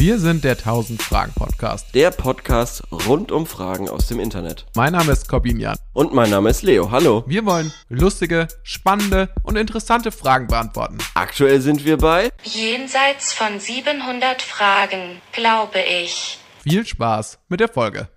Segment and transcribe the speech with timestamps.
[0.00, 1.92] Wir sind der 1000 Fragen Podcast.
[1.92, 4.64] Der Podcast rund um Fragen aus dem Internet.
[4.76, 5.76] Mein Name ist Corbin Jan.
[5.92, 6.92] Und mein Name ist Leo.
[6.92, 7.24] Hallo.
[7.26, 10.98] Wir wollen lustige, spannende und interessante Fragen beantworten.
[11.14, 16.38] Aktuell sind wir bei Jenseits von 700 Fragen, glaube ich.
[16.62, 18.08] Viel Spaß mit der Folge.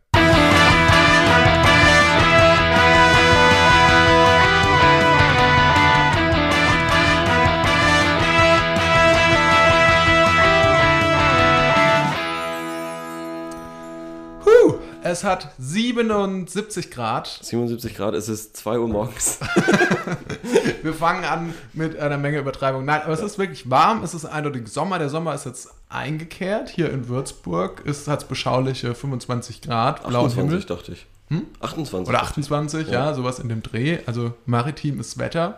[15.03, 17.27] Es hat 77 Grad.
[17.41, 19.39] 77 Grad, es ist 2 Uhr morgens.
[20.83, 22.85] Wir fangen an mit einer Menge Übertreibung.
[22.85, 24.03] Nein, aber es ist wirklich warm.
[24.03, 24.99] Es ist eindeutig Sommer.
[24.99, 26.69] Der Sommer ist jetzt eingekehrt.
[26.69, 30.63] Hier in Würzburg hat es beschauliche 25 Grad, blauen 28 Himmel.
[30.65, 31.07] dachte ich.
[31.61, 32.09] 28.
[32.09, 33.13] Oder 28, ja.
[33.13, 33.99] sowas in dem Dreh.
[34.05, 35.55] Also maritimes Wetter.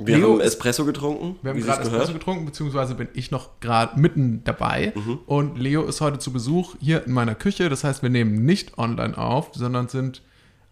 [0.00, 3.60] Wir Leo haben Espresso getrunken, Wir haben gerade es Espresso getrunken, beziehungsweise bin ich noch
[3.60, 4.92] gerade mitten dabei.
[4.94, 5.18] Mhm.
[5.26, 7.68] Und Leo ist heute zu Besuch hier in meiner Küche.
[7.68, 10.22] Das heißt, wir nehmen nicht online auf, sondern sind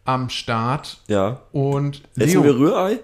[0.04, 1.02] am Start.
[1.08, 1.42] Ja.
[1.52, 3.00] Und Essen wir Rührei?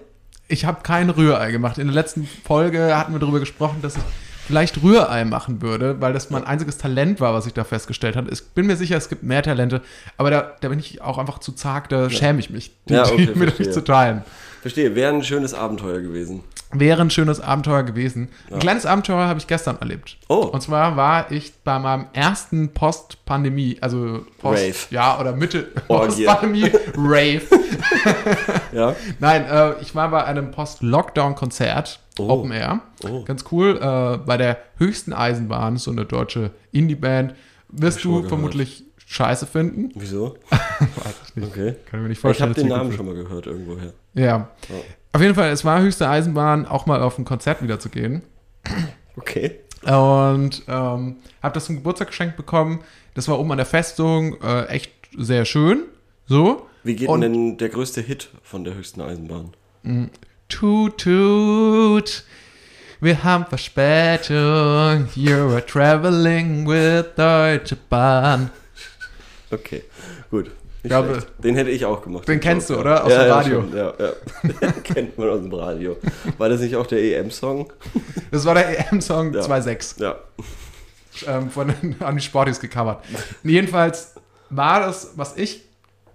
[0.47, 1.77] Ich habe kein Rührei gemacht.
[1.77, 4.03] In der letzten Folge hatten wir darüber gesprochen, dass ich
[4.45, 8.31] vielleicht Rührei machen würde, weil das mein einziges Talent war, was ich da festgestellt habe.
[8.31, 9.81] Ich bin mir sicher, es gibt mehr Talente,
[10.17, 13.05] aber da, da bin ich auch einfach zu zag, da schäme ich mich, die, Ja,
[13.05, 14.23] okay, die mit euch zu teilen.
[14.65, 16.43] Verstehe, wäre ein schönes Abenteuer gewesen.
[16.73, 18.29] Wäre ein schönes Abenteuer gewesen.
[18.51, 20.17] Ein kleines Abenteuer habe ich gestern erlebt.
[20.27, 20.37] Oh.
[20.51, 24.75] Und zwar war ich bei meinem ersten Post-Pandemie, also Post, Rave.
[24.89, 26.25] ja, oder Mitte Orgie.
[26.25, 27.41] Post-Pandemie, Rave.
[28.73, 28.95] Ja.
[29.19, 32.29] Nein, äh, ich war bei einem Post-Lockdown-Konzert, Oh.
[32.29, 32.81] Open Air.
[33.07, 33.23] Oh.
[33.23, 33.77] Ganz cool.
[33.79, 37.35] Äh, bei der höchsten Eisenbahn, so eine deutsche Indie-Band.
[37.69, 38.29] Wirst du gehört.
[38.29, 39.91] vermutlich scheiße finden.
[39.95, 40.37] Wieso?
[40.49, 41.47] Weiß ich nicht.
[41.51, 41.75] Okay.
[41.89, 42.49] Kann ich mir nicht Ich vorstellen.
[42.49, 43.93] habe den Namen schon mal gehört irgendwoher.
[44.15, 44.49] Ja.
[45.13, 48.21] Auf jeden Fall, es war höchste Eisenbahn, auch mal auf ein Konzert wieder zu gehen.
[49.17, 49.59] Okay.
[49.83, 52.79] Und ähm, habe das zum Geburtstag geschenkt bekommen.
[53.13, 55.83] Das war oben an der Festung, äh, echt sehr schön.
[56.25, 56.65] So.
[56.83, 59.51] Wie geht Und- denn der größte Hit von der höchsten Eisenbahn?
[60.49, 62.23] Tut, tut.
[62.99, 65.07] Wir haben Verspätung.
[65.15, 68.49] You're traveling with Deutsche Bahn.
[69.51, 69.83] Okay,
[70.31, 70.49] gut.
[70.85, 71.27] Nicht glaube- schlecht.
[71.43, 72.27] den hätte ich auch gemacht.
[72.27, 72.79] Den kennst du, ja.
[72.79, 73.03] oder?
[73.05, 73.61] Aus ja, dem ja, Radio.
[73.61, 74.71] Schon, ja, ja.
[74.83, 75.97] Kennt man aus dem Radio.
[76.37, 77.71] War das nicht auch der EM-Song?
[78.31, 79.41] Das war der EM-Song Ja.
[79.41, 80.01] 2.6.
[80.01, 80.15] Ja.
[81.27, 83.03] ähm, von den an die Sportis gecovert.
[83.43, 84.15] Jedenfalls
[84.49, 85.63] war das, was ich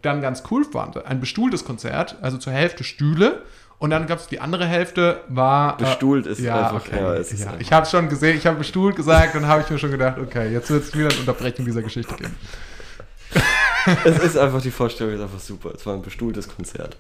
[0.03, 3.43] dann ganz cool fand, ein bestuhltes Konzert, also zur Hälfte Stühle
[3.79, 7.15] und dann gab es die andere Hälfte war äh, Bestuhlt ist ja, einfach- okay, ja,
[7.15, 7.53] ist ja.
[7.59, 10.53] Ich habe schon gesehen, ich habe bestuhlt gesagt und habe ich mir schon gedacht, okay,
[10.53, 12.35] jetzt wird es wieder eine Unterbrechung dieser Geschichte geben.
[14.05, 15.73] Es ist einfach, die Vorstellung ist einfach super.
[15.75, 16.97] Es war ein bestuhltes Konzert.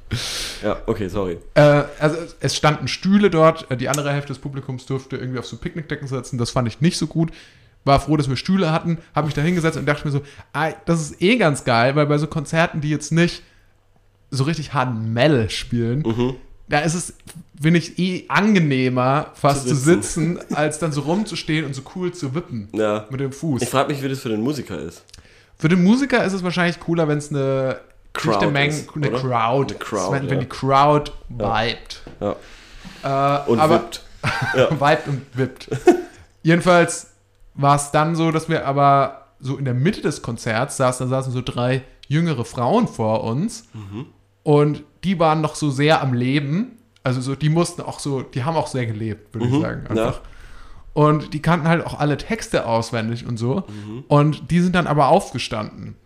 [0.62, 1.38] Ja, okay, sorry.
[1.54, 5.46] Äh, also es- standen Stühle dort, äh, die andere Hälfte des Publikums durfte irgendwie auf
[5.46, 7.30] so Picknickdecken sitzen, das fand ich nicht so gut.
[7.84, 10.20] War froh, dass wir Stühle hatten, habe mich da hingesetzt und dachte mir so,
[10.52, 13.42] ah, das ist eh ganz geil, weil bei so Konzerten, die jetzt nicht
[14.30, 16.34] so richtig harten Metal spielen, Mhm.
[16.68, 17.14] da ist es,
[17.60, 22.12] finde ich, eh angenehmer, fast zu Zu sitzen, als dann so rumzustehen und so cool
[22.12, 23.06] zu wippen Ja.
[23.10, 23.62] mit dem Fuß.
[23.62, 25.02] Ich frage mich, wie das für den Musiker ist.
[25.60, 27.80] Für den Musiker ist es wahrscheinlich cooler, wenn es eine
[28.14, 29.10] Crowd Menge, ist, eine?
[29.10, 30.44] Crowd, Eine Crowd, wenn, wenn ja.
[30.44, 32.02] die Crowd vibet.
[32.18, 33.42] Ja.
[33.44, 34.02] Äh, Und aber, wippt.
[34.70, 35.68] vibet und wippt.
[36.42, 37.08] Jedenfalls
[37.54, 41.16] war es dann so, dass wir aber so in der Mitte des Konzerts saßen, da
[41.16, 43.64] saßen so drei jüngere Frauen vor uns
[44.42, 46.78] und die waren noch so sehr am Leben.
[47.02, 49.84] Also so, die mussten auch so, die haben auch sehr gelebt, würde ich sagen.
[49.94, 50.14] ja.
[50.92, 53.64] Und die kannten halt auch alle Texte auswendig und so.
[54.08, 55.96] Und die sind dann aber aufgestanden.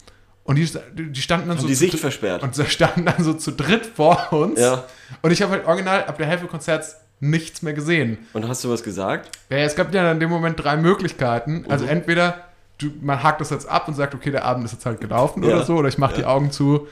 [0.44, 1.66] Und die, die standen dann so.
[1.66, 2.42] die zu Sicht versperrt.
[2.42, 4.60] Und standen dann so zu dritt vor uns.
[4.60, 4.84] Ja.
[5.22, 8.18] Und ich habe halt original ab der Hälfte des Konzerts nichts mehr gesehen.
[8.34, 9.38] Und hast du was gesagt?
[9.48, 11.60] Ja, es gab ja in dem Moment drei Möglichkeiten.
[11.62, 11.70] Mhm.
[11.70, 12.44] Also entweder
[12.76, 15.42] du, man hakt das jetzt ab und sagt, okay, der Abend ist jetzt halt gelaufen
[15.42, 15.50] Ja.
[15.56, 16.28] oder so, oder ich mache die Ja.
[16.28, 16.88] Augen zu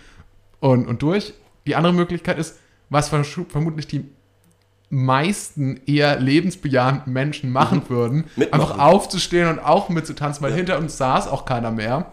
[0.60, 1.34] und, und durch.
[1.66, 4.09] Die andere Möglichkeit ist, was vermutlich die
[4.94, 8.25] meisten eher lebensbejahenden Menschen machen würden, Mhm.
[8.36, 8.60] Mitmachen.
[8.62, 12.12] einfach aufzustehen und auch mitzutanzen, weil hinter uns saß auch keiner mehr.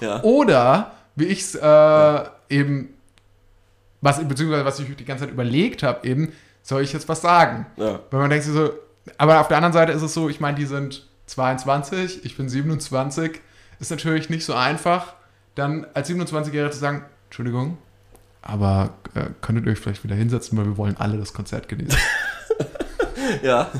[0.00, 0.22] Ja.
[0.22, 2.88] Oder, wie ich es äh, eben,
[4.00, 7.66] was, beziehungsweise was ich die ganze Zeit überlegt habe, eben, soll ich jetzt was sagen?
[7.76, 8.00] Ja.
[8.10, 8.70] Weil man denkt sich so,
[9.18, 12.48] aber auf der anderen Seite ist es so, ich meine, die sind 22, ich bin
[12.48, 13.40] 27,
[13.78, 15.14] ist natürlich nicht so einfach,
[15.54, 17.78] dann als 27-Jähriger zu sagen, Entschuldigung,
[18.48, 21.98] aber äh, könntet ihr euch vielleicht wieder hinsetzen, weil wir wollen alle das Konzert genießen.
[23.42, 23.70] Ja.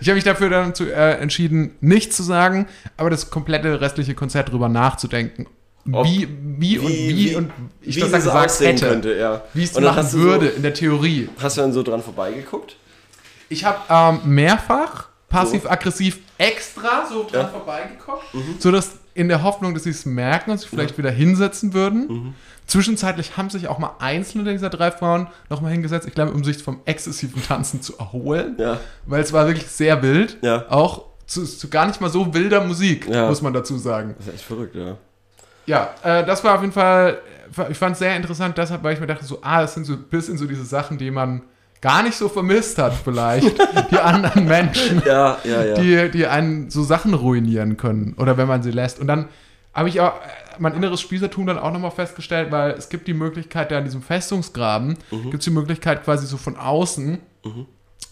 [0.00, 2.66] Ich habe mich dafür dann zu, äh, entschieden, nichts zu sagen,
[2.96, 5.46] aber das komplette restliche Konzert drüber nachzudenken.
[5.92, 6.26] Ob- wie,
[6.58, 7.50] wie, und wie, und
[7.82, 9.42] ich wie das dann gesagt aussehen hätte, könnte, ja.
[9.54, 11.28] wie ich es machen würde So, in der Theorie.
[11.40, 12.76] hast du dann so dran vorbeigeguckt?
[13.50, 17.46] Ich habe ähm, mehrfach passiv-aggressiv extra so dran Ja.
[17.48, 17.50] Mhm.
[17.52, 18.24] vorbeigeguckt,
[18.58, 22.06] so dass in der Hoffnung, dass sie es merken und sich vielleicht wieder hinsetzen würden.
[22.08, 22.34] Mhm.
[22.66, 26.62] Zwischenzeitlich haben sich auch mal einzelne dieser drei Frauen nochmal hingesetzt, ich glaube, um sich
[26.62, 28.56] vom exzessiven Tanzen zu erholen.
[28.58, 28.78] Ja.
[29.06, 30.36] Weil es war wirklich sehr wild.
[30.42, 30.66] Ja.
[30.68, 33.28] Auch zu, zu gar nicht mal so wilder Musik, Ja.
[33.28, 34.14] muss man dazu sagen.
[34.18, 34.96] Das ist echt verrückt, ja.
[35.66, 37.18] Ja, äh, das war auf jeden Fall,
[37.70, 39.94] ich fand es sehr interessant, deshalb, weil ich mir dachte, so, ah, das sind so
[39.94, 41.42] ein bisschen so diese Sachen, die man
[41.80, 43.56] gar nicht so vermisst hat, vielleicht.
[43.90, 45.74] die anderen Menschen, Ja, ja, ja.
[45.74, 48.14] die, die einen so Sachen ruinieren können.
[48.18, 48.98] Oder wenn man sie lässt.
[48.98, 49.26] Und dann
[49.74, 50.14] habe ich auch
[50.58, 54.02] mein inneres Spießertum dann auch nochmal festgestellt, weil es gibt die Möglichkeit, da in diesem
[54.02, 55.22] Festungsgraben, Mhm.
[55.30, 57.18] gibt es die Möglichkeit, quasi so von außen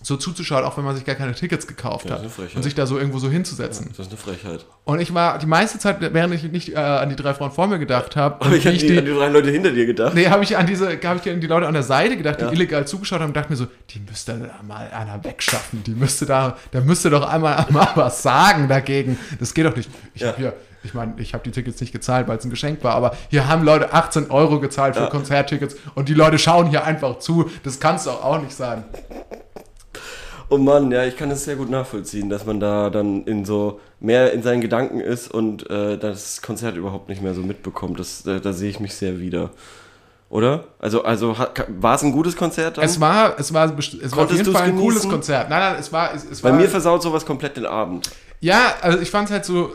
[0.06, 2.18] so zuzuschauen, auch wenn man sich gar keine Tickets gekauft Ja, hat.
[2.24, 2.56] das ist eine Frechheit.
[2.56, 3.88] Und sich da so irgendwo so hinzusetzen.
[3.96, 4.64] Das ist eine Frechheit.
[4.84, 7.66] Und ich war die meiste Zeit, während ich nicht äh, an die drei Frauen vor
[7.66, 10.14] mir gedacht habe, Aber ich habe an die drei Leute hinter dir gedacht.
[10.14, 12.44] nee, habe ich an diese, habe ich an die Leute an der Seite gedacht, die
[12.44, 12.52] Ja.
[12.52, 16.24] illegal zugeschaut haben und dachte mir so, die müsste da mal einer wegschaffen, die müsste
[16.24, 19.18] da, da müsste doch einmal, einmal was sagen dagegen.
[19.40, 19.90] Das geht doch nicht.
[20.14, 20.28] Ich Ja.
[20.28, 20.52] habe hier,
[20.84, 23.48] ich meine, ich habe die Tickets nicht gezahlt, weil es ein Geschenk war, aber hier
[23.48, 25.08] haben Leute 18 Euro gezahlt für Ja.
[25.10, 27.50] Konzerttickets und die Leute schauen hier einfach zu.
[27.64, 28.84] Das kann es doch auch nicht sein.
[30.48, 33.80] Oh Mann, ja, ich kann das sehr gut nachvollziehen, dass man da dann in so
[33.98, 37.98] mehr in seinen Gedanken ist und äh, das Konzert überhaupt nicht mehr so mitbekommt.
[37.98, 39.50] Das, äh, da sehe ich mich sehr wieder.
[40.28, 40.64] Oder?
[40.78, 41.36] Also, also
[41.68, 42.84] war es ein gutes Konzert dann?
[42.84, 45.10] Es war, es war, es war auf jeden Fall ein cooles genießen?
[45.10, 45.50] Konzert.
[45.50, 48.10] Nein, nein, es war, es, es Bei war, mir versaut sowas komplett den Abend.
[48.40, 49.72] Ja, also ich fand es halt so,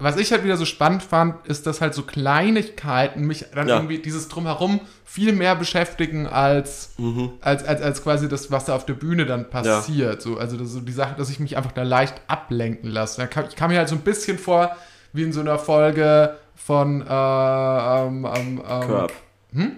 [0.00, 3.76] was ich halt wieder so spannend fand, ist, dass halt so Kleinigkeiten mich dann Ja.
[3.76, 7.30] irgendwie dieses Drumherum viel mehr beschäftigen als, Mhm.
[7.40, 10.22] als, als, als quasi das, was da auf der Bühne dann passiert.
[10.22, 13.26] So, also das, so die Sache, dass ich mich einfach da leicht ablenken lasse.
[13.26, 14.76] Kam, ich kam mir halt so ein bisschen vor,
[15.12, 19.12] wie in so einer Folge von äh, ähm, ähm, ähm, Curb.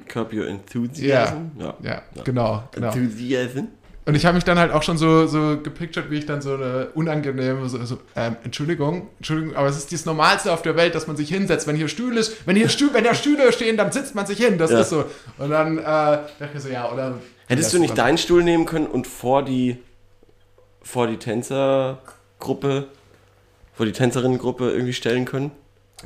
[0.09, 1.53] Curb Your Enthusiasm?
[1.59, 1.75] Ja.
[1.83, 2.89] Ja, genau, genau.
[2.89, 3.69] Enthusiasm?
[4.05, 6.55] Und ich habe mich dann halt auch schon so, so gepictured, wie ich dann so
[6.55, 10.97] eine unangenehme, so, so ähm, Entschuldigung, Entschuldigung, aber es ist das Normalste auf der Welt,
[10.97, 11.69] dass man sich hinsetzt.
[11.69, 14.39] Wenn hier Stühle ist, wenn hier Stühle, wenn da Stühle stehen, dann sitzt man sich
[14.39, 14.59] hin.
[14.59, 14.81] Das Ja.
[14.81, 15.05] ist so.
[15.39, 17.19] Und dann äh, dachte ich so, ja, oder.
[17.47, 19.77] Hättest du nicht deinen Stuhl nehmen können und vor die,
[20.83, 22.89] vor die Tänzergruppe,
[23.75, 25.53] vor die Tänzerinnengruppe irgendwie stellen können?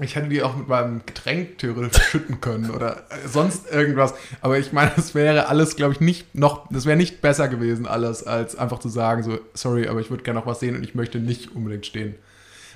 [0.01, 4.15] Ich hätte die auch mit meinem Getränk theoretisch schütten können oder äh, sonst irgendwas.
[4.41, 7.87] Aber ich meine, es wäre alles, glaube ich, nicht noch, das wäre nicht besser gewesen,
[7.87, 10.85] alles, als einfach zu sagen, so, sorry, aber ich würde gerne noch was sehen und
[10.85, 12.15] ich möchte nicht unbedingt stehen.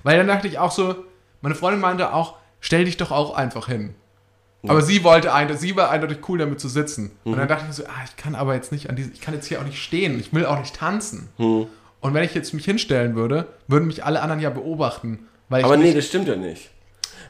[0.03, 0.95] Weil dann dachte ich auch so,
[1.43, 3.95] meine Freundin meinte auch, stell dich doch auch einfach hin.
[4.69, 7.13] Aber sie wollte ein, sie war eindeutig cool damit zu sitzen.
[7.25, 9.33] Und dann dachte ich so, ah, ich kann aber jetzt nicht an diese, ich kann
[9.33, 11.31] jetzt hier auch nicht stehen, ich will auch nicht tanzen.
[12.01, 15.27] Und wenn ich jetzt mich hinstellen würde, würden mich alle anderen ja beobachten.
[15.49, 16.71] Weil ich Aber nee, das stimmt ja nicht.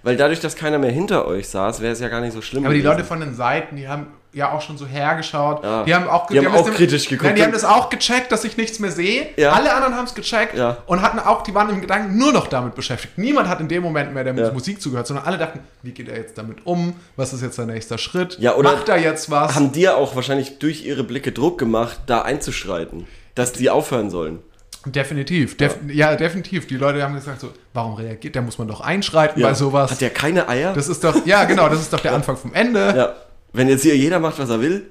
[0.02, 2.64] Weil dadurch, dass keiner mehr hinter euch saß, wäre es ja gar nicht so schlimm.
[2.64, 2.96] Aber die gewesen.
[2.96, 5.64] Leute von den Seiten, die haben ja auch schon so hergeschaut.
[5.64, 5.82] Ja.
[5.84, 7.24] Die haben auch, Die haben auch das- kritisch geguckt.
[7.26, 9.26] Nein, die haben das auch gecheckt, dass ich nichts mehr sehe.
[9.36, 9.52] Ja.
[9.52, 10.78] Alle anderen haben es gecheckt Ja.
[10.86, 13.18] und hatten auch, die waren im Gedanken nur noch damit beschäftigt.
[13.18, 14.52] Niemand hat in dem Moment mehr der.
[14.52, 16.94] Musik zugehört, sondern alle dachten, wie geht er jetzt damit um?
[17.16, 18.38] Was ist jetzt sein nächster Schritt?
[18.62, 19.54] Macht er jetzt was?
[19.56, 24.38] haben dir auch wahrscheinlich durch ihre Blicke Druck gemacht, da einzuschreiten, dass die aufhören sollen.
[24.86, 25.56] Definitiv.
[25.56, 26.16] Def ja.
[26.16, 26.66] definitiv.
[26.66, 28.34] Die Leute haben gesagt so, warum reagiert?
[28.36, 29.90] Da muss man doch einschreiten bei sowas.
[29.90, 30.72] Hat der keine Eier?
[30.72, 32.94] das ist doch, ja genau, das ist doch der Anfang vom Ende.
[32.96, 33.14] ja.
[33.52, 34.86] Wenn jetzt hier jeder macht, was er will.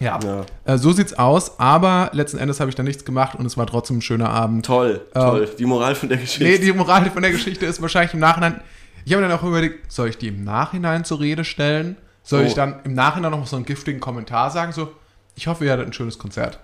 [0.00, 0.18] Ja.
[0.24, 0.44] Ja.
[0.64, 3.66] Äh, so sieht's aus, aber letzten Endes habe ich da nichts gemacht und es war
[3.68, 4.66] trotzdem ein schöner Abend.
[4.66, 5.48] Toll, toll.
[5.58, 6.42] Die Moral von der Geschichte.
[6.44, 8.60] Nee, die Moral von der Geschichte ist wahrscheinlich im Nachhinein.
[9.04, 11.96] Ich habe mir dann auch überlegt, soll ich die im Nachhinein zur Rede stellen?
[12.24, 12.46] Soll Oh.
[12.46, 14.72] ich dann im Nachhinein noch so einen giftigen Kommentar sagen?
[14.72, 14.90] So,
[15.36, 16.58] ich hoffe, ihr hattet ein schönes Konzert.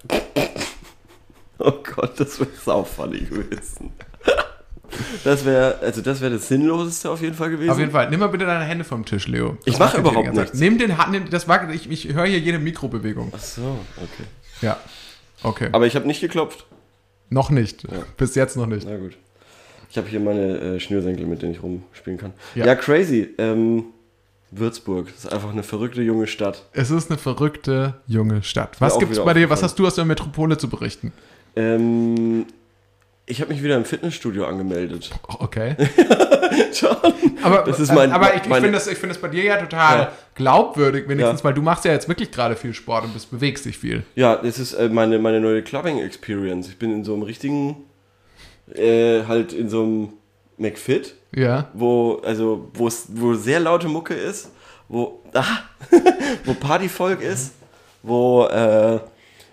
[1.63, 3.93] Oh Gott, das wäre saufunny gewesen.
[5.23, 7.71] Das wäre, also das wäre das Sinnloseste auf jeden Fall gewesen.
[7.71, 9.57] Auf jeden Fall, nimm mal bitte deine Hände vom Tisch, Leo.
[9.65, 10.59] Ich Das mache wackelt hier überhaupt nichts.
[10.59, 13.33] Nimm den Hand, nimm, das wackelt, ich, ich höre hier jede Mikrobewegung.
[13.35, 14.25] Ach so, okay.
[14.63, 14.79] Ja.
[15.45, 15.69] Okay.
[15.71, 16.67] Aber ich habe nicht geklopft.
[17.29, 17.87] noch nicht.
[18.17, 18.85] Bis jetzt noch nicht.
[18.91, 19.17] Na gut.
[19.91, 22.33] Ich habe hier meine äh, Schnürsenkel, mit denen ich rumspielen kann.
[22.57, 22.67] Ja.
[22.67, 23.29] Ja, crazy.
[23.39, 23.85] Ähm,
[24.51, 26.67] Würzburg, das ist einfach eine verrückte junge Stadt.
[26.73, 28.81] Es ist eine verrückte junge Stadt.
[28.81, 29.49] Was gibt's bei dir?
[29.51, 31.13] Was hast du aus der Metropole zu berichten?
[31.57, 32.47] Ähm,
[33.27, 35.11] ich habe mich wieder im Fitnessstudio angemeldet.
[35.39, 35.77] Okay.
[36.75, 36.97] Schon?
[37.43, 39.57] Aber, Das ist mein- aber ich, ich finde das, ich find das bei dir ja
[39.57, 40.13] total Ja.
[40.35, 41.45] glaubwürdig, wenigstens, Ja.
[41.45, 44.03] weil du machst ja jetzt wirklich gerade viel Sport und bist, bewegst dich viel.
[44.17, 46.69] Ja, das ist äh, meine, meine neue Clubbing-Experience.
[46.69, 47.77] Ich bin in so einem richtigen,
[48.75, 50.09] äh, halt in so einem
[50.59, 51.69] McFit, Ja.
[51.73, 54.51] wo, also, wo es, wo sehr laute Mucke ist,
[54.89, 55.45] wo, ah,
[56.45, 57.53] wo Partyvolk ist,
[58.03, 58.99] wo, äh,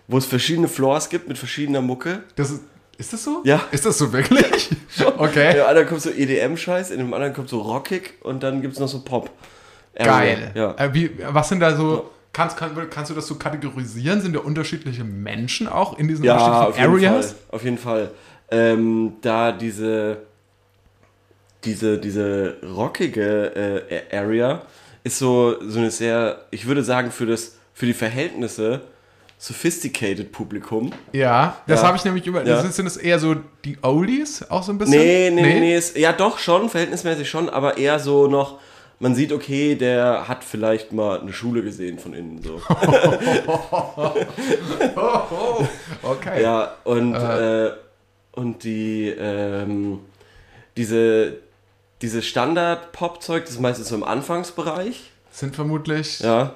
[0.08, 2.24] wo es verschiedene Floors gibt mit verschiedener Mucke.
[2.36, 2.62] Das ist,
[2.98, 3.42] ist das so?
[3.44, 3.62] Ja.
[3.72, 4.70] Ist das so wirklich?
[5.18, 5.50] Okay.
[5.52, 8.74] In dem anderen kommt so EDM-Scheiß, in dem anderen kommt so rockig und dann gibt
[8.74, 9.30] es noch so Pop.
[9.96, 10.52] Geil.
[10.56, 10.74] Ja.
[10.78, 14.22] Äh, wie, was sind da so, kannst, kann, kannst du das so kategorisieren?
[14.22, 17.32] Sind da unterschiedliche Menschen auch in diesen Ja, auf unterschiedlichen jeden Areas?
[17.32, 17.40] Fall.
[17.52, 18.12] Auf jeden Fall.
[18.50, 20.18] ähm, da diese,
[21.64, 24.62] diese, diese rockige äh, Area
[25.04, 28.82] ist so, so eine sehr, ich würde sagen, für, das, für die Verhältnisse
[29.38, 30.92] sophisticated Publikum.
[31.12, 31.88] Ja, das Ja.
[31.88, 32.44] habe ich nämlich über.
[32.46, 32.62] Ja.
[32.64, 34.98] Sind, es eher so die Oldies auch so ein bisschen?
[35.00, 38.60] Nee, nee, nee, nee, ist, ja doch schon, verhältnismäßig schon, aber eher so noch,
[39.00, 42.60] man sieht, okay, der hat vielleicht mal eine Schule gesehen von innen so.
[46.04, 46.42] Okay.
[46.42, 47.72] Ja, und, äh,
[48.32, 50.00] und die, ähm,
[50.78, 51.38] diese,
[52.02, 55.12] diese Standard-Pop-Zeug, das ist meistens so im Anfangsbereich.
[55.32, 56.54] Sind vermutlich Ja.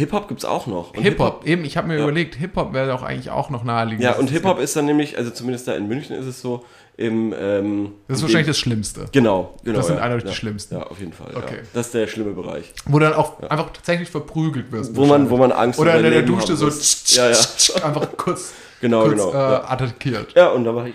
[0.00, 0.94] Hip-Hop gibt's auch noch.
[0.94, 1.46] Hip-Hop.
[1.46, 2.02] Eben, ich habe mir Ja.
[2.02, 4.02] überlegt, Hip-Hop wäre doch eigentlich auch noch naheliegend.
[4.02, 4.64] Ja, und es Hip-Hop gibt.
[4.64, 6.64] ist dann nämlich, also zumindest da in München ist es so,
[6.96, 9.06] im, ähm, Das ist in wahrscheinlich dem- das Schlimmste.
[9.12, 9.76] Genau, genau.
[9.78, 10.74] Das sind ja, eindeutig die ja, schlimmsten.
[10.74, 11.28] Ja, auf jeden Fall.
[11.34, 11.56] Okay.
[11.56, 11.68] Ja.
[11.72, 12.72] Das ist der schlimme Bereich.
[12.86, 14.94] Wo dann auch einfach tatsächlich verprügelt wirst.
[14.96, 16.68] Wo man, wo man Angst Oder in der Dusche so.
[17.16, 17.36] Ja, ja.
[17.84, 19.30] einfach kurz, Genau, kurz genau.
[19.30, 19.70] äh, ja.
[19.70, 20.34] attackiert.
[20.34, 20.94] ja, und da war ich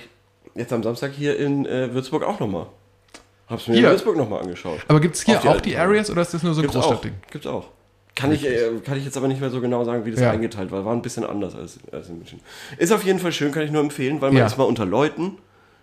[0.55, 2.67] jetzt am Samstag hier in äh, Würzburg auch nochmal.
[3.47, 3.83] Hab's mir Hier?
[3.85, 4.79] in Würzburg nochmal angeschaut.
[4.87, 5.77] Aber gibt es hier die auch die.
[5.77, 6.75] Areas oder ist das nur so ein Gibt's.
[6.77, 7.13] Großstadtding?
[7.31, 7.65] Gibt's auch.
[8.15, 10.31] Kann ich, äh, kann ich jetzt aber nicht mehr so genau sagen, wie das Ja.
[10.31, 10.85] eingeteilt war.
[10.85, 12.39] War ein bisschen anders als, als in München.
[12.77, 14.45] Ist auf jeden Fall schön, kann ich nur empfehlen, weil man Ja.
[14.45, 15.37] ist mal unter Leuten.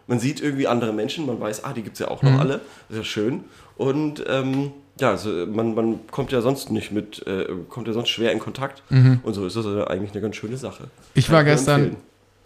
[0.07, 2.33] Man sieht irgendwie andere Menschen, man weiß, ah, die gibt's ja auch Mhm.
[2.33, 2.61] noch alle.
[2.89, 3.45] Das ist ja schön.
[3.77, 8.09] Und ähm, ja, also man, man kommt ja sonst nicht mit, äh, kommt ja sonst
[8.09, 8.83] schwer in Kontakt.
[8.91, 10.85] Und so ist das äh, eigentlich eine ganz schöne Sache.
[10.85, 10.89] Mhm.
[11.15, 11.97] Ich Kann war gestern empfehlen.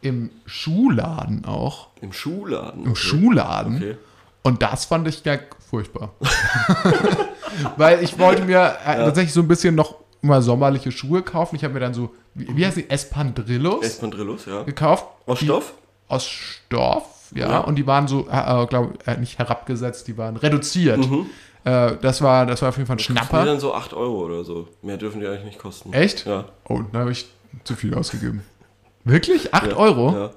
[0.03, 1.89] im Schuhladen auch.
[2.01, 2.85] Im Schuhladen.
[2.85, 3.77] Im Schuhladen.
[3.77, 3.97] Okay.
[4.43, 5.39] Und das fand ich ja
[5.71, 6.13] furchtbar.
[7.77, 11.57] Weil ich wollte mir äh, tatsächlich so ein bisschen noch mal sommerliche Schuhe kaufen.
[11.57, 14.63] Ich habe mir dann so, wie, wie heißt die, Espandrillos Espandrillos, ja.
[14.63, 15.07] gekauft.
[15.27, 15.73] Aus Die- Stoff?
[16.09, 17.49] Aus Stoff, ja.
[17.51, 17.59] Ja.
[17.61, 20.99] Und die waren so, äh, äh, glaube äh, nicht herabgesetzt, die waren reduziert.
[20.99, 21.27] Mhm.
[21.65, 23.45] Äh, das, war, das war auf jeden Fall ein Die Schnapper.
[23.45, 24.69] dann so 8 Euro oder so.
[24.83, 25.93] Mehr dürfen die eigentlich nicht kosten.
[25.93, 26.25] Echt?
[26.27, 26.45] Ja.
[26.69, 27.27] Oh, da habe ich
[27.65, 28.43] zu viel ausgegeben.
[29.05, 29.53] Wirklich?
[29.53, 29.77] 8 ja.
[29.77, 30.13] Euro?
[30.13, 30.31] Ja.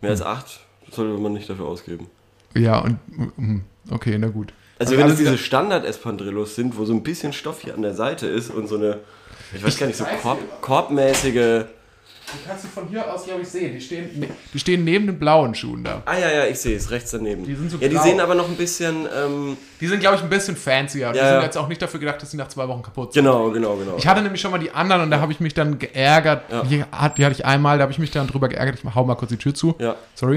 [0.00, 0.60] Mehr als 8
[0.90, 2.08] sollte man nicht dafür ausgeben.
[2.54, 2.98] Ja, und
[3.36, 3.60] mm,
[3.90, 4.52] okay, na gut.
[4.82, 7.94] Also Und wenn es diese Standard-Espandrillos sind, wo so ein bisschen Stoff hier an der
[7.94, 8.98] Seite ist und so eine,
[9.54, 11.64] ich weiß gar nicht, so Korb, korbmäßige...
[12.34, 13.74] Die kannst du von hier aus, glaube ich, sehen.
[13.74, 16.00] Die stehen, die stehen neben den blauen Schuhen da.
[16.06, 17.44] Ah ja, ja, ich sehe es, rechts daneben.
[17.44, 18.02] Die sind so ja, die blau.
[18.04, 19.06] sehen aber noch ein bisschen...
[19.14, 21.12] Ähm, Die sind, glaube ich, ein bisschen fancier.
[21.12, 21.42] Die Ja, sind ja.
[21.42, 23.22] jetzt auch nicht dafür gedacht, dass sie nach zwei Wochen kaputt sind.
[23.22, 23.96] genau, genau, genau.
[23.98, 26.50] Ich hatte nämlich schon mal die anderen und da habe ich mich dann geärgert.
[26.50, 26.62] Ja.
[26.62, 28.78] Die, hat, die hatte ich einmal, da habe ich mich dann drüber geärgert.
[28.82, 29.74] Ich hau mal kurz die Tür zu.
[29.78, 30.36] ja, Sorry.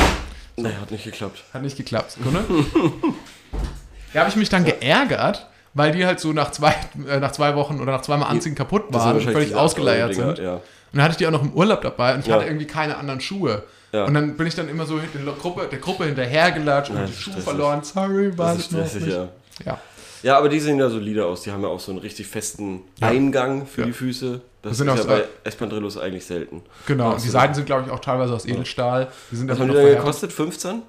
[0.58, 1.44] naja, hat nicht geklappt.
[1.54, 2.12] Hat nicht geklappt.
[2.12, 2.44] Sekunde.
[4.16, 6.74] da habe ich mich dann geärgert, weil die halt so nach zwei,
[7.08, 10.44] äh, nach zwei Wochen oder nach zweimal Anziehen kaputt waren und völlig ausgeleiert 8-Euro-Dinger, sind.
[10.46, 10.54] Ja.
[10.56, 10.62] Und
[10.94, 12.36] dann hatte ich die auch noch im Urlaub dabei und ich Ja.
[12.36, 13.64] hatte irgendwie keine anderen Schuhe.
[13.92, 14.06] Ja.
[14.06, 17.42] Und dann bin ich dann immer so der Gruppe, der Gruppe hinterhergelatscht und die Schuhe
[17.42, 17.84] verloren.
[17.84, 19.08] Sorry, war ich noch nicht.
[19.08, 19.80] ja.
[20.24, 20.38] Ja.
[20.38, 21.44] Aber die sehen ja solide aus.
[21.44, 22.82] Die haben ja auch so einen richtig festen.
[23.00, 24.42] Eingang für die Füße.
[24.62, 26.64] Das, Das sind ist auch ja bei Espandrillos eigentlich selten.
[26.88, 29.10] Genau, und die Seiten sind, glaube ich, auch teilweise aus Edelstahl.
[29.32, 30.34] Die sind Was haben die gekostet?
[30.34, 30.82] 15?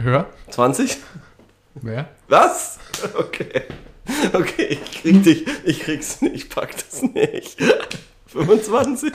[0.00, 0.26] Höher?
[0.50, 0.98] 20?
[1.82, 2.08] Mehr?
[2.28, 2.78] Was?
[3.14, 3.62] Okay.
[4.32, 5.46] Okay, ich krieg dich.
[5.64, 6.34] Ich krieg's nicht.
[6.34, 7.58] Ich pack das nicht.
[8.26, 9.12] 25?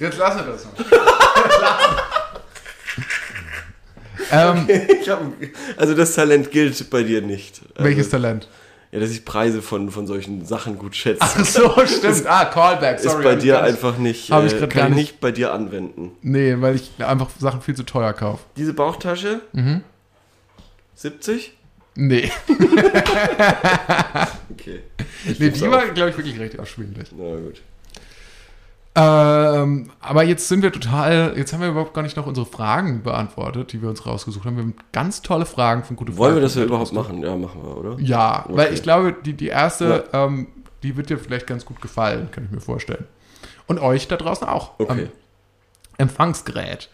[0.00, 0.74] Jetzt lassen wir das mal.
[4.58, 4.68] ähm,
[5.00, 5.22] Ich hab,
[5.76, 7.60] also das Talent gilt bei dir nicht.
[7.74, 8.48] Also, welches Talent?
[8.92, 11.20] Ja, dass ich Preise von, von solchen Sachen gut schätze.
[11.20, 12.26] Ach so, stimmt.
[12.26, 13.24] Ah, Callback, ist sorry.
[13.24, 15.52] bei hab ich dir einfach nicht, ich äh, grad kann gar ich nicht bei dir
[15.52, 16.12] anwenden.
[16.22, 18.42] Nee, weil ich einfach Sachen viel zu teuer kaufe.
[18.56, 19.40] Diese Bauchtasche?
[19.52, 19.82] Mhm.
[20.96, 21.52] 70?
[21.94, 22.30] Nee.
[24.58, 24.80] Okay.
[25.26, 25.72] Nee, geb's die auf.
[25.72, 27.08] war, glaube ich, wirklich recht erschwinglich.
[27.16, 27.62] Na gut.
[28.98, 33.02] Ähm, aber jetzt sind wir total, jetzt haben wir überhaupt gar nicht noch unsere Fragen
[33.02, 34.56] beantwortet, die wir uns rausgesucht haben.
[34.56, 36.42] Wir haben ganz tolle Fragen von gute Wollen wir Fragen.
[36.46, 37.22] das ja überhaupt machen?
[37.22, 37.96] Ja, machen wir, oder?
[38.00, 38.56] Ja, Okay.
[38.56, 40.48] weil ich glaube, die, die erste, ähm,
[40.82, 43.04] die wird dir vielleicht ganz gut gefallen, kann ich mir vorstellen.
[43.66, 44.72] Und euch da draußen auch.
[44.80, 44.90] Okay.
[45.02, 45.08] Am
[45.98, 46.88] Empfangsgerät.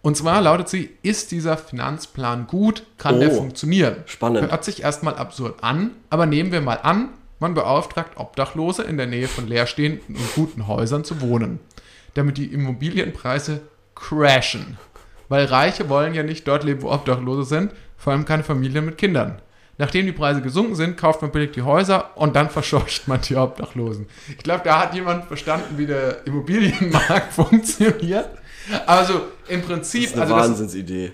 [0.00, 2.84] Und zwar lautet sie, ist dieser Finanzplan gut?
[2.98, 3.96] Kann der Oh, funktionieren?
[4.06, 4.48] spannend.
[4.50, 9.06] Hört sich erstmal absurd an, aber nehmen wir mal an, man beauftragt Obdachlose in der
[9.06, 11.58] Nähe von leerstehenden und guten Häusern zu wohnen,
[12.14, 13.60] damit die Immobilienpreise
[13.94, 14.78] crashen.
[15.28, 18.98] Weil Reiche wollen ja nicht dort leben, wo Obdachlose sind, vor allem keine Familien mit
[18.98, 19.42] Kindern.
[19.80, 23.36] Nachdem die Preise gesunken sind, kauft man billig die Häuser und dann verscheucht man die
[23.36, 24.06] Obdachlosen.
[24.28, 28.30] Ich glaube, da hat jemand verstanden, wie der Immobilienmarkt funktioniert.
[28.86, 31.12] Also im Prinzip, Das ist eine also Wahnsinnsidee.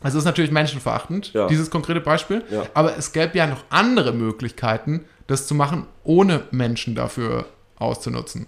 [0.00, 1.46] also es ist natürlich menschenverachtend, Ja.
[1.48, 2.44] dieses konkrete Beispiel.
[2.50, 2.64] Ja.
[2.74, 7.46] Aber es gäbe ja noch andere Möglichkeiten, das zu machen, ohne Menschen dafür
[7.76, 8.46] auszunutzen.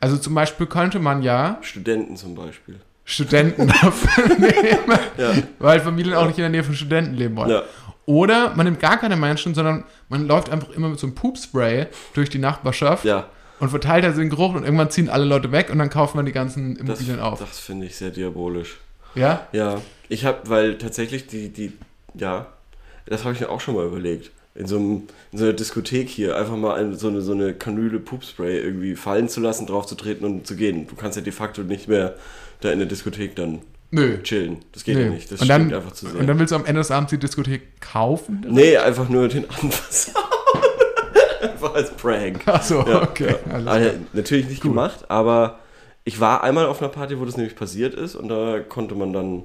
[0.00, 2.80] Also zum Beispiel könnte man ja Studenten zum Beispiel.
[3.04, 5.32] Studenten dafür nehmen, Ja.
[5.58, 7.62] weil Familien auch nicht in der Nähe von Studenten leben wollen.
[8.04, 11.86] Oder man nimmt gar keine Menschen, sondern man läuft einfach immer mit so einem Poopspray
[12.14, 13.26] durch die Nachbarschaft Ja.
[13.60, 16.26] Und verteilt also den Geruch und irgendwann ziehen alle Leute weg und dann kauft man
[16.26, 17.38] die ganzen Das, Immobilien auf.
[17.38, 18.78] das finde ich sehr diabolisch.
[19.14, 19.46] Ja?
[19.52, 21.72] Ja, ich habe, weil tatsächlich die, die,
[22.14, 22.46] ja,
[23.06, 24.30] das habe ich mir auch schon mal überlegt.
[24.54, 27.98] In so, einem, in so einer Diskothek hier einfach mal so, eine, so eine Kanüle
[28.00, 30.86] Poopspray irgendwie fallen zu lassen, drauf zu treten und zu gehen.
[30.86, 32.14] Du kannst ja de facto nicht mehr
[32.60, 33.60] da in der Diskothek dann
[33.90, 34.18] Nö.
[34.22, 34.58] chillen.
[34.72, 35.02] Das geht Nee.
[35.04, 35.30] ja nicht.
[35.30, 36.18] Das und, dann, einfach zu sehr.
[36.18, 38.46] und dann willst du am Ende des Abends die Diskothek kaufen?
[38.48, 40.12] nee, einfach nur den Anfass.
[41.66, 42.46] einfach als Prank.
[42.46, 43.36] Achso, Ja, okay.
[43.48, 43.54] ja.
[43.70, 44.72] Also, natürlich nicht Gut.
[44.72, 45.58] gemacht, aber
[46.04, 49.12] ich war einmal auf einer Party, wo das nämlich passiert ist und da konnte man
[49.12, 49.42] dann,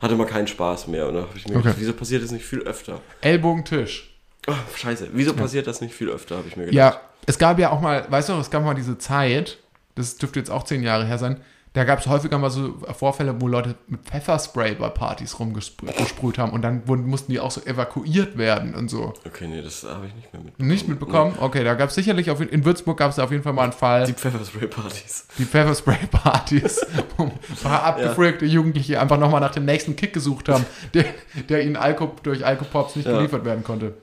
[0.00, 1.08] hatte man keinen Spaß mehr.
[1.08, 1.62] Und da habe ich mir Okay.
[1.64, 3.00] gedacht, wieso passiert das nicht viel öfter?
[3.20, 4.10] Ellbogentisch.
[4.46, 6.76] Oh, scheiße, wieso passiert das nicht viel öfter, habe ich mir gedacht.
[6.76, 9.58] Ja, es gab ja auch mal, weißt du es gab mal diese Zeit,
[9.94, 11.40] das dürfte jetzt auch zehn Jahre her sein,
[11.74, 16.52] da gab es häufiger mal so Vorfälle, wo Leute mit Pfefferspray bei Partys rumgesprüht haben
[16.52, 19.12] und dann wurden, mussten die auch so evakuiert werden und so.
[19.26, 20.68] Okay, nee, das habe ich nicht mehr mitbekommen.
[20.68, 21.34] Nicht mitbekommen?
[21.40, 23.72] Okay, da gab es sicherlich, auf, in Würzburg gab es auf jeden Fall mal einen
[23.72, 25.26] Fall, Die Pfefferspray-Partys.
[25.36, 30.64] die Pfefferspray-Partys, wo ein paar abgefreakte Jugendliche einfach nochmal nach dem nächsten Kick gesucht haben,
[30.94, 31.04] der,
[31.48, 33.16] der ihnen Alko, durch Alkopops nicht Ja.
[33.16, 33.94] geliefert werden konnte.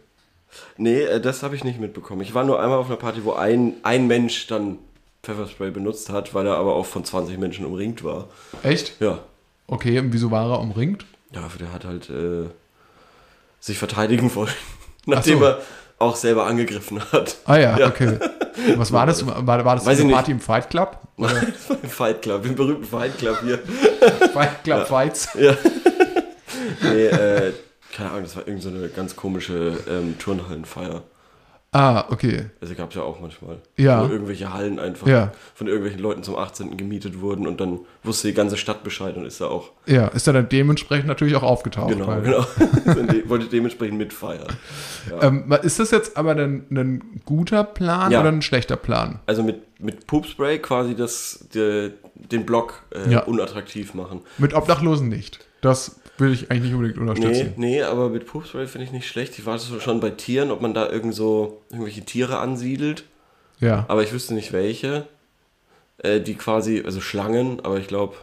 [0.78, 2.20] Nee, äh, das habe ich nicht mitbekommen.
[2.22, 4.78] Ich war nur einmal auf einer Party, wo ein, ein Mensch dann
[5.24, 8.28] Pfefferspray benutzt hat, weil er aber auch von 20 Menschen umringt war.
[8.64, 9.00] Echt?
[9.00, 9.20] Ja.
[9.68, 11.06] Okay, und wieso war er umringt?
[11.32, 12.50] Ja, der hat halt äh,
[13.60, 14.54] sich verteidigen wollen.
[15.06, 15.46] Nachdem so.
[15.46, 15.62] er
[16.00, 17.38] auch selber angegriffen hat.
[17.46, 18.18] Ah ja, okay.
[18.76, 19.26] Was war das?
[19.26, 20.98] War, war das Weiß eine Party im Fight Club?
[21.18, 21.28] Im
[21.90, 23.60] Fight Club, im berühmten Fight Club hier.
[24.34, 25.30] Fight Club Fights?
[25.36, 27.54] Nee, äh,
[27.94, 31.04] keine Ahnung, das war irgend so eine ganz komische ähm, Turnhallenfeier.
[31.74, 32.48] Ah, okay.
[32.60, 33.60] Also gab es ja auch manchmal.
[33.78, 34.06] Ja.
[34.06, 35.32] Wo irgendwelche Hallen einfach Ja.
[35.56, 36.76] von irgendwelchen Leuten zum 18.
[36.76, 39.72] gemietet wurden und dann wusste die ganze Stadt Bescheid und ist da auch.
[39.86, 41.92] Ja, ist er dann dementsprechend natürlich auch aufgetaucht.
[41.94, 42.46] Genau, weil- genau.
[43.30, 44.48] Wollte dementsprechend mitfeiern.
[45.22, 48.20] Ähm, ist das jetzt aber ein, ein guter Plan Ja.
[48.20, 49.20] oder ein schlechter Plan?
[49.26, 53.22] Also mit, mit Poopspray quasi das, die, den Block äh, Ja.
[53.24, 54.20] unattraktiv machen.
[54.40, 55.40] Mit Obdachlosen nicht.
[55.62, 57.54] Das will ich eigentlich nicht unbedingt Nee, unterstützen.
[57.58, 59.38] nee, aber mit Poopspray finde ich nicht schlecht.
[59.38, 63.04] Ich warte schon bei Tieren, ob man da irgend so irgendwelche Tiere ansiedelt.
[63.60, 63.84] Ja.
[63.90, 65.08] Aber ich wüsste nicht welche.
[65.98, 68.16] Äh, die quasi, also Schlangen, aber ich glaube,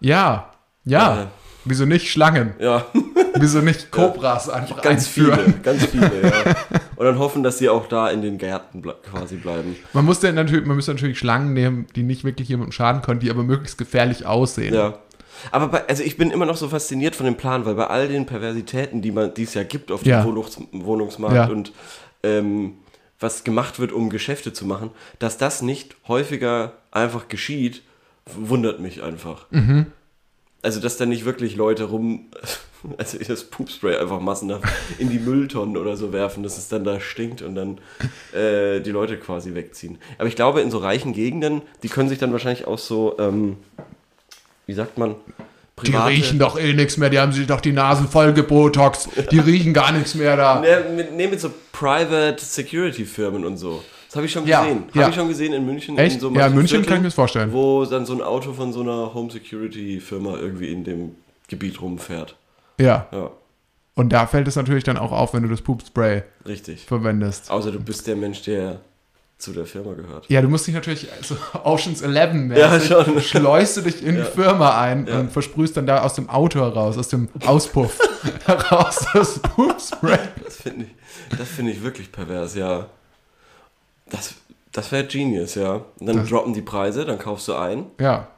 [0.00, 0.52] Ja.
[0.84, 1.22] Ja.
[1.22, 1.26] Äh.
[1.68, 2.54] Wieso nicht Schlangen?
[2.60, 2.86] ja,
[3.34, 5.40] Wieso nicht Kobras einfach ganz einführen?
[5.40, 6.54] viele, ganz viele, ja.
[6.96, 9.76] Und dann hoffen, dass sie auch da in den Gärten ble quasi bleiben.
[9.92, 13.18] Man muss dann natürlich, man müsste natürlich Schlangen nehmen, die nicht wirklich jemandem schaden können,
[13.20, 14.72] die aber möglichst gefährlich aussehen.
[14.74, 14.98] Ja.
[15.50, 18.08] Aber bei, also ich bin immer noch so fasziniert von dem Plan, weil bei all
[18.08, 20.24] den Perversitäten, die man, die es ja gibt auf dem Ja.
[20.24, 21.46] Wohnungs Wohnungsmarkt Ja.
[21.48, 21.72] und
[22.22, 22.74] ähm,
[23.18, 27.82] was gemacht wird, um Geschäfte zu machen, dass das nicht häufiger einfach geschieht,
[28.26, 29.46] wundert mich einfach.
[29.50, 29.86] Mhm.
[30.62, 32.26] Also, dass da nicht wirklich Leute rum,
[32.98, 34.64] also das Poopspray einfach massenhaft
[34.98, 37.78] in die Mülltonnen oder so werfen, dass es dann da stinkt und dann
[38.34, 39.98] äh, die Leute quasi wegziehen.
[40.18, 43.58] Aber ich glaube, in so reichen Gegenden, die können sich dann wahrscheinlich auch so, ähm,
[44.66, 45.14] wie sagt man,
[45.84, 49.08] Die riechen doch eh nichts mehr, die haben sich doch die Nasen voll gebotox.
[49.30, 50.60] Die riechen gar nichts mehr da.
[50.60, 53.82] Ne, mit, ne, mit so Private Security Firmen und so.
[54.08, 54.84] Das habe ich schon Ja, gesehen.
[54.94, 55.02] ja.
[55.02, 55.98] Habe ich schon gesehen in München.
[55.98, 56.14] Echt?
[56.16, 57.52] In so Ja, in München kann Vierteln, ich mir das vorstellen.
[57.52, 61.16] Wo dann so ein Auto von so einer Home Security Firma irgendwie in dem
[61.48, 62.36] Gebiet rumfährt.
[62.80, 63.06] Ja.
[63.12, 63.30] Ja,
[63.94, 66.86] Und da fällt es natürlich dann auch auf, wenn du das Poop-Spray richtig.
[66.86, 67.50] verwendest.
[67.50, 68.80] Außer du bist der Mensch, der
[69.38, 70.24] zu der Firma gehört.
[70.30, 73.20] Ja, du musst dich natürlich so Oceans 11 mäßig, Ja, schon.
[73.20, 74.24] schleust du dich in Ja.
[74.24, 75.20] die Firma ein Ja.
[75.20, 77.98] und versprühst dann da aus dem Auto heraus, aus dem Auspuff
[78.46, 80.18] heraus das Poop-Spray.
[80.44, 82.86] Das finde ich, das finde ich wirklich pervers, ja.
[84.08, 84.34] Das,
[84.72, 85.82] das wäre genius, ja.
[86.00, 88.28] Und dann Das- droppen die Preise, dann kaufst du ein, Ja,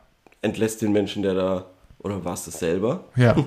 [0.42, 1.64] entlässt den Menschen, der da,
[2.00, 3.04] oder warst du es selber?
[3.16, 3.36] ja.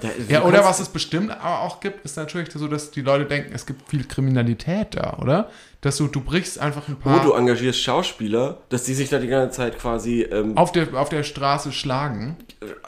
[0.00, 3.24] Ja, Ja, oder was es bestimmt aber auch gibt, ist natürlich so, dass die Leute
[3.24, 5.50] denken, es gibt viel Kriminalität da, oder?
[5.80, 9.18] Dass du, du brichst einfach ein Oh, paar du engagierst Schauspieler, dass die sich da
[9.18, 12.36] die ganze Zeit quasi ähm, auf der, auf der Straße schlagen.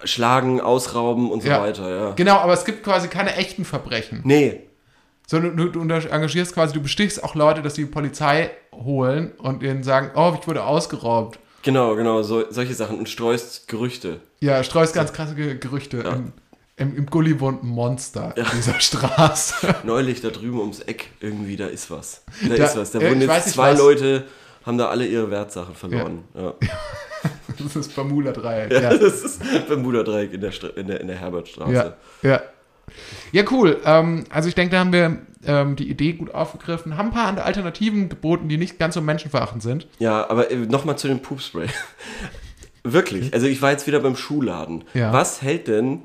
[0.04, 1.60] schlagen, ausrauben und so Ja.
[1.62, 2.10] weiter, ja.
[2.16, 4.22] Genau, aber es gibt quasi keine echten Verbrechen.
[4.24, 4.62] Nee,
[5.28, 9.84] Sondern du, du engagierst quasi, du bestichst auch Leute, dass die Polizei holen und ihnen
[9.84, 11.38] sagen, oh, ich wurde ausgeraubt.
[11.62, 14.18] genau, genau, so, solche Sachen und streust Gerüchte.
[14.40, 15.98] Ja, streust ganz krasse Ge- Gerüchte.
[15.98, 16.32] Im,
[16.80, 19.74] im, Im Gully wohnt ein Monster in dieser Straße.
[19.84, 22.24] Neulich da drüben ums Eck, irgendwie, da ist was.
[22.48, 22.90] Da, Da- ist was.
[22.90, 23.78] Da äh, weiß jetzt zwei was.
[23.78, 24.24] Leute,
[24.66, 26.24] haben da alle ihre Wertsachen verloren.
[26.34, 26.54] Ja.
[27.58, 28.72] Das ist das Bermuda-Dreieck.
[28.72, 28.80] Ja.
[28.80, 28.94] Ja.
[28.96, 31.94] das ist Bermuda-Dreieck in der, Stra- in der, in der Herbertstraße.
[32.22, 32.40] Ja, ja.
[33.32, 33.78] Ja, cool.
[33.84, 37.26] Ähm, also ich denke, da haben wir ähm, die Idee gut aufgegriffen, haben ein paar
[37.28, 39.86] andere Alternativen geboten, die nicht ganz so menschenverachtend sind.
[39.98, 41.66] Ja, aber nochmal zu dem Poopspray.
[42.82, 44.84] Wirklich, also ich war jetzt wieder beim Schuhladen.
[44.94, 45.12] Ja.
[45.12, 46.04] Was hält denn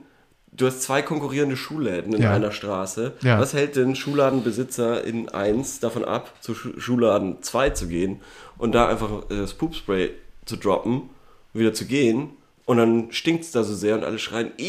[0.58, 2.32] du hast zwei konkurrierende Schuhläden in Ja.
[2.34, 3.14] einer Straße.
[3.22, 3.40] Ja.
[3.40, 8.22] Was hält den Schuhladenbesitzer in 1 davon ab, zu Schu Schuhladen 2 zu gehen
[8.58, 10.12] und da einfach äh, das Poopspray
[10.46, 11.10] zu droppen,
[11.54, 12.30] wieder zu gehen?
[12.68, 14.64] Und dann stinkt es da so sehr und alle schreien, i,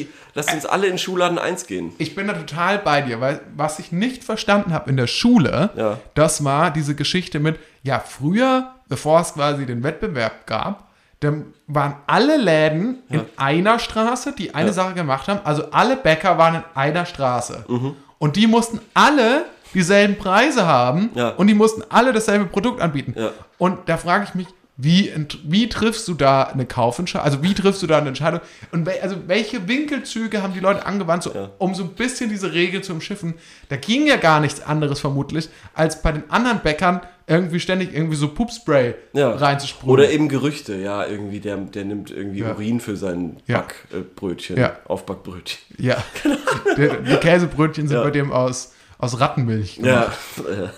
[0.00, 1.92] i, lasst uns alle in Schuhladen 1 gehen.
[1.98, 5.70] Ich bin da total bei dir, weil was ich nicht verstanden habe in der Schule,
[5.76, 6.00] Ja.
[6.14, 10.88] das war diese Geschichte mit, ja, früher, bevor es quasi den Wettbewerb gab,
[11.22, 15.40] dann waren alle Läden in einer Straße, die eine Sache gemacht haben.
[15.44, 17.64] Also alle Bäcker waren in einer Straße.
[17.68, 17.96] Mhm.
[18.18, 21.30] Und die mussten alle dieselben Preise haben Ja.
[21.30, 23.14] und die mussten alle dasselbe Produkt anbieten.
[23.16, 23.30] Ja.
[23.58, 25.12] Und da frage ich mich, wie,
[25.44, 27.24] wie triffst du da eine Kaufentscheidung?
[27.26, 28.40] Also wie triffst du da eine Entscheidung?
[28.72, 31.50] Und wel, also welche Winkelzüge haben die Leute angewandt, so, Ja.
[31.58, 33.34] um so ein bisschen diese Regel zu umschiffen?
[33.68, 38.16] Da ging ja gar nichts anderes vermutlich, als bei den anderen Bäckern irgendwie ständig irgendwie
[38.16, 39.30] so Pupspray Ja.
[39.30, 39.92] reinzusprudeln.
[40.08, 42.52] Oder eben Gerüchte, ja, irgendwie, der, der nimmt irgendwie Ja.
[42.52, 43.64] Urin für sein Ja.
[43.90, 44.76] Backbrötchen, Ja.
[44.86, 45.58] Aufbackbrötchen.
[45.78, 46.02] Ja.
[46.76, 48.02] die, die Käsebrötchen sind Ja.
[48.04, 49.78] bei dem aus, aus Rattenmilch.
[49.78, 50.72] Ja, gemacht.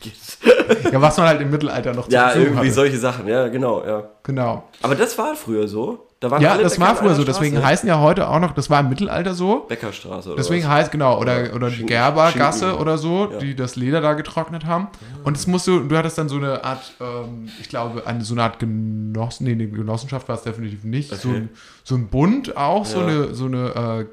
[0.00, 0.12] geht.
[0.92, 2.72] ja, was man halt im Mittelalter noch zur ja irgendwie hatte.
[2.72, 4.10] solche Sachen, ja, genau, ja.
[4.24, 4.68] Genau.
[4.82, 6.08] Aber das war früher so.
[6.22, 7.24] Da waren Ja, das Bäcker war früher so.
[7.24, 7.66] Deswegen Straße.
[7.66, 9.66] heißen ja heute auch noch, das war im Mittelalter so.
[9.68, 10.70] Bäckerstraße oder Deswegen was?
[10.70, 13.38] heißt, genau, oder, oder die Gerbergasse oder so, Ja.
[13.38, 14.86] die das Leder da getrocknet haben.
[15.24, 18.34] Und es musst du, du hattest dann so eine Art, ähm, ich glaube, eine, so
[18.34, 21.10] eine Art Genossen, nee, eine Genossenschaft war es definitiv nicht.
[21.12, 21.38] So, Okay.
[21.38, 21.48] ein,
[21.82, 23.06] so ein Bund auch, so Ja.
[23.08, 24.06] eine, so eine,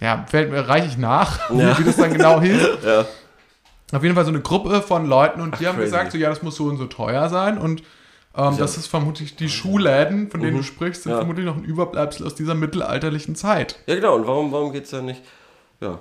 [0.00, 1.78] äh, ja, fällt mir, reiche ich nach, Ja.
[1.78, 2.60] wie das dann genau hieß.
[2.84, 3.06] Ja,
[3.92, 5.90] Auf jeden Fall so eine Gruppe von Leuten und die Ach, haben crazy.
[5.92, 7.82] gesagt, so, ja, das muss so und so teuer sein und
[8.36, 11.14] ähm, das ist vermutlich die Schuhläden, von denen du sprichst, sind Mhm.
[11.14, 11.18] Ja.
[11.20, 13.78] vermutlich noch ein Überbleibsel aus dieser mittelalterlichen Zeit.
[13.86, 14.16] ja genau.
[14.16, 15.22] Und warum, warum geht es da nicht?
[15.80, 15.98] Ja.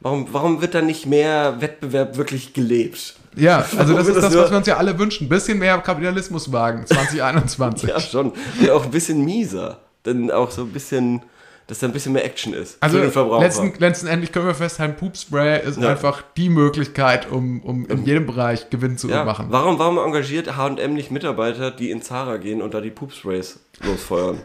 [0.00, 3.16] Warum, warum wird da nicht mehr Wettbewerb wirklich gelebt?
[3.36, 5.26] Ja, also das ist das was wir uns ja alle wünschen.
[5.26, 7.88] Ein bisschen mehr Kapitalismus wagen, 2021.
[7.90, 8.32] Ja, schon.
[8.60, 9.80] Und auch ein bisschen mieser.
[10.04, 11.22] Dann auch so ein bisschen,
[11.68, 12.78] dass da ein bisschen mehr Action ist.
[12.80, 13.44] Also für den Verbraucher.
[13.44, 15.90] letzten, letztendlich können wir festhalten, Poopspray ist Ja.
[15.90, 19.46] einfach die Möglichkeit, um, um in jedem Bereich Gewinn zu ja, machen.
[19.50, 24.40] warum, warum engagiert H&M nicht Mitarbeiter, die in Zara gehen und da die Poopsprays losfeuern?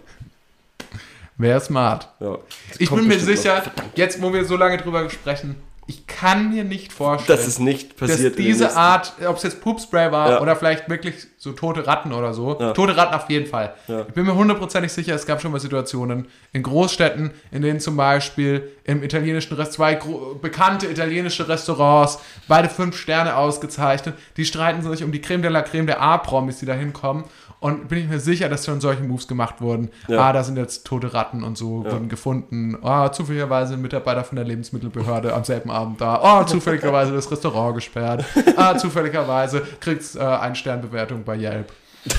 [1.37, 2.09] Wäre smart.
[2.19, 2.37] Ja.
[2.77, 3.83] Ich bin mir sicher, noch.
[3.95, 7.99] jetzt wo wir so lange drüber sprechen, ich kann mir nicht vorstellen, dass es nicht
[8.01, 8.37] dass passiert.
[8.37, 10.41] den diese Art, ob es jetzt Poopspray war Ja.
[10.41, 12.71] oder vielleicht wirklich so tote Ratten oder so, Ja.
[12.71, 13.73] tote Ratten auf jeden Fall.
[13.89, 14.01] Ja.
[14.07, 17.97] Ich bin mir hundertprozentig sicher, es gab schon mal Situationen in Großstädten, in denen zum
[17.97, 19.99] Beispiel im italienischen Rest zwei
[20.41, 25.61] bekannte italienische Restaurants, beide fünf Sterne ausgezeichnet, die streiten sich um die Creme de la
[25.63, 27.25] Creme der A-Promis, die da hinkommen.
[27.63, 29.89] Und bin ich mir sicher, dass schon solche Moves gemacht wurden.
[30.09, 30.19] Ja.
[30.19, 32.77] Ah, da sind jetzt tote Ratten und so wurden gefunden.
[32.81, 36.41] Ah, zufälligerweise ein Mitarbeiter von der Lebensmittelbehörde am selben Abend da.
[36.41, 38.25] Oh, zufälligerweise das Restaurant gesperrt.
[38.57, 41.71] Ah, zufälligerweise kriegt's äh, eine Sternbewertung bei Yelp.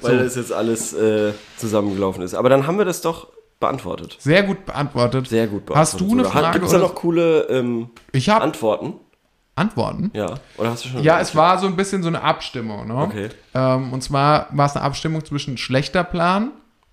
[0.00, 0.24] weil so.
[0.24, 2.34] das jetzt alles äh, zusammengelaufen ist.
[2.34, 4.16] Aber dann haben wir das doch beantwortet.
[4.20, 5.26] Sehr gut beantwortet.
[5.26, 5.92] Sehr gut beantwortet.
[5.92, 6.24] Hast du eine.
[6.24, 6.52] Frage?
[6.52, 8.94] Gibt es da noch coole ähm, Ich habe Antworten?
[9.56, 10.10] Antworten.
[10.14, 10.34] Ja.
[10.56, 11.02] Oder hast du schon?
[11.02, 12.88] Ja, es war so ein bisschen so eine Abstimmung.
[12.88, 12.96] Ne?
[12.96, 13.28] Okay.
[13.54, 16.50] Ähm, und zwar war es eine Abstimmung zwischen schlechter Plan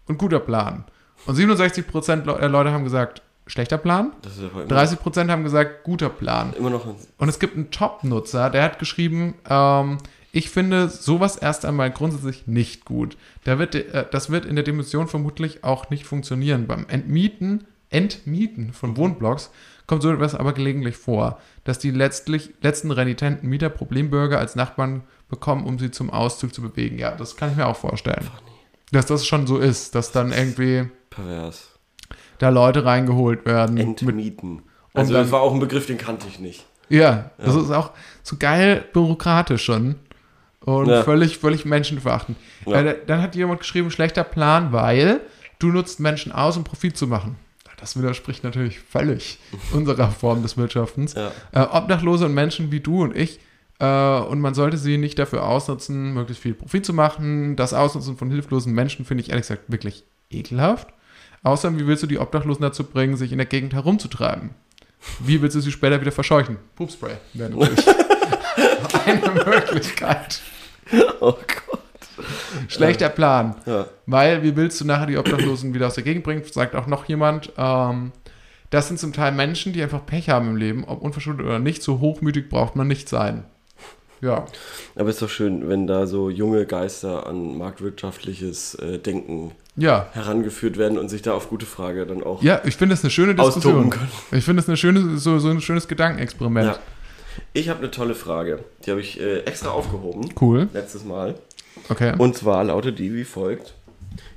[0.08, 0.84] und guter Plan.
[1.26, 4.12] Und 67% Le- der Leute haben gesagt, schlechter Plan.
[4.21, 6.54] Das ist immer, 30% haben gesagt, guter Plan.
[6.54, 6.86] immer noch
[7.17, 9.97] Und es gibt einen Top-Nutzer, der hat geschrieben, ähm,
[10.32, 13.17] ich finde sowas erst einmal grundsätzlich nicht gut.
[13.43, 16.67] Da wird, äh, das wird in der Dimension vermutlich auch nicht funktionieren.
[16.67, 19.51] Beim Entmieten, Entmieten von Wohnblocks
[19.86, 25.04] kommt so etwas aber gelegentlich vor, dass die letztlich, letzten renitenten Mieter Problembürger als Nachbarn
[25.30, 26.97] bekommen, um sie zum Auszug zu bewegen.
[26.97, 28.27] Ja, das kann ich mir auch vorstellen.
[28.91, 31.67] Dass das schon so ist, dass dann irgendwie pervers.
[32.39, 33.77] da Leute reingeholt werden.
[33.77, 34.63] Entmieten.
[34.93, 36.65] Also dann- das war auch ein Begriff, den kannte ich nicht.
[36.89, 37.91] Ja, das ist auch
[38.23, 39.95] so geil bürokratisch schon.
[40.65, 41.04] Und Ja.
[41.04, 42.38] völlig, völlig menschenverachtend.
[42.65, 42.82] Ja.
[42.84, 45.21] Dann hat jemand geschrieben, schlechter Plan, weil
[45.60, 47.36] du nutzt Menschen aus, um Profit zu machen.
[47.82, 49.39] Das widerspricht natürlich völlig
[49.74, 51.15] unserer Form des Wirtschaftens.
[51.15, 51.32] Ja.
[51.52, 53.39] Äh, Obdachlose und Menschen wie du und ich.
[53.80, 57.56] Äh, und man sollte sie nicht dafür ausnutzen, möglichst viel Profit zu machen.
[57.56, 60.88] Das Ausnutzen von hilflosen Menschen finde ich ehrlich gesagt wirklich ekelhaft.
[61.44, 64.52] Außerdem, wie willst du die Obdachlosen dazu bringen, sich in der Gegend herumzutreiben?
[65.20, 66.58] Wie willst du sie später wieder verscheuchen?
[66.76, 67.88] Poopspray wäre natürlich
[69.06, 70.39] eine Möglichkeit.
[71.20, 71.70] Oh Gott.
[72.67, 73.55] Schlechter Plan.
[73.65, 73.88] Ja.
[74.05, 76.43] Weil, wie willst du nachher die Obdachlosen wieder aus der Gegend bringen?
[76.49, 77.51] Sagt auch noch jemand.
[77.57, 78.12] Ähm,
[78.69, 80.86] das sind zum Teil Menschen, die einfach Pech haben im Leben.
[80.86, 83.43] Ob unverschuldet oder nicht, so hochmütig braucht man nicht sein.
[84.21, 84.45] Ja,
[84.95, 90.07] Aber ist doch schön, wenn da so junge Geister an marktwirtschaftliches äh, Denken ja.
[90.13, 92.43] herangeführt werden und sich da auf gute Frage dann auch.
[92.43, 93.89] Ja, ich finde es eine schöne Diskussion.
[93.89, 94.12] können.
[94.31, 96.67] Ich finde es eine schöne, so, so ein schönes Gedankenexperiment.
[96.67, 96.79] Ja.
[97.53, 98.63] Ich habe eine tolle Frage.
[98.86, 100.29] Die habe ich äh, extra aufgehoben.
[100.39, 100.69] Cool.
[100.71, 101.36] Letztes Mal.
[101.89, 102.13] Okay.
[102.17, 103.74] Und zwar lautet die wie folgt.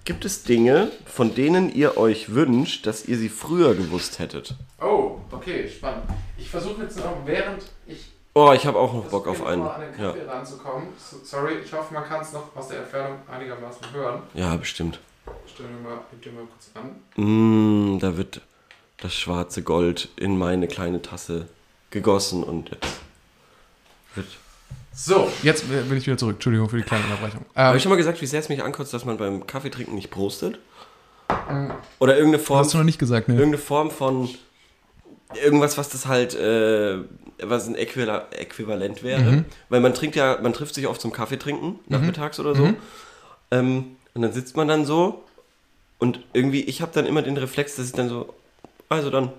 [0.05, 4.55] Gibt es Dinge, von denen ihr euch wünscht, dass ihr sie früher gewusst hättet?
[4.81, 6.05] Oh, okay, spannend.
[6.37, 9.63] Ich versuche jetzt noch, während ich Oh, ich habe auch noch Bock auf versuche, einen.
[9.63, 10.89] mal an den Ja, Kaffee ranzukommen.
[10.99, 14.23] So, sorry, ich hoffe, man kann es noch aus der Entfernung einigermaßen hören.
[14.35, 14.99] ja bestimmt.
[15.47, 17.95] Stell dir mal, gib dir mal kurz an.
[17.95, 18.41] Mm, da wird
[18.99, 21.47] das schwarze Gold in meine kleine Tasse
[21.91, 23.01] gegossen und jetzt
[24.17, 24.27] wird.
[24.95, 26.35] So, jetzt äh, bin ich wieder zurück.
[26.35, 27.45] Entschuldigung für die kleine Unterbrechung.
[27.55, 29.95] Habe Ähm, ich schon mal gesagt, wie sehr es mich ankotzt, dass man beim Kaffeetrinken
[29.95, 30.59] nicht prostet?
[31.99, 33.35] Oder irgendeine Form, hast du noch nicht gesagt, ne?
[33.35, 34.29] irgendeine Form von
[35.43, 36.99] irgendwas, was das halt, äh,
[37.43, 39.21] was ein Äquival Äquivalent wäre.
[39.23, 39.45] Mhm.
[39.69, 42.67] Weil man trinkt ja, man trifft sich oft zum Kaffeetrinken, nachmittags oder so.
[42.67, 42.77] Mhm.
[43.51, 45.25] Ähm, und dann sitzt man dann so
[45.99, 48.35] und irgendwie, ich habe dann immer den Reflex, dass ich dann so,
[48.89, 49.31] also dann,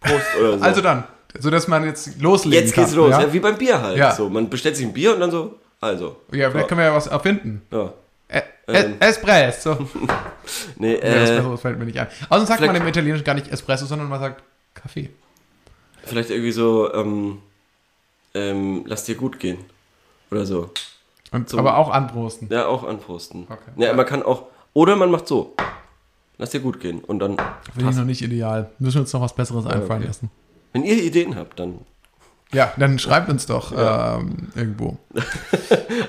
[0.00, 0.64] Prost oder so.
[0.64, 1.04] Also dann,
[1.38, 2.84] so dass man jetzt loslegen Jetzt kann.
[2.84, 3.32] geht's los, Ja, ja?
[3.32, 3.96] wie beim Bier halt.
[3.96, 4.12] Ja.
[4.12, 6.16] So, man bestellt sich ein Bier und dann so, also.
[6.32, 7.62] ja vielleicht können wir ja was erfinden.
[7.70, 7.92] Ja.
[8.66, 8.96] Ähm.
[8.98, 9.86] Es Espresso.
[10.76, 12.06] Nee, ja, äh, Espresso fällt mir nicht ein.
[12.28, 14.42] Außerdem sagt man im Italienischen gar nicht Espresso, sondern man sagt
[14.74, 15.08] Kaffee.
[16.04, 17.38] vielleicht irgendwie so, ähm,
[18.34, 19.58] ähm, lass dir gut gehen.
[20.30, 20.70] Oder so.
[21.32, 21.58] Und, So.
[21.58, 22.48] aber auch anprosten.
[22.50, 23.46] Ja, auch anprosten.
[23.48, 23.70] Okay.
[23.76, 24.44] Ja, man kann auch,
[24.74, 25.54] oder man macht so.
[26.36, 27.00] Lass dir gut gehen.
[27.00, 27.36] Und dann,
[27.74, 28.70] Finde ich noch nicht ideal.
[28.78, 30.06] Müssen wir uns noch was Besseres einfallen okay.
[30.08, 30.30] lassen.
[30.74, 31.78] Wenn ihr Ideen habt, dann.
[32.52, 34.18] Ja, dann schreibt uns doch Ja.
[34.18, 34.98] ähm, irgendwo.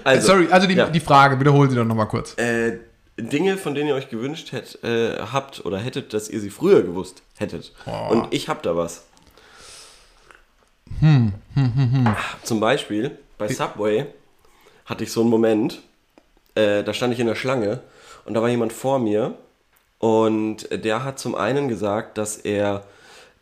[0.04, 0.88] Also, Sorry, also die, ja.
[0.88, 2.38] die Frage, wiederhol sie doch nochmal kurz.
[2.38, 2.80] Äh,
[3.18, 6.84] Dinge, von denen ihr euch gewünscht hätt, äh, habt oder hättet, dass ihr sie früher
[6.84, 7.74] gewusst hättet.
[7.86, 8.12] Oh.
[8.12, 9.06] Und ich hab da was.
[11.00, 11.34] Hm,
[12.44, 14.06] Zum Beispiel bei Subway
[14.86, 15.82] hatte ich so einen Moment,
[16.56, 17.80] äh, da stand ich in der Schlange
[18.26, 19.34] und da war jemand vor mir
[20.00, 22.84] und der hat zum einen gesagt, dass er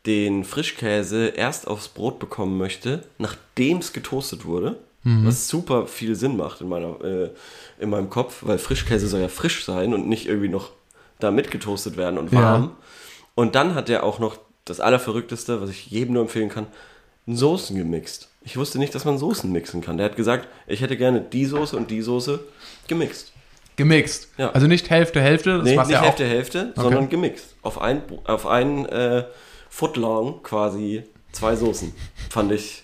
[0.05, 4.77] den Frischkäse erst aufs Brot bekommen möchte, nachdem es getoastet wurde.
[5.05, 7.29] Was super viel Sinn macht in, meiner, äh,
[7.77, 10.69] in meinem Kopf, weil Frischkäse soll ja frisch sein und nicht irgendwie noch
[11.19, 12.39] da mitgetoastet werden und Ja.
[12.41, 12.71] warm.
[13.35, 16.67] Und dann hat er auch noch das Allerverrückteste, was ich jedem nur empfehlen kann,
[17.27, 18.29] Soßen gemixt.
[18.43, 19.97] Ich wusste nicht, dass man Soßen mixen kann.
[19.97, 22.39] Der hat gesagt, ich hätte gerne die Soße und die Soße
[22.87, 23.33] gemixt.
[23.75, 24.29] Gemixt.
[24.37, 24.51] Ja.
[24.51, 25.57] Also nicht Hälfte, Hälfte.
[25.57, 26.03] Das Nee, nicht ja auch.
[26.05, 27.55] Hälfte, Hälfte, sondern gemixt.
[27.61, 29.23] Auf ein, auf ein äh,
[29.75, 31.91] Footlong quasi zwei Soßen.
[32.29, 32.83] Fand ich,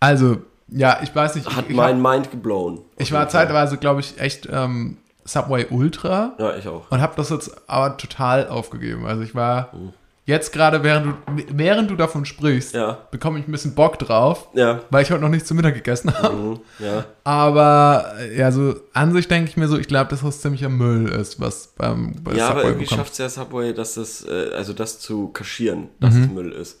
[0.00, 1.54] Also, ja, ich weiß nicht.
[1.54, 2.80] hat ich, mein hab, Mind geblown.
[2.96, 6.90] ich war zeitweise, glaube ich, echt ähm, Subway Ultra Ja, ich auch.
[6.90, 9.04] und habe das jetzt aber total aufgegeben.
[9.06, 9.92] Also ich war Mhm.
[10.30, 11.14] Jetzt gerade, während du,
[11.52, 15.20] während du davon sprichst, Ja, bekomme ich ein bisschen Bock drauf, ja, weil ich heute
[15.20, 16.34] noch nichts zu Mittag gegessen habe.
[16.34, 17.04] mhm, ja.
[17.24, 21.08] Aber ja, so an sich denke ich mir so, ich glaube, dass das ziemlicher Müll
[21.08, 22.98] ist, was beim bei Ja, aber Subway irgendwie bekommt.
[22.98, 26.22] schafft es ja Subway, dass das, äh, also das zu kaschieren, dass Mhm.
[26.22, 26.80] es Müll ist.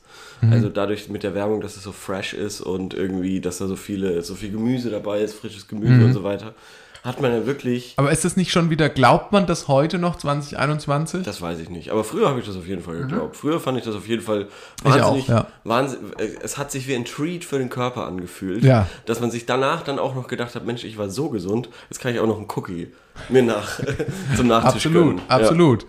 [0.50, 3.76] Also dadurch mit der Werbung, dass es so fresh ist und irgendwie, dass da so
[3.76, 6.04] viele, so viel Gemüse dabei ist, frisches Gemüse Mhm.
[6.06, 6.54] und so weiter,
[7.02, 10.16] hat man ja wirklich, Aber ist das nicht schon wieder, glaubt man das heute noch,
[10.16, 11.22] 2021?
[11.24, 11.90] das weiß ich nicht.
[11.90, 13.36] Aber früher habe ich das auf jeden Fall geglaubt.
[13.36, 14.44] Früher fand ich das auf jeden Fall
[14.84, 14.88] Mhm.
[14.88, 15.46] Wahnsinnig, auch, ja.
[15.64, 18.62] wahnsinnig äh, es hat sich wie ein Treat für den Körper angefühlt.
[18.64, 18.86] Ja.
[19.06, 22.00] Dass man sich danach dann auch noch gedacht hat, Mensch, ich war so gesund, jetzt
[22.00, 22.88] kann ich auch noch einen Cookie
[23.28, 23.80] mir nach,
[24.36, 25.20] zum Nachtisch Absolut, gönnen.
[25.28, 25.36] Ja.
[25.36, 25.86] absolut.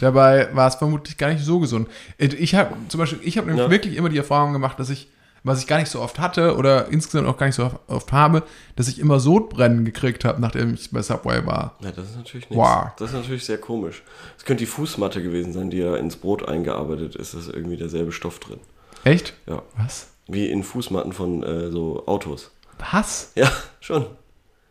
[0.00, 1.88] Dabei war es vermutlich gar nicht so gesund.
[2.18, 3.70] Ich habe zum Beispiel, ich habe Ja.
[3.70, 5.08] wirklich immer die Erfahrung gemacht, dass ich,
[5.44, 8.44] was ich gar nicht so oft hatte oder insgesamt auch gar nicht so oft, habe,
[8.76, 11.76] dass ich immer Sodbrennen gekriegt habe, nachdem ich bei Subway war.
[11.80, 12.64] Ja, das ist natürlich nichts.
[12.64, 12.90] Wow.
[12.98, 14.02] Das ist natürlich sehr komisch.
[14.38, 17.34] Es könnte die Fußmatte gewesen sein, die ja ins Brot eingearbeitet ist.
[17.34, 18.60] Da ist irgendwie derselbe Stoff drin.
[19.04, 19.34] Echt?
[19.46, 19.62] Ja.
[19.76, 20.08] Was?
[20.28, 22.50] Wie in Fußmatten von äh, so Autos.
[22.90, 23.32] Was?
[23.34, 23.50] Ja,
[23.80, 24.06] schon.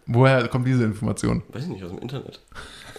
[0.06, 1.44] Woher kommt diese Information?
[1.50, 2.40] Weiß ich nicht, aus dem Internet.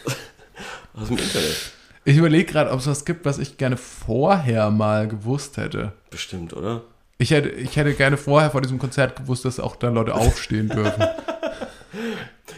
[0.94, 1.72] aus dem Internet.
[2.04, 5.92] Ich überlege gerade, ob es was gibt, was ich gerne vorher mal gewusst hätte.
[6.10, 6.82] Bestimmt, oder?
[7.22, 10.68] Ich hätte, ich hätte gerne vorher vor diesem Konzert gewusst, dass auch da Leute aufstehen
[10.68, 11.04] dürfen.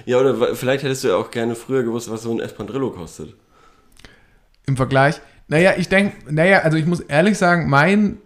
[0.06, 3.34] Ja, oder vielleicht hättest du ja auch gerne früher gewusst, was so ein Espandrillo kostet.
[4.66, 5.20] Im Vergleich.
[5.48, 8.18] Naja, ich denke, naja, also ich muss ehrlich sagen, mein,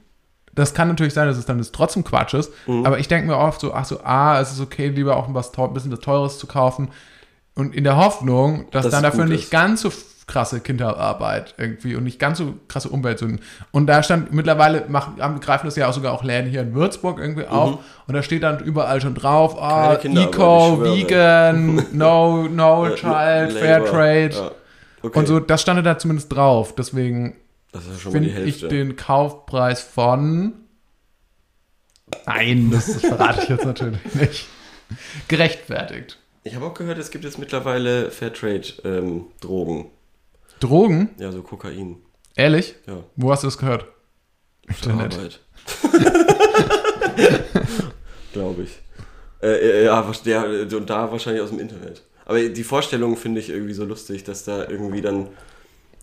[0.55, 2.85] das kann natürlich sein, dass es dann das trotzdem Quatsch ist, Mhm.
[2.85, 5.53] aber ich denke mir oft so, ach so, ah, es ist okay, lieber auch was
[5.53, 6.89] teu- ein bisschen was Teures zu kaufen
[7.55, 9.51] und in der Hoffnung, dass Dass dann dafür nicht ist.
[9.51, 9.93] ganz so
[10.29, 13.41] krasse Kinderarbeit irgendwie und nicht ganz so krasse Umweltsünden.
[13.73, 16.75] Und da stand, mittlerweile machen, haben- greifen das ja auch sogar auch Läden hier in
[16.75, 19.99] Würzburg irgendwie auf und da steht dann überall schon drauf, ah, Mhm.
[20.01, 20.85] Kinderarbeit, Eco.
[20.85, 24.31] Vegan, no, no Äh, child, fair trade.
[24.35, 24.51] Ja.
[25.03, 25.19] Okay.
[25.19, 26.75] Und so, das stand da zumindest drauf.
[26.77, 27.35] Deswegen
[27.99, 30.53] finde ich den Kaufpreis von.
[32.27, 34.47] Nein, das, das verrate ich jetzt natürlich nicht.
[35.29, 36.19] Gerechtfertigt.
[36.45, 39.87] Ich habe auch gehört, es gibt jetzt mittlerweile Fairtrade-Drogen.
[40.61, 41.11] Drogen?
[41.19, 42.03] ja, so Kokain.
[42.35, 42.75] Ehrlich?
[42.87, 43.05] Ja.
[43.17, 43.87] Wo hast du das gehört?
[44.69, 45.15] Auf der Internet.
[45.15, 45.41] Arbeit.
[48.33, 48.79] Glaube ich.
[49.43, 52.03] Äh, äh, ja, der, und da wahrscheinlich aus dem Internet.
[52.25, 55.29] Aber die Vorstellung finde ich irgendwie so lustig, dass da irgendwie dann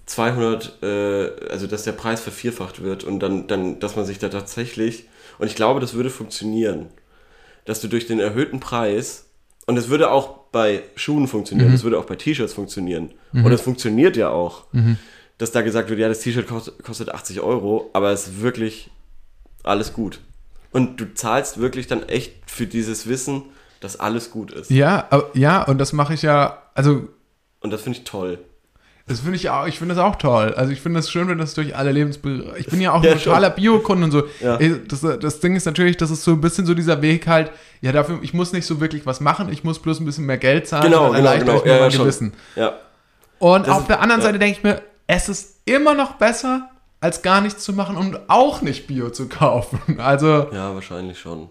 [0.05, 4.29] 200, äh, also dass der Preis vervierfacht wird und dann, dann, dass man sich da
[4.29, 5.05] tatsächlich,
[5.37, 6.87] und ich glaube, das würde funktionieren,
[7.65, 9.24] dass du durch den erhöhten Preis,
[9.65, 13.61] und es würde auch bei Schuhen funktionieren, es würde auch bei T-Shirts funktionieren, und es
[13.61, 14.65] funktioniert ja auch,
[15.37, 18.89] dass da gesagt wird, ja, das T-Shirt kostet, kostet 80 Euro, aber es ist wirklich
[19.63, 20.19] alles gut.
[20.71, 23.43] Und du zahlst wirklich dann echt für dieses Wissen,
[23.79, 24.69] dass alles gut ist.
[24.69, 27.07] Ja, ja, und das mache ich ja, also
[27.61, 28.39] Und das finde ich toll.
[29.07, 30.55] Das finde ich auch, ich finde das auch toll.
[30.55, 32.57] Also ich finde es schön, wenn das durch alle Lebensbereiche.
[32.57, 34.23] Ich bin ja auch Ja, ein totaler Biokunde und so.
[34.41, 34.57] Ja.
[34.57, 37.91] Das, das Ding ist natürlich, das ist so ein bisschen so dieser Weg halt, ja,
[37.91, 40.67] dafür, ich muss nicht so wirklich was machen, ich muss bloß ein bisschen mehr Geld
[40.67, 41.57] zahlen, Genau, dann genau, genau.
[41.57, 42.01] ich mir Ja, mein schon.
[42.01, 42.33] Gewissen.
[42.55, 42.73] Ja.
[43.37, 44.25] Und Das auf ist- der anderen ja.
[44.27, 48.17] Seite denke ich mir, es ist immer noch besser, als gar nichts zu machen und
[48.27, 49.79] auch nicht Bio zu kaufen.
[49.99, 51.49] Also, Ja, wahrscheinlich schon.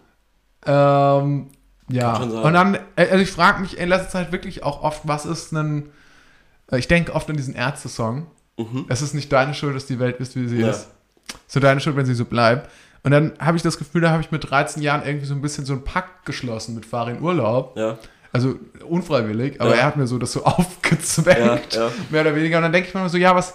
[0.66, 1.50] ähm,
[1.88, 2.16] ja.
[2.16, 2.32] Schon.
[2.32, 5.52] Und dann, äh, also ich frage mich in letzter Zeit wirklich auch oft, was ist
[5.52, 5.90] ein,
[6.72, 8.26] ich denke oft an diesen Ärzte-Song.
[8.88, 10.60] Es ist nicht deine Schuld, dass die Welt ist, wie sie Mhm.
[10.62, 10.70] Ja.
[10.70, 10.88] ist.
[11.28, 12.70] Es ist nur deine Schuld, wenn sie so bleibt.
[13.02, 15.42] Und dann habe ich das Gefühl, da habe ich mit 13 Jahren irgendwie so ein
[15.42, 17.76] bisschen so einen Pakt geschlossen mit Farin Urlaub.
[17.76, 17.98] Ja.
[18.32, 18.56] Also
[18.88, 19.76] unfreiwillig, aber Ja.
[19.82, 22.56] er hat mir so das so aufgezwängt, Ja, mehr oder weniger.
[22.58, 23.54] Und dann denke ich mir so, ja, was,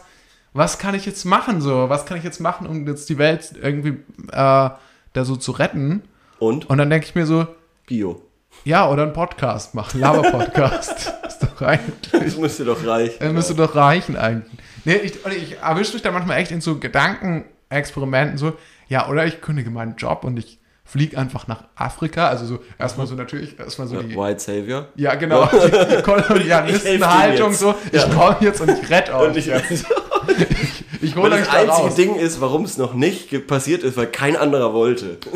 [0.53, 1.61] was kann ich jetzt machen?
[1.61, 3.97] So, was kann ich jetzt machen, um jetzt die Welt irgendwie
[4.31, 4.75] äh, da
[5.23, 6.03] so zu retten?
[6.39, 7.47] Und Und dann denke ich mir so,
[7.87, 8.21] Bio.
[8.65, 11.13] ja, oder einen Podcast machen, Lava-Podcast.
[11.39, 13.15] doch eigentlich, Das müsste doch reichen.
[13.19, 14.59] das müsste doch reichen eigentlich.
[14.85, 18.53] Nee, ich, ich erwische mich da manchmal echt in so Gedankenexperimenten so,
[18.87, 23.05] ja, oder ich kündige meinen Job und ich fliege einfach nach Afrika, also so erstmal
[23.05, 24.87] so natürlich, erstmal so die, White Savior.
[24.95, 28.07] ja genau, die Kolonialistenhaltung so, ich Ja.
[28.09, 29.27] komme jetzt und ich rette euch.
[29.29, 29.85] Und ich, jetzt.
[31.01, 31.95] ich hole euch das da einzige raus.
[31.95, 35.17] Ding ist, warum es noch nicht passiert ist, weil kein anderer wollte.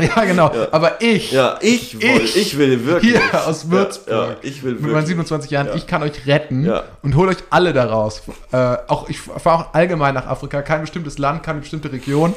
[0.00, 2.58] Ja, genau, aber ich, Ja, ich will, ich, Ich.
[2.58, 3.12] will wirklich.
[3.18, 5.08] hier aus Würzburg, Ja, ja, ich will mit meinen wirklich.
[5.08, 5.74] 27 Jahren, Ja.
[5.74, 6.84] ich kann euch retten Ja.
[7.02, 8.22] und hole euch alle da raus.
[8.52, 8.56] Äh,
[8.86, 12.32] auch ich fahre auch allgemein nach Afrika, kein bestimmtes Land, keine bestimmte Region.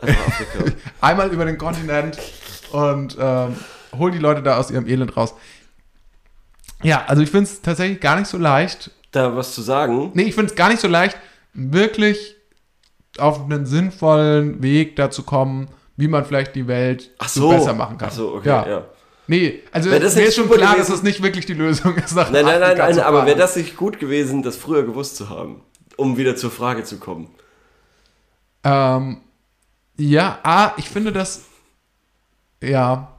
[0.00, 0.72] Also Afrika.
[1.00, 2.18] Einmal über den Kontinent
[2.72, 3.54] und ähm,
[3.96, 5.34] hol die Leute da aus ihrem Elend raus.
[6.82, 8.90] Ja, also ich finde es tatsächlich gar nicht so leicht.
[9.12, 10.10] Da was zu sagen.
[10.14, 11.16] Nee, ich finde es gar nicht so leicht,
[11.54, 12.36] wirklich
[13.18, 18.08] auf einen sinnvollen Weg dazu kommen, wie man vielleicht die Welt so besser machen kann.
[18.10, 18.68] Ach so, okay, ja.
[18.68, 18.84] ja.
[19.26, 20.76] Nee, also das mir ist schon klar, gewesen?
[20.90, 22.14] dass es nicht wirklich die Lösung ist.
[22.14, 25.30] Nach Nein, nein, nein, nein, aber wäre das nicht gut gewesen, das früher gewusst zu
[25.30, 25.62] haben,
[25.96, 27.28] um wieder zur Frage zu kommen?
[28.64, 29.18] Ähm,
[29.96, 31.42] ja, ah, ich finde das.
[32.62, 33.12] Ja.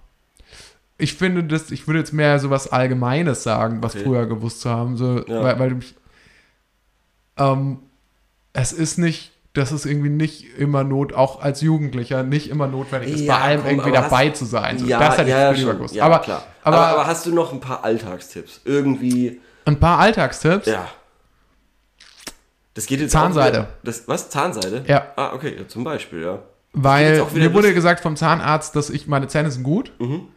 [0.98, 4.04] Ich finde das, ich würde jetzt mehr so was Allgemeines sagen, was Okay.
[4.06, 4.98] früher gewusst zu haben.
[4.98, 5.44] So, Ja.
[5.44, 5.96] weil, weil ich,
[7.38, 7.80] ähm,
[8.56, 13.14] es ist nicht, das ist irgendwie nicht immer not, auch als Jugendlicher, nicht immer notwendig
[13.14, 14.80] ist, Ja, bei allem komm, irgendwie aber hast- dabei zu sein.
[14.80, 15.78] So, ja, das hätte ich ja, früher schon.
[15.78, 15.96] gewusst.
[15.96, 16.44] Ja, aber, klar.
[16.64, 18.62] aber, Aber, aber hast du noch ein paar Alltagstipps?
[18.66, 20.66] Irgendwie, ein paar Alltagstipps.
[20.68, 20.88] ja.
[22.74, 23.58] Das geht jetzt Zahnseide.
[23.60, 24.30] Wieder, das, was?
[24.30, 24.84] Zahnseide?
[24.88, 25.06] Ja.
[25.16, 26.40] Ah, okay, ja, zum Beispiel, ja.
[26.74, 30.28] Weil mir wurde gesagt vom Zahnarzt, dass ich meine Zähne sind gut, Mhm.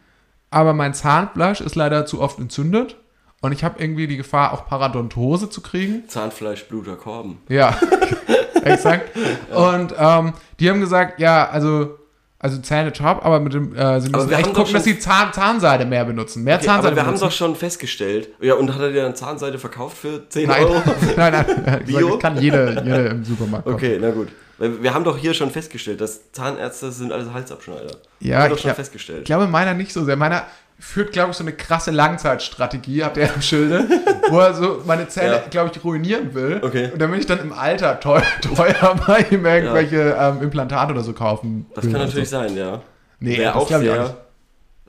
[0.49, 2.95] aber mein Zahnfleisch ist leider zu oft entzündet
[3.41, 6.07] und ich habe irgendwie die Gefahr, auch Paradontose zu kriegen.
[6.07, 7.39] Zahnfleisch, Bluter, Korben.
[7.47, 7.77] Ja,
[8.63, 9.11] exakt.
[9.53, 11.99] Und ähm, die haben gesagt, ja, also
[12.41, 15.85] also Zähne top, aber mit dem äh, sie müssen echt gucken, dass sie Zahn, Zahnseide
[15.85, 18.29] mehr benutzen, mehr Okay, Zahnseide aber wir haben doch schon festgestellt.
[18.39, 20.81] Ja, und hat er dir dann Zahnseide verkauft für 10 nein, Euro?
[21.17, 22.07] nein, nein, ich, Bio?
[22.07, 23.75] sag, ich kann jede, jede im Supermarkt kaufen.
[23.75, 24.29] Okay, na gut.
[24.57, 27.95] Wir haben doch hier schon festgestellt, dass Zahnärzte sind alles Halsabschneider.
[28.21, 29.19] Ja, wir doch ich schon glaub- festgestellt.
[29.19, 30.15] Ich glaube, meiner nicht so sehr.
[30.15, 30.45] Meiner
[30.79, 33.85] führt, glaube ich, so eine krasse Langzeitstrategie, habt ihr im Schilde,
[34.29, 35.43] wo er so meine Zähne, Ja.
[35.49, 36.59] glaube ich, ruinieren will.
[36.63, 36.89] Okay.
[36.91, 38.23] Und dann will ich dann im Alter teuer,
[38.55, 41.65] teuer bei ihm irgendwelche ähm, Implantate oder so kaufen.
[41.75, 42.37] Das kann natürlich so.
[42.39, 42.81] sein, ja.
[43.19, 44.15] Nee, Wäre auch sehr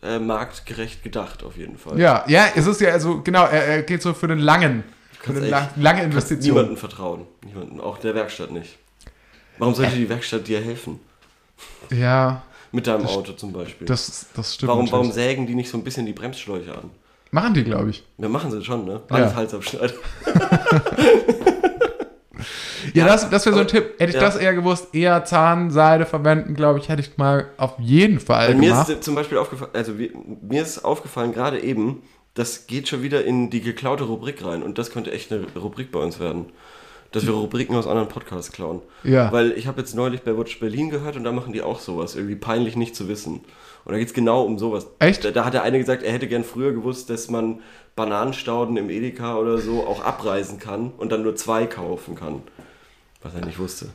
[0.02, 1.98] äh, marktgerecht gedacht, auf jeden Fall.
[1.98, 4.84] Ja, ja, es ist ja also, genau, er, er geht so für den langen,
[5.20, 6.54] für eine lang, lange Investition.
[6.54, 7.26] niemandem vertrauen.
[7.44, 7.80] Niemanden.
[7.80, 8.78] Auch der Werkstatt nicht.
[9.58, 11.00] Warum sollte die Werkstatt dir helfen?
[11.90, 13.86] Ja, Mit deinem Auto zum Beispiel.
[13.86, 14.68] das, das stimmt.
[14.68, 16.90] warum, warum sägen die nicht so ein bisschen die Bremsschläuche an?
[17.32, 18.04] Machen die, glaube ich.
[18.18, 19.02] Ja, machen sie schon, ne?
[19.08, 19.16] Ja.
[19.16, 19.94] Alles Halsabschneider.
[22.94, 23.94] Ja, das, das wäre so ein Tipp.
[23.98, 24.20] Hätte ich ja.
[24.20, 28.70] das eher gewusst, eher Zahnseide verwenden, glaube ich, hätte ich mal auf jeden Fall mir
[28.70, 28.88] gemacht.
[28.88, 32.02] ist zum Beispiel aufgefallen, also mir ist aufgefallen gerade eben,
[32.34, 35.92] das geht schon wieder in die geklaute Rubrik rein und das könnte echt eine Rubrik
[35.92, 36.46] bei uns werden.
[37.12, 38.82] Dass wir Rubriken aus anderen Podcasts klauen.
[39.02, 39.32] Ja.
[39.32, 42.14] Weil ich habe jetzt neulich bei Watch Berlin gehört und da machen die auch sowas,
[42.14, 43.40] irgendwie peinlich nicht zu wissen.
[43.84, 44.86] Und da geht es genau um sowas.
[44.98, 45.24] Echt?
[45.24, 47.60] Da, da hat der eine gesagt, er hätte gern früher gewusst, dass man
[47.96, 52.42] Bananenstauden im Edeka oder so auch abreißen kann und dann nur zwei kaufen kann.
[53.22, 53.86] Was er nicht wusste.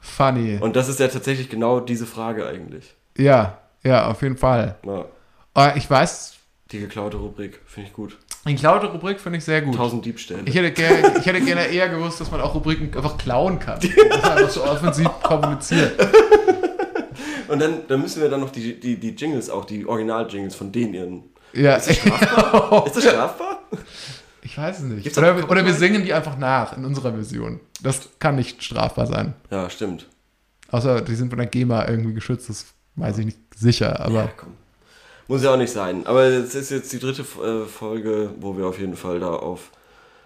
[0.00, 0.58] Funny.
[0.60, 2.94] Und das ist ja tatsächlich genau diese Frage eigentlich.
[3.16, 4.76] Ja, ja, auf jeden Fall.
[4.84, 6.36] Ja, ich weiß,
[6.70, 8.16] die geklaute Rubrik, finde ich gut.
[8.48, 9.74] Die geklaute Rubrik finde ich sehr gut.
[9.74, 10.42] 1000 Diebstähle.
[10.46, 13.78] Ich hätte, gerne, ich hätte gerne eher gewusst, dass man auch Rubriken einfach klauen kann.
[13.80, 15.92] Das ist einfach so offensiv kommuniziert.
[17.48, 20.70] Und dann, dann müssen wir dann noch die, die, die Jingles, auch die Original-Jingles von
[20.70, 21.22] denen ihren.
[21.52, 22.86] Ja, Ist das strafbar?
[22.86, 23.62] Ist das strafbar?
[24.42, 25.16] ich weiß es nicht.
[25.18, 27.60] Oder, oder wir singen die einfach nach in unserer Version.
[27.82, 29.34] Das kann nicht strafbar sein.
[29.50, 30.06] Ja, stimmt.
[30.70, 34.30] Außer die sind von der GEMA irgendwie geschützt, das weiß ich nicht sicher, aber Ja,
[34.36, 34.52] komm.
[35.28, 36.06] Muss ja auch nicht sein.
[36.06, 39.70] Aber es ist jetzt die dritte äh, Folge, wo wir auf jeden Fall da auf,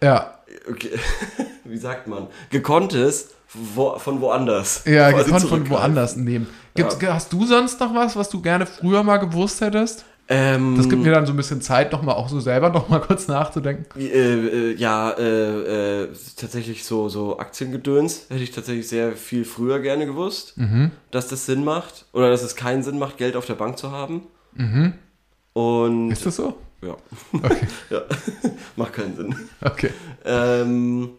[0.02, 0.38] ja,
[0.70, 0.90] okay,
[1.64, 4.82] wie sagt man, gekonntes wo, von woanders.
[4.86, 6.46] ja, gekonnt von woanders nehmen.
[6.74, 10.04] Gibt's, Hast du sonst noch was, was du gerne früher mal gewusst hättest?
[10.28, 13.26] Ähm, Das gibt mir dann so ein bisschen Zeit, nochmal auch so selber nochmal kurz
[13.28, 13.84] nachzudenken.
[14.00, 19.80] Äh, äh, ja, äh, äh, tatsächlich so, so Aktiengedöns hätte ich tatsächlich sehr viel früher
[19.80, 20.92] gerne gewusst, Mhm.
[21.10, 23.90] dass das Sinn macht oder dass es keinen Sinn macht, Geld auf der Bank zu
[23.90, 24.22] haben.
[24.56, 26.10] Und Mhm.
[26.10, 26.56] Ist das so?
[26.82, 26.96] ja,
[27.32, 28.00] Okay, ja.
[28.76, 29.36] macht keinen Sinn.
[29.60, 29.90] okay.
[30.24, 31.10] Ähm,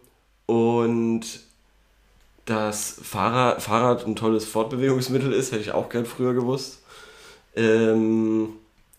[0.46, 1.22] und
[2.44, 6.82] dass Fahrrad, Fahrrad ein tolles Fortbewegungsmittel ist, hätte ich auch gern früher gewusst.
[7.56, 8.50] Ähm,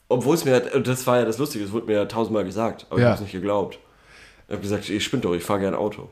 [0.07, 2.97] obwohl es mir, das war ja das Lustige, es wurde mir ja tausendmal gesagt, aber
[2.99, 3.07] ich Ja.
[3.09, 3.77] habe es nicht geglaubt.
[4.47, 6.09] Ich habe gesagt, ich spinne doch, ich fahre gern Auto.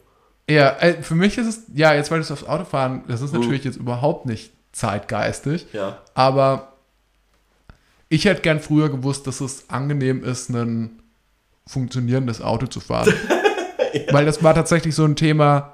[0.49, 3.21] Ja, äh, für mich ist es, ja, jetzt weil du es aufs Auto fahren, das
[3.21, 3.39] ist Mhm.
[3.39, 5.99] natürlich jetzt überhaupt nicht zeitgeistig, Ja.
[6.15, 6.72] aber
[8.13, 10.99] ich hätte gern früher gewusst, dass es angenehm ist, ein
[11.67, 13.13] funktionierendes Auto zu fahren.
[14.11, 15.73] Weil das war tatsächlich so ein Thema,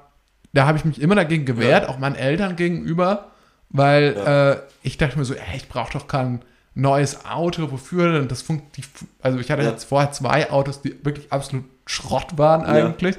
[0.52, 3.28] da habe ich mich immer dagegen gewehrt, auch meinen Eltern gegenüber,
[3.70, 4.50] weil Ja.
[4.52, 6.42] äh, ich dachte mir so, ey, ich brauche doch kein
[6.74, 8.28] neues Auto, wofür denn?
[8.28, 8.82] Das funkt, die,
[9.22, 9.70] also ich hatte Ja.
[9.70, 13.16] jetzt vorher zwei Autos, die wirklich absolut Schrott waren eigentlich.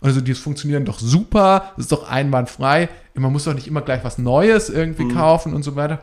[0.00, 2.88] Also die funktionieren doch super, das ist doch einwandfrei.
[3.14, 5.14] Man muss doch nicht immer gleich was Neues irgendwie Mhm.
[5.14, 6.00] kaufen und so weiter.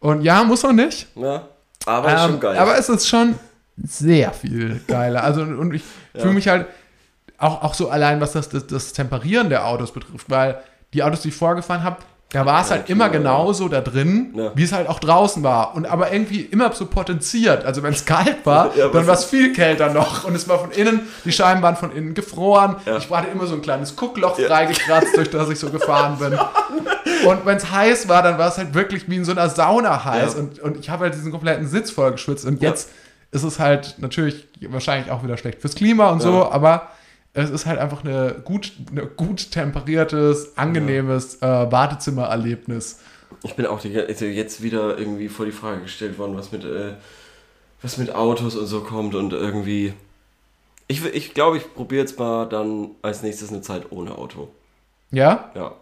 [0.00, 1.06] Und ja, muss man nicht.
[1.16, 1.48] ja.
[1.86, 2.58] Aber ist Ähm, schon geil.
[2.58, 3.38] Aber es ist schon
[3.82, 5.24] sehr viel geiler.
[5.24, 5.82] Also, und ich
[6.14, 6.20] Ja.
[6.22, 6.66] fühle mich halt
[7.38, 10.60] auch, auch so allein, was das, das, das Temperieren der Autos betrifft, weil
[10.92, 11.98] die Autos, die ich vorgefahren habe,
[12.32, 14.52] da war es halt immer genauso da drin, Ja.
[14.54, 15.74] wie es halt auch draußen war.
[15.74, 17.64] Und aber irgendwie immer so potenziert.
[17.64, 20.24] Also wenn es kalt war, Ja, dann war es viel kälter noch.
[20.24, 22.76] Und es war von innen, die Scheiben waren von innen gefroren.
[22.86, 22.98] Ja.
[22.98, 26.38] Ich hatte immer so ein kleines Guckloch freigekratzt, durch das ich so gefahren bin.
[27.28, 30.04] Und wenn es heiß war, dann war es halt wirklich wie in so einer Sauna
[30.04, 30.36] heiß.
[30.36, 32.46] Und, und ich habe halt diesen kompletten Sitz voll geschwitzt.
[32.46, 32.90] Und jetzt
[33.32, 36.88] ist es halt natürlich wahrscheinlich auch wieder schlecht fürs Klima und so, aber
[37.40, 43.00] es ist halt einfach eine gut, eine gut temperiertes, angenehmes äh, Badezimmererlebnis.
[43.42, 46.64] Ich bin auch die, also jetzt wieder irgendwie vor die Frage gestellt worden, was mit,
[46.64, 46.94] äh,
[47.82, 49.92] was mit Autos und so kommt und irgendwie.
[50.88, 54.48] Ich, will- ich glaube, ich probiere jetzt mal dann als nächstes eine Zeit ohne Auto.
[55.12, 55.72] Ja, Ja.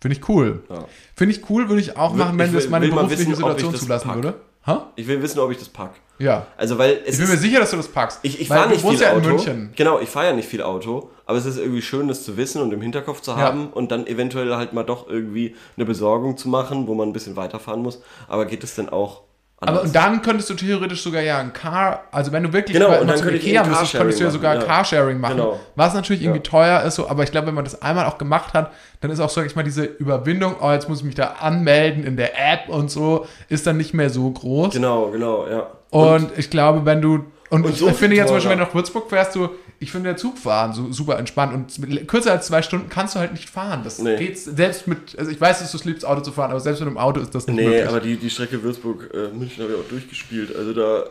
[0.00, 0.62] finde ich cool.
[0.70, 0.84] ja.
[1.16, 3.74] Finde ich cool, würde ich auch machen, wenn ich das will- meine berufliche wissen, Situation
[3.74, 4.16] zulassen pack.
[4.16, 4.34] würde.
[4.66, 4.92] Ha?
[4.96, 5.94] Ich will wissen, ob ich das pack.
[6.18, 6.46] Ja.
[6.56, 8.20] Also, weil es Ich bin mir sicher, dass du das packst.
[8.22, 9.28] ich, ich fahre nicht viel ja in Auto.
[9.30, 9.72] München.
[9.74, 12.62] Genau, ich fahre ja nicht viel Auto, aber es ist irgendwie schön, das zu wissen
[12.62, 13.38] und im Hinterkopf zu Ja.
[13.38, 17.12] haben und dann eventuell halt mal doch irgendwie eine Besorgung zu machen, wo man ein
[17.12, 18.02] bisschen weiterfahren muss.
[18.28, 19.22] Aber geht es denn auch?
[19.68, 23.00] Aber und dann könntest du theoretisch sogar ja ein Car, also wenn du wirklich Genau,
[23.00, 24.74] und dann zum Ikea müsstest, könntest du ja sogar machen, ja.
[24.74, 25.36] Carsharing machen.
[25.36, 25.60] Genau.
[25.76, 26.42] Was natürlich irgendwie Ja.
[26.50, 29.20] teuer ist, so, aber ich glaube, wenn man das einmal auch gemacht hat, dann ist
[29.20, 32.32] auch, sag ich mal, diese Überwindung, oh, jetzt muss ich mich da anmelden in der
[32.38, 34.74] App und so, ist dann nicht mehr so groß.
[34.74, 35.68] Genau, genau, ja.
[35.90, 38.64] Und, ich glaube, wenn du, und, Und ich so finde jetzt zum Beispiel, wenn du
[38.64, 42.46] nach Würzburg fährst, du, ich finde der Zugfahren so super entspannt und mit kürzer als
[42.46, 43.82] zwei Stunden kannst du halt nicht fahren.
[43.84, 44.16] Das Nee.
[44.16, 46.80] geht selbst mit, also ich weiß, dass du es liebst, Auto zu fahren, aber selbst
[46.80, 47.86] mit einem Auto ist das nicht Nee, möglich.
[47.88, 50.56] aber die, die Strecke Würzburg-München habe ich auch durchgespielt.
[50.56, 51.04] Also da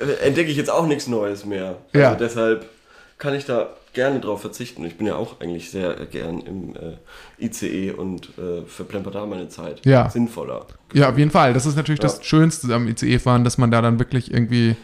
[0.00, 1.76] äh, entdecke ich jetzt auch nichts Neues mehr.
[1.92, 2.14] Also Ja.
[2.14, 2.66] deshalb
[3.18, 4.84] kann ich da gerne drauf verzichten.
[4.84, 9.26] Ich bin ja auch eigentlich sehr äh, gern im äh, ICE und äh, verplempert da
[9.26, 9.84] meine Zeit.
[9.84, 10.08] Ja.
[10.10, 10.66] Sinnvoller.
[10.92, 11.52] Ja, auf jeden Fall.
[11.54, 12.08] Das ist natürlich Ja.
[12.08, 14.76] das Schönste am ICE-Fahren, dass man da dann wirklich irgendwie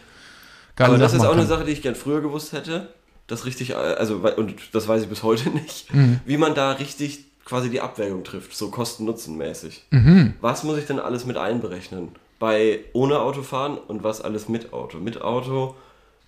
[0.79, 1.49] geile Aber das ist auch machen eine kann.
[1.49, 2.89] Sache, die ich gern früher gewusst hätte.
[3.26, 6.20] Das richtig, äh, also, und das weiß ich bis heute nicht, Mhm.
[6.24, 9.85] wie man da richtig quasi die Abwägung trifft, so Kosten-Nutzen-mäßig.
[9.91, 10.35] Mhm.
[10.41, 12.09] Was muss ich denn alles mit einberechnen?
[12.39, 14.99] Bei ohne Autofahren und was alles mit Auto?
[14.99, 15.74] Mit Auto.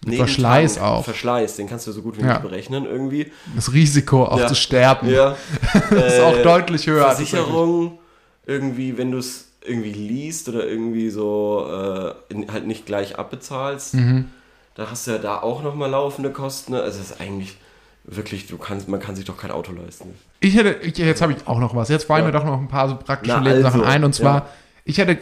[0.05, 1.05] neben Verschleiß Tank, auch.
[1.05, 2.29] Verschleiß, den kannst du so gut wie Ja.
[2.33, 3.31] nicht berechnen irgendwie.
[3.55, 4.47] Das Risiko auch Ja.
[4.47, 5.37] zu sterben Ja.
[5.91, 7.05] ist auch deutlich höher.
[7.05, 7.99] Versicherung,
[8.47, 13.93] irgendwie, wenn du es irgendwie liest oder irgendwie so äh, in, halt nicht gleich abbezahlst,
[13.95, 14.31] Mhm.
[14.75, 16.73] Da hast du ja da auch nochmal laufende Kosten.
[16.73, 16.83] ne?
[16.83, 17.57] Also es ist eigentlich
[18.05, 20.15] wirklich, du kannst, man kann sich doch kein Auto leisten.
[20.41, 21.89] Ich hätte, ich, jetzt habe ich auch noch was.
[21.89, 22.27] Jetzt fallen Ja.
[22.27, 24.05] mir doch noch ein paar so praktische Na, Lebenssachen also, ein.
[24.05, 24.47] Und zwar, ja.
[24.85, 25.19] ich hätte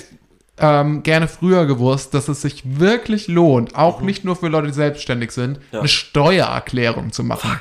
[0.58, 4.72] ähm, gerne früher gewusst, dass es sich wirklich lohnt, auch nicht nur für Leute, die
[4.72, 5.64] selbstständig sind, Mhm.
[5.72, 5.78] Ja.
[5.80, 7.48] eine Steuererklärung zu machen.
[7.50, 7.60] Fuck.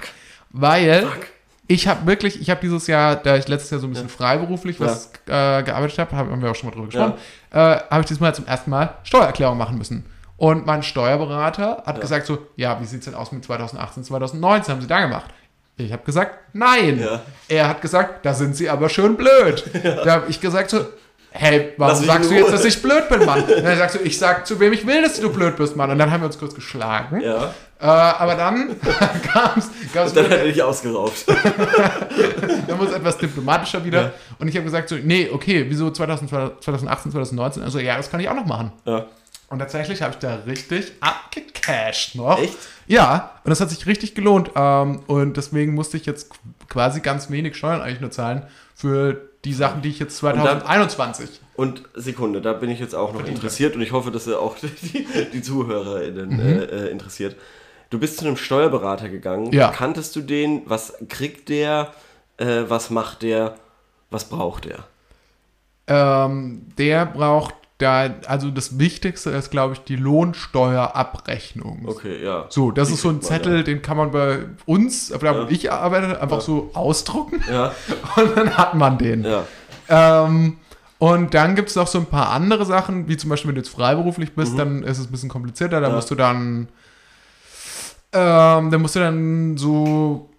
[0.51, 1.27] Weil Fuck.
[1.67, 4.79] ich habe wirklich, ich habe dieses Jahr, da ich letztes Jahr so ein bisschen freiberuflich
[4.79, 7.13] was äh, gearbeitet habe, haben wir auch schon mal drüber gesprochen,
[7.51, 10.05] äh, habe ich dieses Mal zum ersten Mal Steuererklärung machen müssen.
[10.37, 14.71] Und mein Steuerberater hat gesagt so, ja, wie sieht's denn aus mit 2018, 2019?
[14.71, 15.31] Haben Sie da gemacht?
[15.77, 16.99] Ich habe gesagt, nein.
[16.99, 17.21] Ja.
[17.47, 19.63] Er hat gesagt, da sind Sie aber schön blöd.
[19.83, 20.85] Da habe ich gesagt so,
[21.31, 23.43] hey, warum sagst du jetzt, dass ich blöd bin, Mann?
[23.43, 25.89] Und dann sagst du, ich sag zu wem ich will, dass du blöd bist, Mann.
[25.89, 27.21] Und dann haben wir uns kurz geschlagen.
[27.21, 27.53] Ja.
[27.79, 28.75] Äh, aber dann
[29.33, 31.25] kam's, kam's Dann hat er dich ausgeraubt.
[31.27, 34.01] dann wurde es etwas diplomatischer wieder.
[34.01, 34.11] Ja.
[34.39, 37.63] Und ich habe gesagt so, nee, okay, wieso 2000, 2018, 2019?
[37.63, 38.71] Also ja, das kann ich auch noch machen.
[38.85, 39.05] Ja.
[39.49, 42.37] Und tatsächlich habe ich da richtig abgecasht noch.
[42.39, 42.57] Echt?
[42.87, 44.51] Ja, und das hat sich richtig gelohnt.
[44.55, 46.35] Ähm, und deswegen musste ich jetzt qu-
[46.67, 48.45] quasi ganz wenig Steuern eigentlich nur zahlen
[48.75, 51.39] für die Sachen, die ich jetzt dann- 2021.
[51.55, 54.55] Und Sekunde, da bin ich jetzt auch noch interessiert und ich hoffe, dass er auch
[54.83, 56.39] die, die ZuhörerInnen Mhm.
[56.39, 57.35] äh, äh, interessiert.
[57.89, 59.53] Du bist zu einem Steuerberater gegangen.
[59.53, 59.69] Ja.
[59.69, 60.63] Kanntest du den?
[60.65, 61.93] Was kriegt der?
[62.35, 63.55] Äh, was macht der?
[64.11, 64.83] Was braucht der?
[65.87, 71.83] Ähm, der braucht da, also das Wichtigste ist, glaube ich, die Lohnsteuerabrechnung.
[71.87, 72.45] Okay, ja.
[72.49, 75.35] So, das Die ist so ein kriegt man, Zettel, den kann man bei uns, da
[75.35, 77.71] wo ich arbeite, einfach so ausdrucken Ja,
[78.15, 79.23] und dann hat man den.
[79.23, 79.43] ja.
[79.89, 80.57] Ähm,
[80.99, 83.61] und dann gibt es noch so ein paar andere Sachen, wie zum Beispiel, wenn du
[83.61, 84.57] jetzt freiberuflich bist, Mhm.
[84.57, 85.79] dann ist es ein bisschen komplizierter.
[85.79, 85.95] Da Ja.
[85.95, 86.67] musst du dann,
[88.13, 90.29] ähm, da musst du dann so,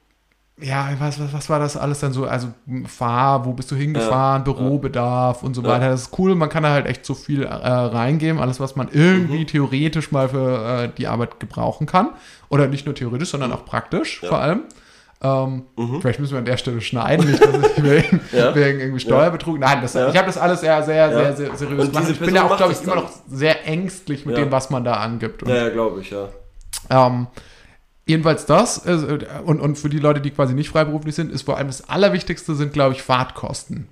[0.60, 2.26] ja, was, was, was war das alles dann so?
[2.26, 2.48] Also
[2.86, 4.52] fahr, wo bist du hingefahren, Ja.
[4.52, 5.68] Bürobedarf und so Ja.
[5.68, 5.90] weiter.
[5.90, 8.88] Das ist cool, man kann da halt echt so viel äh, reingeben, alles, was man
[8.92, 9.46] irgendwie Mhm.
[9.46, 12.10] theoretisch mal für äh, die Arbeit gebrauchen kann.
[12.48, 14.28] Oder nicht nur theoretisch, sondern auch praktisch Ja.
[14.30, 14.62] vor allem.
[15.20, 16.00] Ähm, Mhm.
[16.00, 18.54] Vielleicht müssen wir an der Stelle schneiden, nicht, dass ich wegen, Ja.
[18.54, 19.58] wegen irgendwie Steuerbetrug.
[19.58, 20.08] Nein, das, Ja.
[20.08, 21.12] ich habe das alles sehr, sehr, Ja.
[21.12, 22.10] sehr, sehr seriös Und gemacht.
[22.10, 24.44] Ich bin ja auch, glaube ich, immer noch sehr ängstlich mit Ja.
[24.44, 25.42] dem, was man da angibt.
[25.42, 26.28] Und, Ja, ja glaube ich, ja.
[26.90, 27.26] ähm,
[28.08, 28.84] jedenfalls das.
[28.86, 31.88] äh, Und, und für die Leute, die quasi nicht freiberuflich sind, ist vor allem das
[31.88, 33.86] Allerwichtigste sind, glaube ich, Fahrtkosten.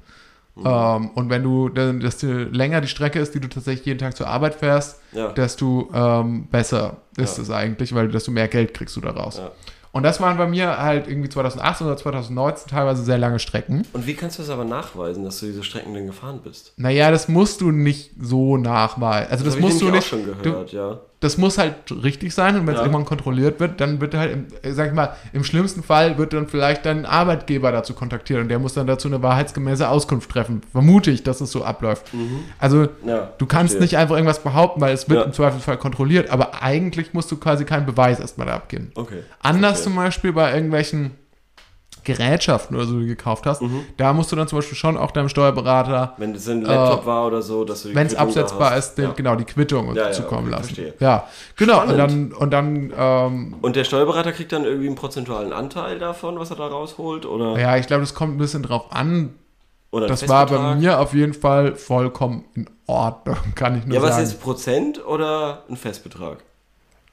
[0.57, 0.62] Mhm.
[0.67, 4.27] Ähm, und wenn du, desto länger die Strecke ist, die du tatsächlich jeden Tag zur
[4.27, 5.29] Arbeit fährst, Ja.
[5.29, 7.43] desto ähm, besser ist Ja.
[7.45, 9.37] es eigentlich, weil desto mehr Geld kriegst du daraus.
[9.39, 9.51] Ja.
[9.93, 13.83] Und das waren bei mir halt irgendwie 2018 oder 2019 teilweise sehr lange Strecken.
[13.95, 16.75] Und wie kannst du das aber nachweisen, dass du diese Strecken denn gefahren bist?
[16.77, 19.31] Naja, das musst du nicht so nachweisen.
[19.31, 19.99] Also das, ich musst du nicht.
[20.05, 21.01] auch schon du, gehört, ja.
[21.21, 22.85] Das muss halt richtig sein und wenn es Ja.
[22.87, 26.35] irgendwann kontrolliert wird, dann wird halt, im, äh, sag ich mal, im schlimmsten Fall wird
[26.35, 30.61] dann vielleicht dein Arbeitgeber dazu kontaktiert und der muss dann dazu eine wahrheitsgemäße Auskunft treffen.
[30.73, 32.11] Vermute ich, dass es so abläuft.
[32.59, 32.89] Also Mhm.
[33.09, 33.81] Ja, du kannst verstehe.
[33.83, 35.25] nicht einfach irgendwas behaupten, weil es wird Ja.
[35.25, 38.93] im Zweifelsfall kontrolliert, aber eigentlich musst du quasi keinen Beweis erstmal da abgeben.
[38.95, 39.23] Okay.
[39.43, 39.85] Anders verstehe.
[39.85, 41.12] zum Beispiel bei irgendwelchen
[42.07, 43.85] Gerätschaften oder so, die du gekauft hast, Mhm.
[43.99, 47.27] da musst du dann zum Beispiel schon auch deinem Steuerberater Wenn es ein Laptop war
[47.27, 48.91] oder so, dass du wenn es absetzbar hast.
[48.91, 49.13] ist, den, Ja.
[49.13, 50.65] genau die Quittung Ja, ja, zukommen okay, lassen.
[50.75, 50.95] verstehe.
[51.01, 51.83] Ja, genau.
[51.83, 56.39] Und dann und dann ähm, Und der Steuerberater kriegt dann irgendwie einen prozentualen Anteil davon,
[56.39, 57.27] was er da rausholt?
[57.27, 59.35] Oder, ja, ich glaube, das kommt ein bisschen drauf an.
[59.91, 64.03] oder Das war bei mir auf jeden Fall vollkommen in Ordnung, kann ich nur Ja,
[64.03, 64.23] was sagen.
[64.25, 66.39] ist Prozent oder ein Festbetrag?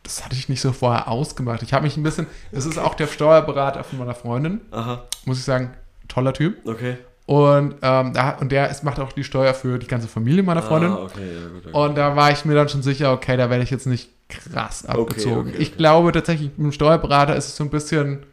[0.03, 1.63] Das hatte ich nicht so vorher ausgemacht.
[1.63, 2.27] Ich habe mich ein bisschen.
[2.51, 5.73] Es ist auch der Steuerberater von meiner Freundin, Aha, muss ich sagen,
[6.07, 6.57] toller Typ.
[6.67, 6.97] okay.
[7.25, 10.61] Und ähm, da, und der ist, macht auch die Steuer für die ganze Familie meiner
[10.61, 10.91] Freundin.
[10.91, 11.67] Ah, okay, ja, gut.
[11.67, 11.77] Okay.
[11.77, 14.85] Und da war ich mir dann schon sicher, okay, da werde ich jetzt nicht krass
[14.85, 15.51] abgezogen.
[15.51, 18.25] okay, Ich glaube tatsächlich, mit dem Steuerberater ist es so ein bisschen.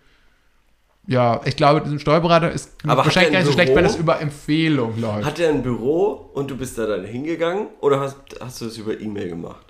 [1.06, 4.20] Ja, ich glaube, diesem Steuerberater ist Aber wahrscheinlich gar nicht so schlecht, wenn das über
[4.20, 5.24] Empfehlung läuft.
[5.24, 8.76] Hat er ein Büro und du bist da dann hingegangen oder hast, hast du das
[8.76, 9.69] über E-Mail gemacht?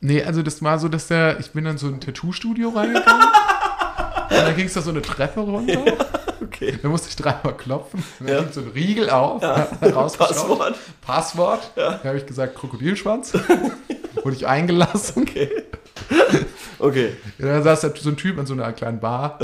[0.00, 1.38] Nee, also das war so, dass der.
[1.40, 3.26] Ich bin dann so in ein Tattoo-Studio reingegangen.
[4.30, 5.82] und dann ging es da so eine Treppe runter.
[6.42, 6.78] Okay.
[6.82, 8.02] Da musste ich dreimal klopfen.
[8.18, 8.40] Dann Ja.
[8.42, 9.42] ging so ein Riegel auf.
[9.82, 10.28] rausgeschaut.
[10.36, 10.74] Passwort?
[11.00, 11.70] Passwort.
[11.74, 13.32] Da habe ich gesagt, Krokodilschwanz.
[14.22, 15.22] Wurde ich eingelassen.
[15.22, 15.50] Okay.
[16.78, 17.12] Okay.
[17.38, 19.38] Ja, da saß da so ein Typ in so einer kleinen Bar.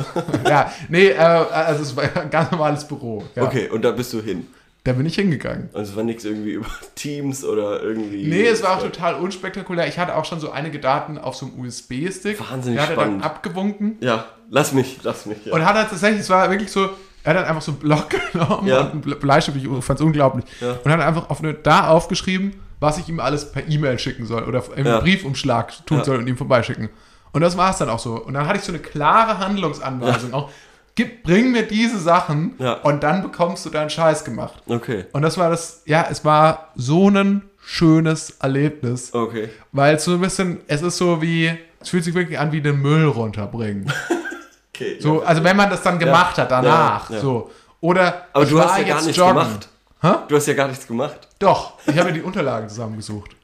[0.48, 3.24] ja, nee, äh, also es war ein ganz normales Büro.
[3.34, 3.44] Ja.
[3.44, 4.46] Okay, und da bist du hin.
[4.84, 5.68] Da bin ich hingegangen.
[5.72, 6.66] Und es war nichts irgendwie über
[6.96, 8.26] Teams oder irgendwie.
[8.26, 9.86] Nee, es war auch total unspektakulär.
[9.86, 12.40] Ich hatte auch schon so einige Daten auf so einem USB-Stick.
[12.50, 13.24] Wahnsinnig Der hat er dann spannend.
[13.24, 13.96] abgewunken.
[14.00, 15.44] Ja, lass mich, lass mich.
[15.46, 15.52] Ja.
[15.54, 16.88] Und hat er tatsächlich, es war wirklich so,
[17.22, 18.80] er hat dann einfach so einen Block genommen Ja.
[18.80, 20.44] und einen Ble- Bleistift, ich fand es unglaublich.
[20.60, 20.78] Ja.
[20.82, 24.42] Und hat einfach auf eine, da aufgeschrieben, was ich ihm alles per E-Mail schicken soll
[24.42, 24.98] oder im Ja.
[24.98, 26.88] Briefumschlag tun soll und ihm vorbeischicken.
[27.32, 28.14] Und das war es dann auch so.
[28.14, 30.50] Und dann hatte ich so eine klare Handlungsanweisung auch.
[30.94, 32.74] Gib, bring mir diese Sachen Ja.
[32.74, 34.62] und dann bekommst du deinen Scheiß gemacht.
[34.66, 39.14] Okay, Und das war das, ja, es war so ein schönes Erlebnis.
[39.14, 39.48] okay.
[39.72, 42.60] Weil es so ein bisschen, es ist so wie, es fühlt sich wirklich an wie
[42.60, 43.90] den Müll runterbringen.
[44.74, 45.26] okay So, ja.
[45.28, 47.08] also wenn man das dann gemacht hat danach.
[47.10, 47.22] Ja, ja.
[47.22, 47.50] So.
[47.80, 49.34] Oder Aber ich du hast ja gar nichts joggen.
[49.34, 49.68] gemacht.
[50.02, 50.12] Hä?
[50.28, 51.28] Du hast ja gar nichts gemacht.
[51.38, 53.30] Doch, ich habe mir die Unterlagen zusammengesucht.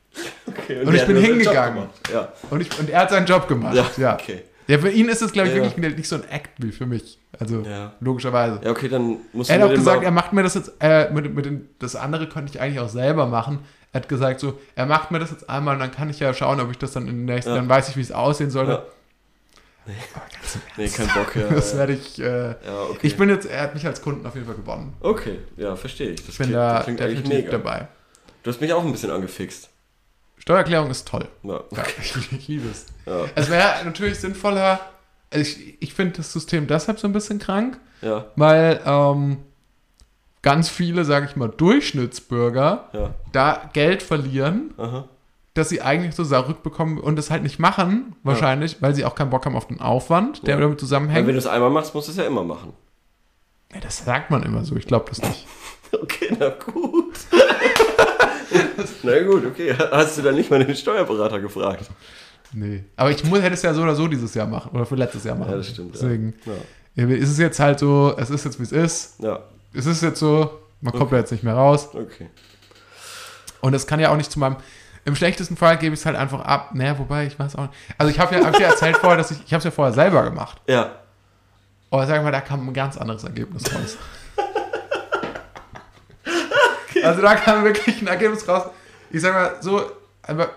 [0.46, 1.84] Okay, Und ich der hat bin hingegangen.
[2.12, 3.74] Ja, Und, ich, und er hat seinen Job gemacht.
[3.74, 4.42] Ja, Ja, okay.
[4.68, 5.62] Ja, für ihn ist es, glaube ich, Ja.
[5.64, 7.18] wirklich nicht so ein Act wie für mich.
[7.38, 7.64] Also,
[8.00, 8.60] logischerweise.
[8.62, 11.34] ja, okay, dann musst Er hat auch gesagt, er macht mir das jetzt, äh, mit,
[11.34, 13.60] mit den, das andere könnte ich eigentlich auch selber machen,
[13.92, 16.34] Er hat gesagt so, er macht mir das jetzt einmal und dann kann ich ja
[16.34, 18.72] schauen, ob ich das dann in den nächsten, dann weiß ich, wie es aussehen sollte.
[18.72, 18.82] Ja.
[20.76, 21.48] Nee, kein Bock, ja.
[21.54, 22.98] Das werde ich, äh, ja, okay.
[23.06, 24.92] ich bin jetzt, er hat mich als Kunden auf jeden Fall gewonnen.
[25.00, 26.20] Okay, ja, verstehe ich.
[26.20, 27.88] Das Ich bin klingt, da definitiv dabei.
[28.42, 29.70] Du hast mich auch ein bisschen angefixt.
[30.38, 31.26] Steuererklärung ist toll.
[31.42, 32.86] Ja, Ja, ich, ich liebe es.
[33.06, 34.80] ja, Es wäre natürlich sinnvoller,
[35.30, 37.78] also ich, ich finde das System deshalb so ein bisschen krank,
[38.36, 39.38] weil ähm,
[40.42, 45.04] ganz viele, sage ich mal, Durchschnittsbürger da Geld verlieren, Aha.
[45.54, 49.30] dass sie eigentlich so zurückbekommen und das halt nicht machen, wahrscheinlich, weil sie auch keinen
[49.30, 51.26] Bock haben auf den Aufwand, der damit Weil zusammenhängt.
[51.26, 52.72] wenn du es einmal machst, musst du es ja immer machen.
[53.74, 55.46] Ja, das sagt man immer so, ich glaube das nicht.
[55.90, 57.14] Okay, na gut.
[59.02, 59.74] na gut, okay.
[59.90, 61.90] Hast du dann nicht mal den Steuerberater gefragt?
[62.52, 62.84] Nee.
[62.96, 65.24] Aber ich muss, hätte es ja so oder so dieses Jahr machen oder für letztes
[65.24, 65.50] Jahr machen.
[65.50, 65.94] Ja, das stimmt.
[65.94, 66.34] Deswegen
[66.96, 67.14] Ja, ja.
[67.16, 69.20] ist es jetzt halt so, es ist jetzt wie es ist.
[69.22, 69.40] ja
[69.74, 71.88] Es ist jetzt so, man kommt ja jetzt nicht mehr raus.
[71.92, 72.30] okay.
[73.60, 74.56] Und es kann ja auch nicht zu meinem.
[75.04, 76.70] Im schlechtesten Fall gebe ich es halt einfach ab.
[76.74, 77.74] Naja, wobei, ich weiß auch nicht.
[77.96, 79.92] Also ich habe ja, hab ja erzählt vorher, dass ich, ich habe es ja vorher
[79.92, 80.60] selber gemacht.
[80.66, 80.92] Ja,
[81.90, 83.96] Aber sag mal, da kam ein ganz anderes Ergebnis raus.
[87.08, 88.64] Also da kam wirklich ein Ergebnis raus.
[89.10, 89.82] Ich sag mal so,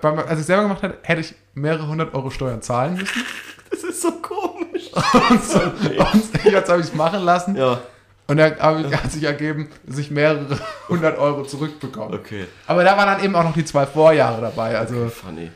[0.02, 3.24] beim- als ich es selber gemacht hätte, hätte ich mehrere hundert Euro Steuern zahlen müssen.
[3.70, 4.92] das ist so komisch.
[5.30, 7.56] Und, so, und jetzt habe ich es machen lassen.
[7.56, 7.80] Ja,
[8.28, 10.58] Und da hab ich, hat sich ergeben, dass ich mehrere
[10.90, 12.16] hundert Euro zurückbekomme.
[12.16, 12.46] okay.
[12.68, 14.78] Aber da waren dann eben auch noch die zwei Vorjahre dabei.
[14.78, 15.50] Also Funny.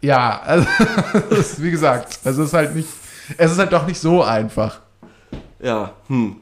[0.00, 0.66] Ja, also,
[1.30, 2.88] ist, wie gesagt, es ist halt nicht,
[3.38, 4.80] es ist halt doch nicht so einfach.
[5.60, 6.36] Ja, hm.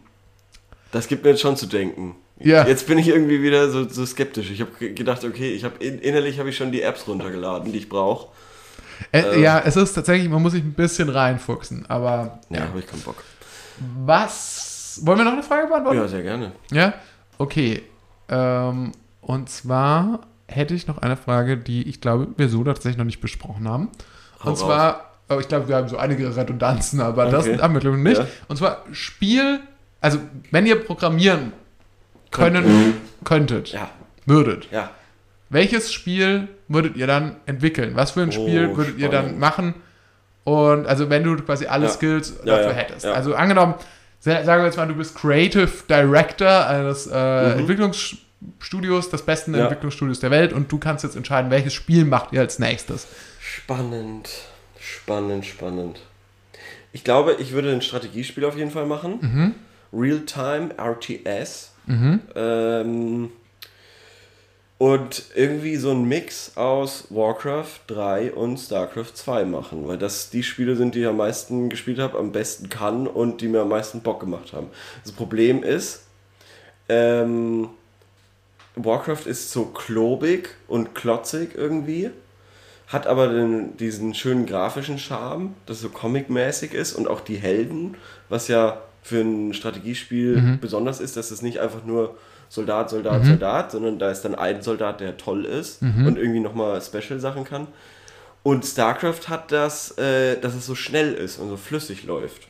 [0.93, 2.17] Das gibt mir jetzt schon zu denken.
[2.45, 2.67] Ja.
[2.67, 4.51] Jetzt bin ich irgendwie wieder so, so skeptisch.
[4.51, 7.79] Ich habe gedacht, okay, ich habe in, innerlich habe ich schon die Apps runtergeladen, die
[7.79, 8.29] ich brauche.
[9.13, 12.69] Äh, ja, es ist tatsächlich, man muss sich ein bisschen reinfuchsen, aber Ja, ja.
[12.69, 13.17] habe ich keinen Bock.
[14.05, 15.99] Was, wollen wir noch eine Frage beantworten?
[15.99, 16.53] Ja, sehr gerne.
[16.71, 16.95] Ja?
[17.39, 17.83] Okay.
[18.29, 23.05] Ähm, und zwar hätte ich noch eine Frage, die ich glaube, wir so tatsächlich noch
[23.05, 23.89] nicht besprochen haben.
[24.45, 27.59] Hau und zwar, oh, ich glaube, wir haben so einige Redundanzen, aber das Okay.
[27.59, 28.19] haben wir glaube ich nicht.
[28.19, 28.27] Ja.
[28.49, 29.61] Und zwar Spiel,
[30.01, 30.19] also
[30.51, 31.53] wenn ihr programmieren
[32.35, 33.91] können, könntet, Ja,
[34.27, 34.91] würdet, ja.
[35.51, 37.93] welches Spiel würdet ihr dann entwickeln?
[37.95, 39.41] Was für ein Spiel Oh, würdet ihr dann spannend.
[39.41, 39.75] machen?
[40.45, 41.91] Und also wenn du quasi alle Ja.
[41.91, 43.07] Skills dafür hättest.
[43.07, 43.75] Also angenommen,
[44.21, 47.59] sa- sagen wir jetzt mal, du bist Creative Director eines äh, Mhm.
[47.61, 49.55] Entwicklungsstudios, des besten.
[49.55, 53.07] Entwicklungsstudios der Welt und du kannst jetzt entscheiden, welches Spiel macht ihr als nächstes.
[53.41, 54.29] Spannend,
[54.79, 56.01] spannend, spannend.
[56.93, 59.19] Ich glaube, ich würde ein Strategiespiel auf jeden Fall machen.
[59.21, 59.55] Mhm.
[59.99, 61.71] Real-Time RTS.
[62.35, 63.31] Ähm,
[64.79, 70.43] und irgendwie so ein Mix aus Warcraft 3 und StarCraft 2 machen, weil das die
[70.43, 73.69] Spiele sind, die ich am meisten gespielt habe, am besten kann und die mir am
[73.69, 74.69] meisten Bock gemacht haben.
[75.05, 76.03] Das Problem ist,
[76.89, 77.69] ähm,
[78.77, 82.11] Warcraft ist so klobig und klotzig irgendwie,
[82.89, 87.97] hat aber den, diesen schönen grafischen Charme, das so comic-mäßig ist und auch die Helden,
[88.29, 92.17] was ja für ein Strategiespiel besonders ist, dass es nicht einfach nur
[92.49, 96.81] Soldat, Soldat, Soldat, sondern da ist dann ein Soldat, der toll ist und irgendwie nochmal
[96.81, 97.69] Special-Sachen kann.
[98.43, 102.49] Und StarCraft hat das, äh, dass es so schnell ist und so flüssig läuft,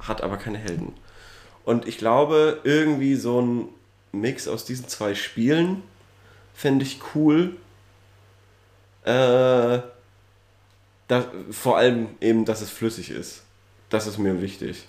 [0.00, 0.92] hat aber keine Helden.
[1.64, 3.68] Und ich glaube, irgendwie so ein
[4.12, 5.82] Mix aus diesen zwei Spielen
[6.54, 7.56] fände ich cool.
[9.04, 9.80] Äh,
[11.08, 13.42] da, vor allem eben, dass es flüssig ist.
[13.90, 14.86] Das ist mir wichtig.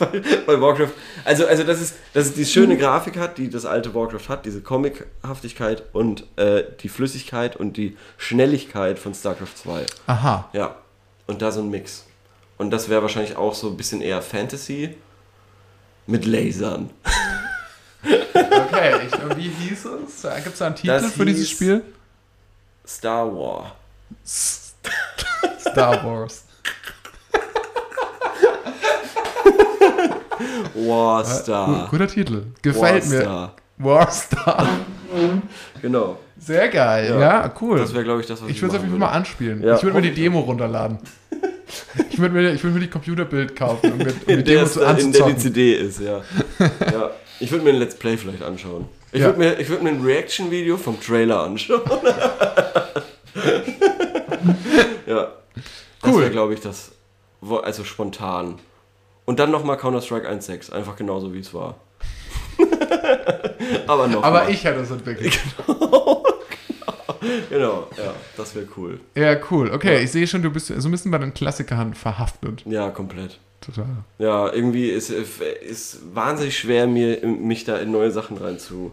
[0.00, 0.92] Weil, weil Warcraft,
[1.24, 4.46] also, also dass, es, dass es die schöne Grafik hat, die das alte Warcraft hat,
[4.46, 9.86] diese Comichaftigkeit und äh, die Flüssigkeit und die Schnelligkeit von StarCraft 2.
[10.06, 10.48] Aha.
[10.52, 10.76] Ja,
[11.26, 12.04] und da so ein Mix.
[12.58, 14.96] Und das wäre wahrscheinlich auch so ein bisschen eher Fantasy
[16.06, 16.90] mit Lasern.
[18.02, 20.22] Okay, ich, wie hieß es?
[20.22, 21.82] Gibt es da einen Titel Das für dieses Spiel?
[22.86, 23.76] Star War.
[25.60, 26.44] Star Wars.
[30.74, 31.88] Warstar.
[31.90, 32.44] Guter Titel.
[32.62, 33.24] Gefällt mir.
[33.26, 33.56] Warstar.
[33.78, 34.68] Warstar.
[35.82, 36.18] Genau.
[36.38, 37.10] Sehr geil.
[37.10, 37.54] Ja, Ja.
[37.60, 37.78] cool.
[37.78, 39.62] Das wäre, glaube ich, das, was Ich würde es auf jeden Fall mal anspielen.
[39.62, 40.14] Ja, ich würde mir die ich.
[40.14, 40.98] Demo runterladen.
[42.10, 44.80] Ich würde mir, ich würd mir die Computerbild kaufen, um mir, um die Demo zu
[44.80, 45.38] in der die anzuzocken.
[45.38, 46.18] CD ist, ja.
[46.92, 47.10] ja.
[47.38, 48.86] Ich würde mir ein Let's Play vielleicht anschauen.
[49.12, 49.26] Ich Ja.
[49.26, 51.80] würde mir, ich würd mir ein Reaction-Video vom Trailer anschauen.
[55.06, 55.28] ja.
[56.02, 56.22] Das Cool.
[56.22, 56.92] wäre, glaube ich, das.
[57.62, 58.58] Also spontan.
[59.30, 60.72] Und dann nochmal Counter-Strike 1.6.
[60.72, 61.76] Einfach genauso, wie es war.
[63.86, 64.24] Aber noch.
[64.24, 64.50] Aber mal.
[64.50, 65.38] ich hätte es entwickelt.
[67.48, 68.14] Genau, ja.
[68.36, 68.98] Das wäre cool.
[69.14, 69.70] Ja, cool.
[69.72, 70.00] Okay, Ja.
[70.00, 72.64] ich sehe schon, du bist so ein bisschen bei den Klassikern verhaftet.
[72.66, 73.38] Ja, komplett.
[73.60, 73.86] Total.
[74.18, 78.90] Ja, irgendwie ist es wahnsinnig schwer, mir, mich da in neue Sachen rein zu,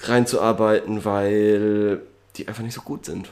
[0.00, 2.00] reinzuarbeiten, weil
[2.36, 3.30] die einfach nicht so gut sind.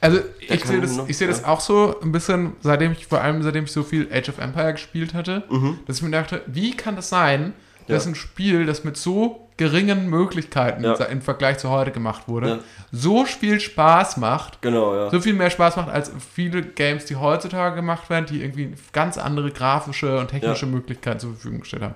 [0.00, 1.48] Also Da ich sehe das, noch- ich das ja.
[1.48, 4.72] auch so ein bisschen, seitdem ich, vor allem seitdem ich so viel Age of Empire
[4.72, 5.78] gespielt hatte, Mhm.
[5.86, 7.52] dass ich mir dachte, wie kann das sein,
[7.88, 8.12] dass Ja.
[8.12, 10.94] ein Spiel, das mit so geringen Möglichkeiten Ja.
[11.04, 12.60] im Vergleich zu heute gemacht wurde,
[12.90, 15.10] so viel Spaß macht, Genau, ja.
[15.10, 19.18] so viel mehr Spaß macht als viele Games, die heutzutage gemacht werden, die irgendwie ganz
[19.18, 20.66] andere grafische und technische.
[20.66, 21.94] Möglichkeiten zur Verfügung gestellt haben.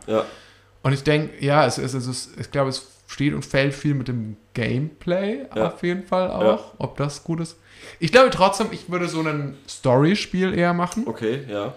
[0.82, 3.94] Und ich denke, ja, es ist, es ist, ich glaube, es steht und fällt viel
[3.94, 5.68] mit dem Gameplay Ja.
[5.68, 6.60] auf jeden Fall auch, Ja.
[6.78, 7.56] ob das gut ist.
[8.00, 11.04] Ich glaube trotzdem, ich würde so ein Story-Spiel eher machen.
[11.06, 11.74] okay, ja.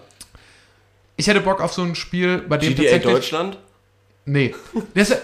[1.16, 3.12] Ich hätte Bock auf so ein Spiel, bei dem GTA tatsächlich.
[3.12, 3.58] Deutschland?
[4.24, 4.54] Nee.
[4.94, 5.14] Das,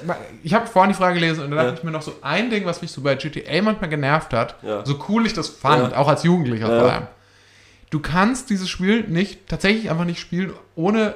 [0.42, 1.74] ich habe vorhin die Frage gelesen und da dachte Ja.
[1.78, 4.98] ich mir noch so ein Ding, was mich so bei GTA manchmal genervt hat, so
[5.08, 7.06] cool ich das fand, auch als Jugendlicher vor allem.
[7.90, 11.14] Du kannst dieses Spiel nicht, tatsächlich einfach nicht spielen, ohne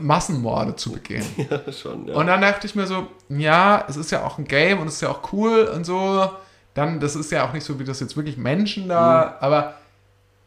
[0.00, 1.24] Massenmorde zu begehen.
[1.50, 2.14] Ja, schon, ja.
[2.14, 4.94] Und dann dachte ich mir so, ja, es ist ja auch ein Game und es
[4.94, 6.30] ist ja auch cool und so.
[6.74, 9.44] Dann, das ist ja auch nicht so, wie das jetzt wirklich Menschen da, Mhm.
[9.44, 9.74] aber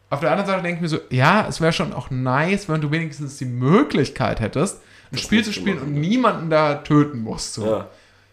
[0.10, 2.80] auf der anderen Seite denke ich mir so, ja, es wäre schon auch nice, wenn
[2.82, 4.82] du wenigstens die Möglichkeit hättest, ein
[5.12, 7.54] Das Spiel zu spielen und niemanden da töten musst.
[7.56, 7.66] So.
[7.66, 7.88] ja.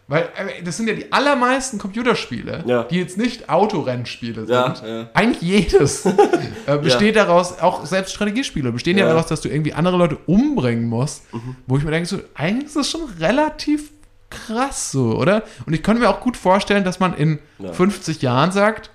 [0.07, 2.83] Weil äh, das sind ja die allermeisten Computerspiele, Ja.
[2.83, 4.49] die jetzt nicht Autorennspiele sind.
[4.49, 5.09] Ja, ja.
[5.13, 6.05] Eigentlich jedes
[6.67, 9.05] äh, besteht daraus, auch selbst Strategiespiele, bestehen ja.
[9.05, 9.09] Mhm.
[9.09, 11.23] daraus, dass du irgendwie andere Leute umbringen musst.
[11.65, 13.91] Wo ich mir denke, so, eigentlich ist das schon relativ
[14.29, 15.43] krass so, oder?
[15.65, 17.73] Und ich könnte mir auch gut vorstellen, dass man in Ja.
[17.73, 18.91] 50 Jahren sagt,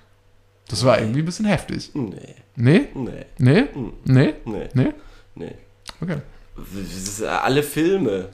[0.69, 1.91] das war irgendwie ein bisschen heftig.
[1.93, 2.87] Nee, Nee?
[2.93, 3.61] nee, Nee?
[3.73, 3.93] Mhm.
[4.05, 4.33] Nee?
[4.45, 4.93] nee, Nee?
[5.35, 5.55] nee.
[6.01, 6.17] Okay.
[7.43, 8.29] Alle Filme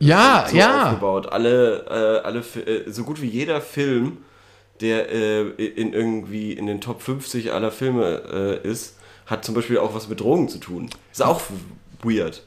[0.00, 0.84] Ja, so ja.
[0.88, 1.32] aufgebaut.
[1.32, 1.86] Alle,
[2.22, 4.18] äh, alle, äh, so gut wie jeder Film,
[4.80, 9.78] der äh, in irgendwie in den Top 50 aller Filme äh, ist, hat zum Beispiel
[9.78, 10.90] auch was mit Drogen zu tun.
[11.12, 11.40] Ist auch
[12.02, 12.42] weird.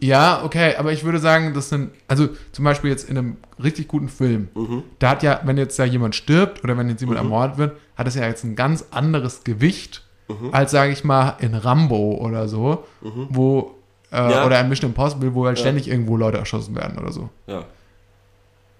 [0.00, 3.88] Ja, okay, aber ich würde sagen, das sind, also zum Beispiel jetzt in einem richtig
[3.88, 4.82] guten Film, Mhm.
[5.00, 8.06] da hat ja, wenn jetzt da jemand stirbt oder wenn jetzt jemand ermordet wird, hat
[8.06, 10.50] es ja jetzt ein ganz anderes Gewicht, Mhm.
[10.52, 13.74] als, sage ich mal, in Rambo oder so, wo,
[14.12, 14.46] äh, Ja.
[14.46, 15.62] oder in Mission Impossible, wo halt Ja.
[15.62, 17.28] ständig irgendwo Leute erschossen werden oder so.
[17.46, 17.64] Ja.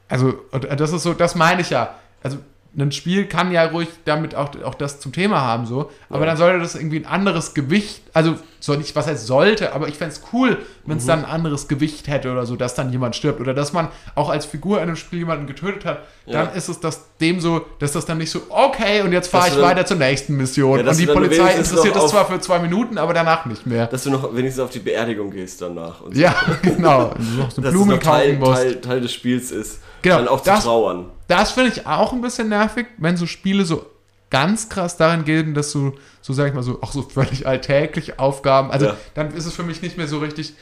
[0.08, 1.94] Also, und das ist so, das meine ich ja.
[2.22, 2.38] Also,
[2.76, 5.90] ein Spiel kann ja ruhig damit auch, auch das zum Thema haben, so.
[6.10, 6.26] Aber Ja.
[6.26, 9.96] dann sollte das irgendwie ein anderes Gewicht, also, soll nicht, was heißt sollte, aber ich
[9.96, 10.98] fände es cool, wenn Mhm.
[10.98, 13.40] es dann ein anderes Gewicht hätte oder so, dass dann jemand stirbt.
[13.40, 16.02] Oder dass man auch als Figur in einem Spiel jemanden getötet hat.
[16.26, 16.44] Ja.
[16.44, 19.48] Dann ist es das dem so, dass das dann nicht so, okay, und jetzt fahre
[19.48, 20.80] ich dann- weiter zur nächsten Mission.
[20.84, 23.86] Ja, und die Polizei interessiert das zwar für zwei Minuten, aber danach nicht mehr.
[23.86, 26.00] Dass du noch wenigstens auf die Beerdigung gehst danach.
[26.02, 26.20] Und so.
[26.20, 27.14] Ja, genau.
[27.18, 28.62] Du noch so Dass Blumen es noch Teil, kaufen musst.
[28.62, 29.80] Teil, Teil des Spiels ist.
[30.02, 31.06] Genau, Dann auch zu das- trauern.
[31.26, 33.84] Das finde ich auch ein bisschen nervig, wenn so Spiele so
[34.30, 35.92] ganz krass darin gelten, dass du,
[36.22, 38.96] so sag ich mal, so auch so völlig alltägliche Aufgaben, also Ja.
[39.14, 40.54] dann ist es für mich nicht mehr so richtig,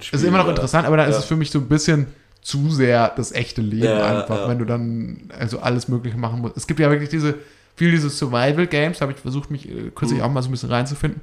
[0.00, 0.50] Spiel, ist immer noch ja.
[0.50, 1.20] interessant, aber dann ist Ja.
[1.20, 2.06] es für mich so ein bisschen
[2.42, 6.56] zu sehr das echte Leben einfach, wenn du dann also alles Mögliche machen musst.
[6.56, 7.34] Es gibt ja wirklich diese,
[7.76, 10.24] viele diese Survival-Games, habe ich versucht, mich äh, kürzlich Mhm.
[10.26, 11.20] auch mal so ein bisschen reinzufinden,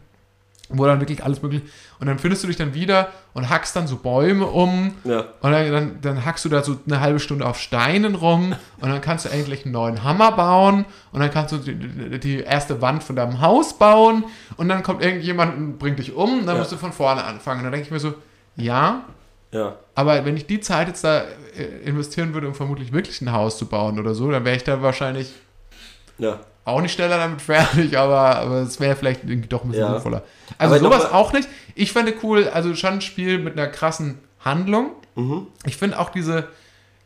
[0.73, 1.65] wo dann wirklich alles mögliche,
[1.99, 5.25] und dann findest du dich dann wieder und hackst dann so Bäume um, Ja.
[5.41, 8.89] und dann, dann, dann hackst du da so eine halbe Stunde auf Steinen rum und
[8.89, 12.39] dann kannst du endlich einen neuen Hammer bauen und dann kannst du die, die- die
[12.39, 14.23] erste Wand von deinem Haus bauen
[14.57, 16.59] und dann kommt irgendjemand und bringt dich um und dann Ja.
[16.61, 17.59] musst du von vorne anfangen.
[17.59, 18.13] Und dann denke ich mir so,
[18.55, 19.01] ja,
[19.51, 19.75] Ja.
[19.95, 21.23] aber wenn ich die Zeit jetzt da
[21.57, 24.63] äh, investieren würde, um vermutlich wirklich ein Haus zu bauen oder so, dann wäre ich
[24.63, 25.33] da wahrscheinlich
[26.17, 26.39] Ja.
[26.65, 29.93] Auch nicht schneller damit fertig, aber, aber es wäre vielleicht doch ein bisschen Ja.
[29.93, 30.23] sinnvoller.
[30.57, 31.47] Also Aber sowas auch nicht.
[31.75, 34.91] Ich fände cool, also schon ein Spiel mit einer krassen Handlung.
[35.15, 35.47] Mhm.
[35.65, 36.47] Ich finde auch diese,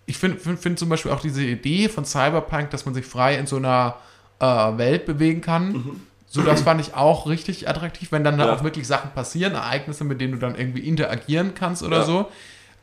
[0.06, 3.36] ich finde find, find zum Beispiel auch diese Idee von Cyberpunk, dass man sich frei
[3.38, 3.96] in so einer
[4.40, 6.00] äh, Welt bewegen kann.
[6.28, 8.50] So, das fand ich auch richtig attraktiv, wenn dann da Mhm.
[8.52, 8.56] Ja.
[8.58, 12.04] auch wirklich Sachen passieren, Ereignisse, mit denen du dann irgendwie interagieren kannst oder Ja.
[12.04, 12.28] so.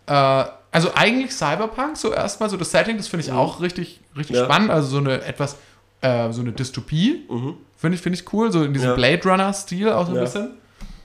[0.06, 0.44] Äh,
[0.74, 4.44] also eigentlich Cyberpunk, so erstmal, so das Setting, das finde ich auch richtig, richtig Mhm.
[4.44, 4.70] Spannend.
[4.70, 5.56] Also so eine etwas,
[6.02, 7.54] äh, so eine Dystopie, Mhm.
[7.76, 8.94] finde ich, finde ich cool, so in diesem Ja.
[8.94, 10.22] Blade Runner-Stil auch so ein Ja.
[10.22, 10.50] bisschen.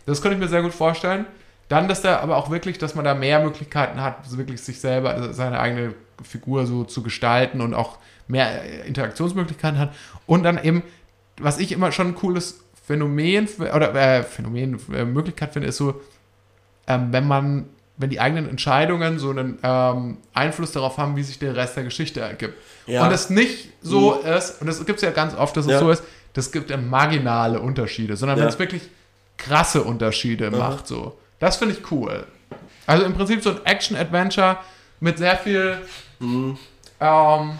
[0.06, 1.26] Das könnte ich mir sehr gut vorstellen.
[1.70, 5.12] Dann, dass da aber auch wirklich, dass man da mehr Möglichkeiten hat, wirklich sich selber,
[5.12, 5.93] also seine eigene
[6.24, 9.93] Figur so zu gestalten und auch mehr äh, Interaktionsmöglichkeiten hat.
[10.26, 10.82] Und dann eben,
[11.39, 16.00] was ich immer schon ein cooles Phänomen oder äh, Phänomen, äh, Möglichkeit finde, ist so,
[16.88, 17.66] ähm, wenn man,
[17.98, 21.84] wenn die eigenen Entscheidungen so einen ähm, Einfluss darauf haben, wie sich der Rest der
[21.84, 22.54] Geschichte ergibt.
[22.86, 23.06] Ja.
[23.06, 25.80] Und es nicht so ist, und das gibt es ja ganz oft, dass es Ja.
[25.80, 28.43] so ist, das gibt ja marginale Unterschiede, sondern Ja.
[28.43, 28.84] wenn es wirklich
[29.38, 30.58] krasse Unterschiede Aha.
[30.58, 31.18] macht, so.
[31.39, 32.26] Das finde ich cool.
[32.86, 34.58] Also im Prinzip so ein Action-Adventure
[35.00, 35.78] mit sehr viel,
[36.20, 36.58] Mhm.
[37.00, 37.52] ähm,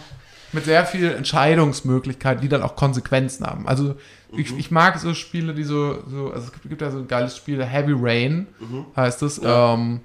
[0.52, 3.68] mit sehr viel Entscheidungsmöglichkeit, die dann auch Konsequenzen haben.
[3.68, 3.94] Also
[4.36, 4.58] ich, Mhm.
[4.58, 7.36] ich mag so Spiele, die so, so also es gibt, gibt ja so ein geiles
[7.36, 8.46] Spiel, Heavy Rain
[8.96, 9.40] heißt es.
[9.40, 9.46] Mhm.
[9.48, 10.00] Ähm,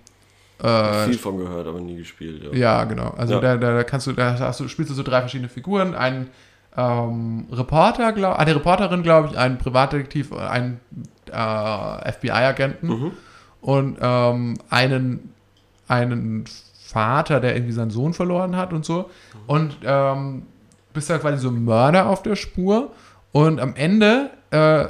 [0.64, 2.42] Äh, Viel von gehört, aber nie gespielt.
[2.44, 2.54] Ja.
[2.54, 3.10] ja, genau.
[3.18, 3.40] Also Ja.
[3.40, 5.94] da, da, kannst du, da hast du, spielst du so drei verschiedene Figuren.
[5.94, 6.30] Einen
[6.78, 10.80] ähm, Reporter, glaube eine Reporterin, glaube ich, einen Privatdetektiv, einen
[11.32, 13.12] äh, FBI-Agenten Mhm.
[13.62, 15.34] und ähm, einen,
[15.88, 16.46] einen
[16.86, 19.10] Vater, der irgendwie seinen Sohn verloren hat und so.
[19.48, 20.44] Und ähm,
[20.94, 22.92] bist da quasi so Mörder auf der Spur.
[23.32, 24.86] Und am Ende, äh,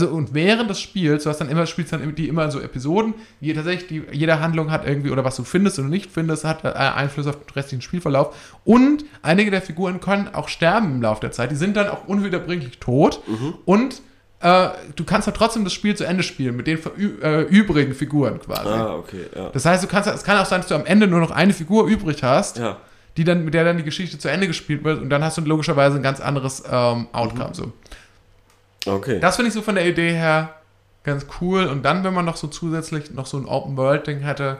[0.00, 2.60] also und während des Spiels, du hast dann immer, spielst dann die immer in so
[2.60, 6.44] Episoden, die tatsächlich, die, jede Handlung hat irgendwie, oder was du findest oder nicht findest,
[6.44, 8.34] hat äh, Einfluss auf den restlichen Spielverlauf.
[8.64, 11.50] Und einige der Figuren können auch sterben im Laufe der Zeit.
[11.50, 13.20] Die sind dann auch unwiederbringlich tot.
[13.64, 14.02] Und
[14.40, 16.78] äh, du kannst dann trotzdem das Spiel zu Ende spielen mit den
[17.22, 18.68] äh, übrigen Figuren quasi.
[18.68, 19.50] Ah, okay, ja.
[19.50, 21.52] Das heißt, du kannst, es kann auch sein, dass du am Ende nur noch eine
[21.52, 22.78] Figur übrig hast, Ja,
[23.16, 25.42] die dann, mit der dann die Geschichte zu Ende gespielt wird und dann hast du
[25.42, 27.54] logischerweise ein ganz anderes ähm, Outcome.
[27.54, 27.72] So.
[28.86, 29.20] Okay.
[29.20, 30.54] Das finde ich so von der Idee her
[31.04, 31.66] ganz cool.
[31.66, 34.58] Und dann, wenn man noch so zusätzlich noch so ein Open-World-Ding hätte,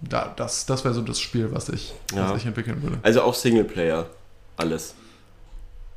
[0.00, 2.30] da, das, das wäre so das Spiel, was ich, Ja.
[2.30, 2.98] was ich entwickeln würde.
[3.02, 4.06] Also auch Singleplayer.
[4.56, 4.94] Alles.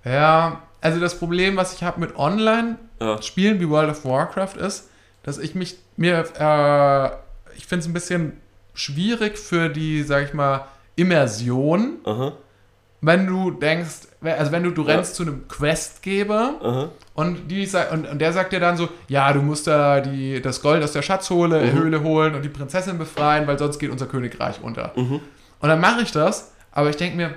[0.06, 3.62] Ja, also das Problem, was ich habe mit Online-Spielen Ja.
[3.62, 4.90] wie World of Warcraft ist,
[5.24, 7.10] dass ich mich mir, äh,
[7.58, 8.34] ich finde es ein bisschen
[8.74, 12.34] schwierig für die, sag ich mal, Immersion, Aha,
[13.02, 14.96] wenn du denkst, also wenn du, du Ja.
[14.96, 16.90] rennst zu einem Questgeber aha.
[17.14, 20.62] und, die, und, und der sagt dir dann so, ja, du musst da die, das
[20.62, 21.72] Gold aus der Schatzhole, Mhm.
[21.74, 24.92] Höhle holen und die Prinzessin befreien, weil sonst geht unser Königreich unter.
[24.96, 25.22] Mhm.
[25.62, 27.32] Und dann mache ich das, aber ich denke mir,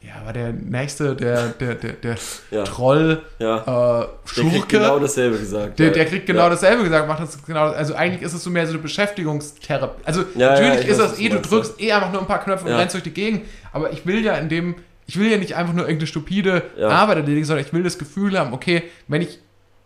[0.00, 2.16] ja, aber der nächste, der, der, der, der
[2.50, 2.64] Ja.
[2.64, 3.58] Troll, Ja.
[3.58, 5.78] äh, Der Schurke, kriegt genau dasselbe gesagt.
[5.78, 5.92] der, ja.
[5.92, 6.48] der kriegt genau ja.
[6.50, 10.02] dasselbe gesagt, macht das genau, also eigentlich ist es so mehr so eine Beschäftigungstherapie.
[10.04, 12.42] Also Ja, ja, natürlich ich ist das eh, du drückst eh einfach nur ein paar
[12.42, 12.78] Knöpfe und Ja.
[12.78, 13.42] rennst durch die Gegend,
[13.72, 14.74] aber ich will ja in dem,
[15.06, 16.88] ich will ja nicht einfach nur irgendeine stupide Ja.
[16.88, 19.38] Arbeit erledigen, sondern ich will das Gefühl haben, okay, wenn ich,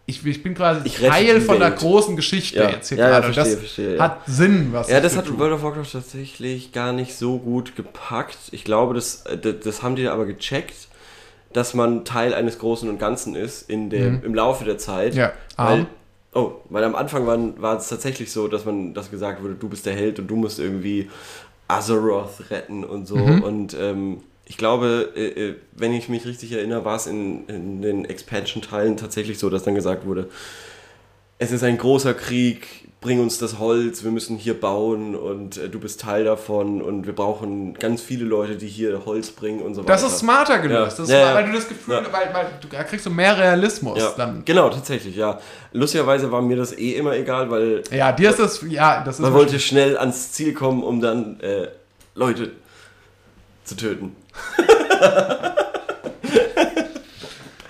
[0.07, 2.71] ich, ich bin quasi Ich Teil von der großen Geschichte Ja.
[2.71, 3.27] jetzt hier Ja, ja, gerade.
[3.29, 4.03] und verstehe, das verstehe, ja.
[4.03, 5.39] hat Sinn, was Ja, das hat tue.
[5.39, 8.39] World of Warcraft tatsächlich gar nicht so gut gepackt.
[8.53, 10.89] Ich glaube, das, äh, das, das haben die aber gecheckt,
[11.53, 15.14] dass man Teil eines Großen und Ganzen ist in dem, im Laufe der Zeit.
[15.14, 15.19] Mhm.
[15.21, 15.87] Ja, Weil,
[16.35, 19.69] oh, weil am Anfang war, war es tatsächlich so, dass man das gesagt wurde, du
[19.69, 21.09] bist der Held und du musst irgendwie
[21.67, 23.17] Azeroth retten und so.
[23.17, 23.43] Mhm.
[23.43, 27.82] Und ähm, ich glaube, äh, äh, wenn ich mich richtig erinnere, war es in, in
[27.82, 30.28] den Expansion-Teilen tatsächlich so, dass dann gesagt wurde,
[31.38, 35.68] es ist ein großer Krieg, bring uns das Holz, wir müssen hier bauen und äh,
[35.68, 39.74] du bist Teil davon und wir brauchen ganz viele Leute, die hier Holz bringen und
[39.74, 39.92] so weiter.
[39.92, 40.99] Das ist smarter gelöst.
[40.99, 41.05] Ja.
[41.05, 41.34] Das Ja, ja.
[41.34, 44.44] weil du das Gefühl, weil, weil du da kriegst du mehr Realismus dann.
[44.44, 45.40] genau, tatsächlich, ja.
[45.72, 49.22] Lustigerweise war mir das eh immer egal, weil Ja, dir ist das, ja, das ist
[49.22, 51.68] man wollte schnell ans Ziel kommen, um dann äh,
[52.14, 52.53] Leute
[53.64, 54.14] zu töten.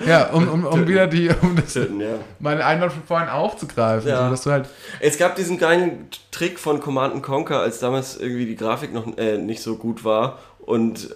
[0.07, 2.19] Ja, um, um, um wieder die, um das, töten ja.
[2.39, 4.09] meinen Einwand von vorhin aufzugreifen.
[4.09, 4.25] Ja.
[4.25, 4.69] So, dass du halt,
[5.01, 9.37] Es gab diesen geilen Trick von Command Conquer, als damals irgendwie die Grafik noch äh,
[9.37, 11.11] nicht so gut war und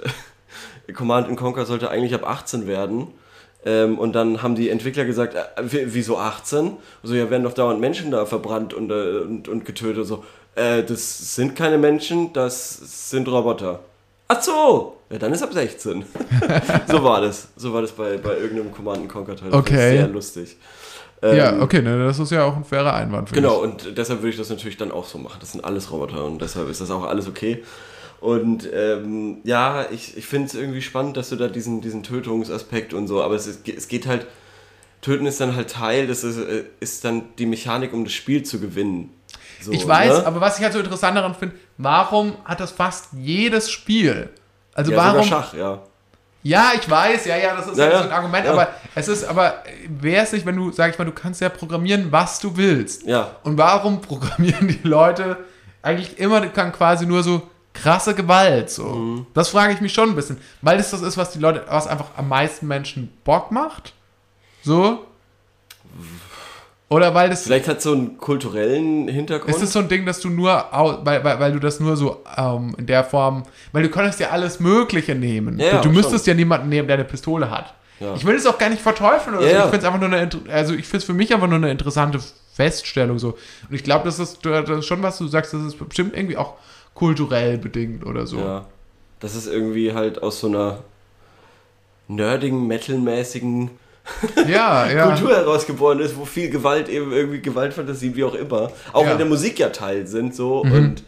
[0.89, 3.09] äh, Command Conquer sollte eigentlich ab 18 werden.
[3.65, 6.73] Ähm, und dann haben die Entwickler gesagt, äh, wieso 18?
[7.03, 10.07] So, ja, werden doch dauernd Menschen da verbrannt und, äh, und, und getötet.
[10.07, 10.25] So,
[10.57, 13.81] äh, das sind keine Menschen, das sind Roboter.
[14.33, 16.05] Ach so, ja, dann ist ab 16.
[16.87, 17.49] so war das.
[17.57, 19.51] So war das bei, bei irgendeinem Command Conquer Teil.
[19.51, 19.97] Das ist Okay.
[19.97, 20.57] Sehr lustig.
[21.21, 23.33] Ähm, ja, okay, ne, das ist ja auch ein fairer Einwand.
[23.33, 25.39] Genau, und deshalb würde ich das natürlich dann auch so machen.
[25.41, 27.65] Das sind alles Roboter und deshalb ist das auch alles okay.
[28.21, 32.95] Und ähm, ja, ich, ich finde es irgendwie spannend, dass du da diesen, diesen Tötungsaspekt
[32.95, 34.29] und so, aber es, ist, es geht halt,
[35.01, 38.45] Töten ist dann halt Teil, das ist, äh, ist dann die Mechanik, um das Spiel
[38.45, 39.11] zu gewinnen.
[39.61, 40.27] So, Ich weiß, ne?
[40.27, 44.31] aber was ich halt so interessant daran finde, warum hat das fast jedes Spiel?
[44.75, 45.25] Also ja, warum?
[45.25, 45.81] Schach, ja.
[46.43, 48.53] Ja, ich weiß, ja, ja, das ist Ja, ja, so ein Argument, ja.
[48.53, 51.51] aber es ist, aber wäre es nicht, wenn du, sag ich mal, du kannst ja
[51.51, 53.05] programmieren, was du willst.
[53.07, 53.37] Ja.
[53.43, 55.37] Und warum programmieren die Leute
[55.83, 57.43] eigentlich immer dann quasi nur so
[57.75, 58.71] krasse Gewalt?
[58.71, 58.85] So?
[58.85, 59.27] Mhm.
[59.35, 60.41] Das frage ich mich schon ein bisschen.
[60.63, 63.93] Weil es das ist, was die Leute, was einfach am meisten Menschen Bock macht?
[64.63, 65.05] So?
[66.91, 67.45] Oder weil das.
[67.45, 69.55] Vielleicht hat es so einen kulturellen Hintergrund.
[69.55, 70.53] Ist es so ein Ding, dass du nur,
[71.05, 74.31] weil, weil, weil du das nur so ähm, in der Form, weil du könntest ja
[74.31, 75.59] alles Mögliche nehmen.
[75.61, 77.75] Ja, ja, du müsstest ja niemanden nehmen, der eine Pistole hat.
[78.01, 78.15] Ja.
[78.17, 79.57] Ich will es auch gar nicht verteufeln oder Ja, so.
[79.57, 81.71] Ich finde es einfach nur eine, also ich finde es für mich einfach nur eine
[81.71, 82.19] interessante
[82.55, 83.39] Feststellung so.
[83.69, 86.37] Und ich glaube, das ist, das ist schon, was du sagst, das ist bestimmt irgendwie
[86.39, 86.55] auch
[86.95, 88.39] kulturell bedingt oder so.
[88.39, 88.67] Ja.
[89.21, 90.79] Das ist irgendwie halt aus so einer
[92.09, 93.71] nerdigen, metalmäßigen
[94.49, 95.07] Ja, ja.
[95.15, 99.13] Kultur herausgeboren ist, wo viel Gewalt eben irgendwie Gewaltfantasien, wie auch immer, auch Ja.
[99.13, 100.73] in der Musik ja Teil sind so Mhm.
[100.73, 101.03] und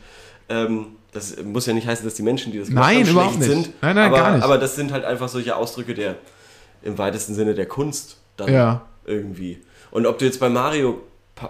[0.48, 3.50] ähm, das muss ja nicht heißen, dass die Menschen, die das Nein, machen, überhaupt schlecht
[3.50, 3.64] nicht.
[3.64, 3.82] sind.
[3.82, 4.44] Nein, nein, aber, gar nicht.
[4.44, 6.16] Aber das sind halt einfach solche Ausdrücke der
[6.82, 8.82] im weitesten Sinne der Kunst dann Ja.
[9.04, 9.60] irgendwie.
[9.90, 11.00] Und ob du jetzt bei Mario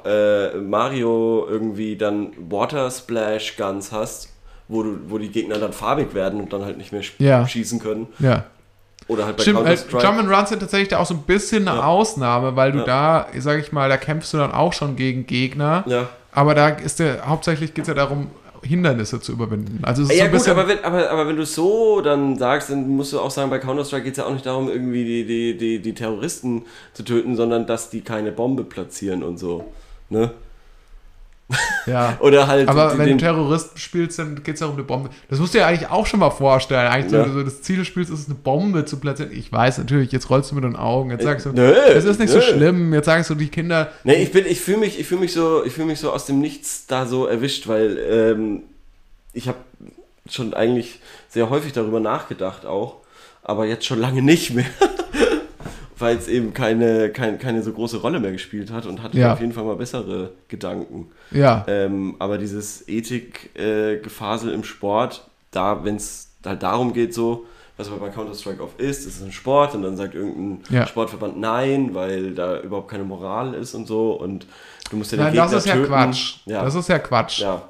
[0.05, 4.30] äh, Mario irgendwie dann Water Splash Guns hast
[4.68, 7.46] wo, du, wo die Gegner dann farbig werden und dann halt nicht mehr Ja.
[7.46, 8.07] schießen können.
[8.20, 8.46] Ja.
[9.09, 10.05] Oder halt bei Stimmt, äh, Counter-Strike.
[10.07, 11.84] Jump and Runs sind tatsächlich da auch so ein bisschen eine Ja.
[11.86, 12.84] Ausnahme, weil du Ja.
[12.84, 15.84] da, sag ich mal, da kämpfst du dann auch schon gegen Gegner.
[15.86, 16.09] ja.
[16.34, 18.28] Aber da ist der, hauptsächlich geht es ja darum,
[18.62, 19.80] Hindernisse zu überwinden.
[19.82, 20.53] Also Ja, so ein gut, bisschen.
[20.53, 23.50] aber wenn, aber, aber wenn du es so dann sagst, dann musst du auch sagen,
[23.50, 27.03] bei Counter-Strike geht es ja auch nicht darum, irgendwie die, die, die, die Terroristen zu
[27.03, 29.64] töten, sondern dass die keine Bombe platzieren und so.
[30.09, 30.30] Ne?
[31.86, 32.16] Ja.
[32.20, 35.11] Oder halt Aber wenn du Terroristen spielst, dann geht es ja um eine Bombe.
[35.28, 36.86] Das musst du dir eigentlich auch schon mal vorstellen.
[36.88, 37.28] Eigentlich, Ja.
[37.28, 39.32] so das Ziel des Spiels ist es, eine Bombe zu platzieren.
[39.32, 41.11] Ich weiß natürlich, jetzt rollst du mit den Augen.
[41.11, 42.43] Jetzt sagst du, Nö, es ist nicht so nö.
[42.45, 42.95] schlimm.
[42.95, 43.90] Jetzt sagst du, die Kinder.
[44.05, 46.26] Nee, ich bin, ich fühle mich, ich fühle mich so, ich fühle mich so aus
[46.26, 48.62] dem Nichts da so erwischt, weil ähm,
[49.32, 49.59] ich habe
[50.30, 52.97] schon eigentlich sehr häufig darüber nachgedacht auch,
[53.43, 54.66] aber jetzt schon lange nicht mehr,
[56.03, 59.32] weil es eben keine, kein, keine so große Rolle mehr gespielt hat und hatte Ja.
[59.32, 61.11] auf jeden Fall mal bessere Gedanken.
[61.30, 67.46] Ja, Ähm, aber dieses Ethik-Gefasel im Sport, da, wenn es halt darum geht, so,
[67.76, 70.86] was aber bei Counter-Strike oft ist, es ist ein Sport und dann sagt irgendein Ja.
[70.86, 74.46] Sportverband nein, weil da überhaupt keine Moral ist und so und
[74.90, 75.88] du musst ja den Nein, Gegner das ist ja töten.
[75.88, 76.34] Quatsch.
[76.46, 77.40] Ja, Das ist ja Quatsch.
[77.40, 77.62] ja,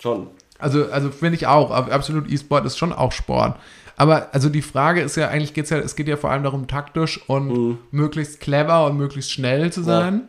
[0.00, 0.28] schon.
[0.60, 1.70] Also, also finde ich auch.
[1.70, 3.56] ab- Absolut, E-Sport ist schon auch Sport.
[3.98, 6.66] Aber also die Frage ist ja, eigentlich geht's ja, es geht ja vor allem darum,
[6.68, 7.78] taktisch und Mhm.
[7.90, 10.22] möglichst clever und möglichst schnell zu sein.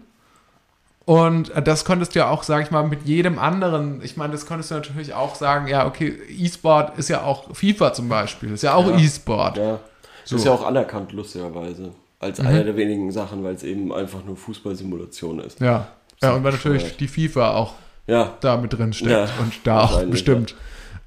[1.06, 4.32] Und äh, das konntest du ja auch, sag ich mal, mit jedem anderen, ich meine,
[4.34, 8.52] das konntest du natürlich auch sagen, ja, okay, E-Sport ist ja auch FIFA zum Beispiel,
[8.54, 8.98] ist ja auch Ja.
[8.98, 9.58] E-Sport.
[9.58, 9.80] Ja.
[10.26, 10.36] So.
[10.36, 11.92] Ist ja auch anerkannt, lustigerweise.
[12.20, 12.48] Als Mhm.
[12.48, 15.60] eine der wenigen Sachen, weil es eben einfach nur Fußballsimulation ist.
[15.62, 15.88] Ja.
[16.22, 17.74] Ja, und weil natürlich die FIFA auch
[18.06, 20.56] Ja, da mit drin steckt Ja, und da auch bestimmt äh,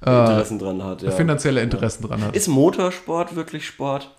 [0.05, 1.01] Interessen dran hat.
[1.01, 1.11] Ja.
[1.11, 2.35] finanzielle Interessen dran hat.
[2.35, 4.09] Ist Motorsport wirklich Sport?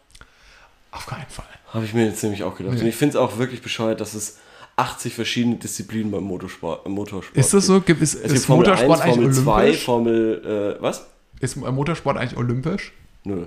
[0.90, 1.44] Auf keinen Fall.
[1.72, 2.74] Habe ich mir jetzt nämlich auch gedacht.
[2.74, 2.80] Nee.
[2.82, 4.38] Und ich finde es auch wirklich bescheuert, dass es
[4.76, 7.80] 80 verschiedene Disziplinen beim Motorsport, Motorsport Ist das so?
[7.80, 8.00] gibt.
[8.02, 9.84] Ist, Es ist gibt Formel Motorsport 1, Formel eigentlich 2, olympisch?
[9.84, 11.06] Formel, äh, was?
[11.40, 12.92] Ist Motorsport eigentlich olympisch?
[13.24, 13.46] Nö.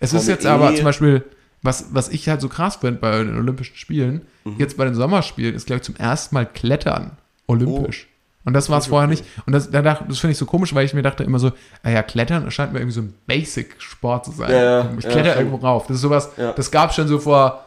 [0.00, 0.76] Es ist Formel jetzt aber E.
[0.76, 1.24] zum Beispiel,
[1.62, 4.54] was, was ich halt so krass finde bei den Olympischen Spielen, Mhm.
[4.58, 7.16] jetzt bei den Sommerspielen ist, glaube ich, zum ersten Mal Klettern
[7.48, 8.06] olympisch.
[8.08, 8.17] Oh.
[8.44, 9.20] Und das war es vorher okay.
[9.20, 9.24] nicht.
[9.46, 11.52] Und das, da dachte- das finde ich so komisch, weil ich mir dachte immer so,
[11.82, 14.50] ah ja, Klettern scheint mir irgendwie so ein Basic-Sport zu sein.
[14.50, 15.44] Ja, ja, ich ja, kletter schon.
[15.46, 15.86] irgendwo rauf.
[15.86, 16.52] Das ist sowas, Ja.
[16.52, 17.64] das gab es schon so vor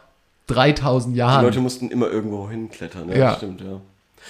[0.48, 1.46] 3000 Die Jahren.
[1.46, 3.10] Leute mussten immer irgendwo hinklettern.
[3.10, 3.36] Ja, Ja.
[3.36, 3.80] Stimmt, ja.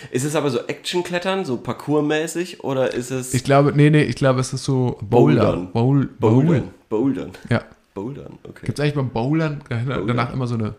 [0.10, 4.16] Ist es aber so Action-Klettern, so Parkour-mäßig, oder ist es Ich glaube, nee, nee, ich
[4.16, 5.42] glaube, es ist so Boulder.
[5.52, 5.72] Bouldern.
[5.72, 6.44] Bowl, Bowl.
[6.46, 6.70] Bouldern?
[6.89, 7.32] Bouldern.
[7.50, 7.62] Ja.
[7.94, 8.66] Bouldern, okay.
[8.66, 10.76] Gibt es eigentlich beim Bowlern danach immer so eine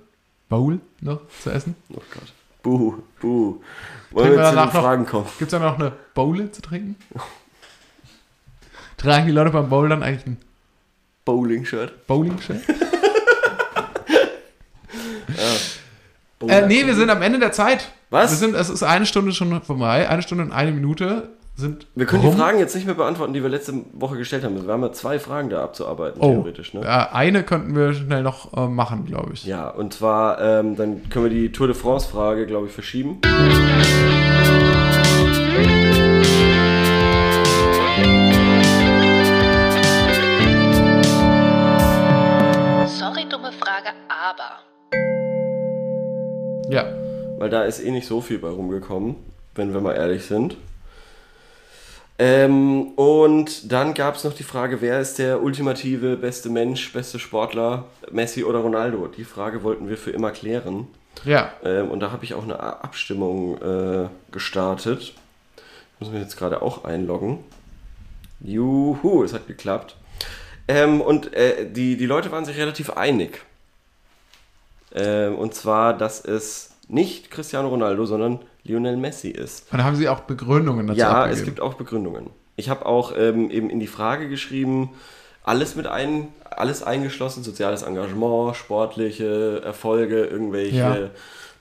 [0.49, 1.75] Bowl noch zu essen?
[1.91, 2.33] Oh Gott.
[2.63, 3.57] Buh, buh.
[4.13, 5.27] Wollen wir wir danach noch- Fragen kommen?
[5.39, 6.97] Gibt es da noch eine Bowle zu trinken?
[8.97, 10.39] Tragen die Leute beim Bowlern eigentlich ein
[11.25, 12.07] Bowling-Shirt.
[12.07, 12.63] Bowling-Shirt?
[16.39, 17.91] Bowler- Äh, nee, wir sind am Ende der Zeit.
[18.11, 18.31] Was?
[18.33, 20.09] Wir sind, es ist eine Stunde schon vorbei.
[20.09, 21.87] Eine Stunde und eine Minute sind.
[21.95, 22.33] Wir können rum.
[22.33, 24.67] die Fragen jetzt nicht mehr beantworten, die wir letzte Woche gestellt haben.
[24.67, 26.73] Wir haben ja zwei Fragen da abzuarbeiten, Oh, theoretisch.
[26.75, 26.81] Ne?
[26.83, 29.45] ja, eine könnten wir schnell noch äh, machen, glaube ich.
[29.45, 33.19] Ja, und zwar, ähm, dann können wir die Tour de France-Frage, glaube ich, verschieben.
[42.99, 44.61] Sorry, dumme Frage, aber.
[46.71, 46.85] Ja.
[47.39, 49.17] Weil da ist eh nicht so viel bei rumgekommen,
[49.55, 50.57] wenn wir mal ehrlich sind.
[52.19, 57.19] Ähm, und dann gab es noch die Frage, wer ist der ultimative beste Mensch, beste
[57.19, 59.09] Sportler, Messi oder Ronaldo?
[59.09, 60.87] Die Frage wollten wir für immer klären.
[61.25, 61.53] Ja.
[61.65, 65.01] Ähm, und da habe ich auch eine Abstimmung äh, gestartet.
[65.57, 67.39] Ich muss mich jetzt gerade auch einloggen.
[68.41, 69.97] Juhu, es hat geklappt.
[70.69, 73.45] Ähm, und äh, die, die Leute waren sich relativ einig.
[74.95, 79.73] Ähm, und zwar, dass es nicht Cristiano Ronaldo, sondern Lionel Messi ist.
[79.73, 81.39] Und da haben sie auch Begründungen dazu Ja, abgegeben.
[81.41, 82.31] es gibt auch Begründungen.
[82.57, 84.91] Ich habe auch ähm, eben in die Frage geschrieben,
[85.45, 90.97] alles mit ein, alles eingeschlossen, soziales Engagement, sportliche Erfolge, irgendwelche Ja.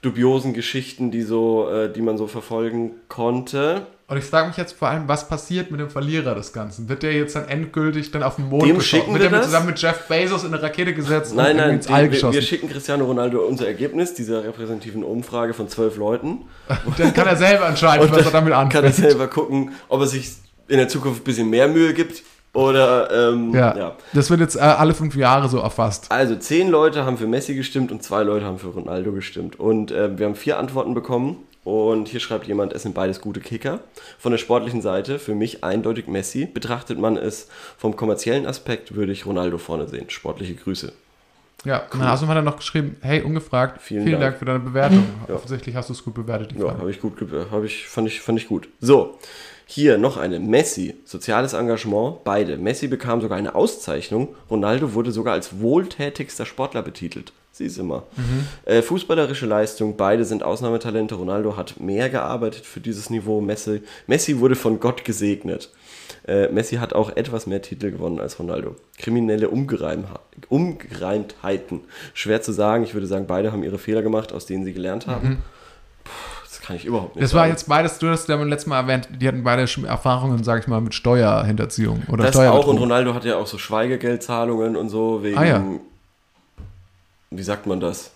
[0.02, 3.86] dubiosen Geschichten, die so, äh, die man so verfolgen konnte.
[4.08, 6.88] Und ich frage mich jetzt vor allem, was passiert mit dem Verlierer des Ganzen?
[6.88, 8.84] Wird der jetzt dann endgültig dann auf den Mond Dem geschossen?
[9.06, 9.46] schicken Wird wir der mit das?
[9.46, 12.08] zusammen mit Jeff Bezos in eine Rakete gesetzt Nein, und nein, ins All wir, wir,
[12.10, 12.34] geschossen?
[12.34, 16.42] wir schicken Cristiano Ronaldo unser Ergebnis dieser repräsentativen Umfrage von zwölf Leuten.
[16.84, 18.94] Und dann kann er selber entscheiden, was er damit Kann er anfängt.
[18.96, 20.32] selber gucken, ob er sich
[20.68, 22.22] in der Zukunft ein bisschen mehr Mühe gibt
[22.54, 23.76] oder ähm, Ja.
[23.76, 23.96] ja.
[24.12, 26.10] Das wird jetzt äh, alle fünf Jahre so erfasst.
[26.10, 29.58] Also zehn Leute haben für Messi gestimmt und zwei Leute haben für Ronaldo gestimmt.
[29.58, 31.38] Und äh, wir haben vier Antworten bekommen.
[31.64, 33.78] Und hier schreibt jemand, es sind beides gute Kicker.
[34.18, 36.44] Von der sportlichen Seite für mich eindeutig Messi.
[36.46, 37.48] Betrachtet man es
[37.78, 40.10] vom kommerziellen Aspekt, würde ich Ronaldo vorne sehen.
[40.10, 40.92] Sportliche Grüße.
[41.64, 42.00] Ja, cool.
[42.00, 44.32] Hasum hat dann noch geschrieben, hey, ungefragt, Vielen vielen, Dank.
[44.32, 44.38] Dank.
[44.40, 45.04] für deine Bewertung.
[45.28, 45.36] Ja.
[45.36, 47.12] Offensichtlich hast du es gut bewertet, Ja, habe ich gut,
[47.52, 48.68] hab ich, fand ich, fand ich gut.
[48.80, 49.16] So,
[49.72, 50.38] hier noch eine.
[50.38, 52.58] Messi, soziales Engagement, beide.
[52.58, 54.28] Messi bekam sogar eine Auszeichnung.
[54.50, 57.32] Ronaldo wurde sogar als wohltätigster Sportler betitelt.
[57.54, 58.04] Siehst immer.
[58.64, 61.14] Äh, fußballerische Leistung, beide sind Ausnahmetalente.
[61.14, 63.40] Ronaldo hat mehr gearbeitet für dieses Niveau.
[63.40, 65.70] Messi, Messi wurde von Gott gesegnet.
[66.26, 68.76] Äh, Messi hat auch etwas mehr Titel gewonnen als Ronaldo.
[68.98, 71.80] Kriminelle Umgereimha- Umgereimtheiten.
[72.14, 72.84] Schwer zu sagen.
[72.84, 75.38] Ich würde sagen, beide haben ihre Fehler gemacht, aus denen sie gelernt haben.
[75.38, 75.61] Das
[76.62, 77.50] kann ich überhaupt nicht Das war sagen.
[77.52, 80.60] jetzt beides, du hast ja beim letzten Mal erwähnt, die hatten beide schon Erfahrungen, sag
[80.60, 84.88] ich mal, mit Steuerhinterziehung oder Das auch und Ronaldo hat ja auch so Schweigegeldzahlungen und
[84.88, 85.36] so wegen.
[85.38, 85.62] Ah, ja.
[87.30, 88.10] Wie sagt man das?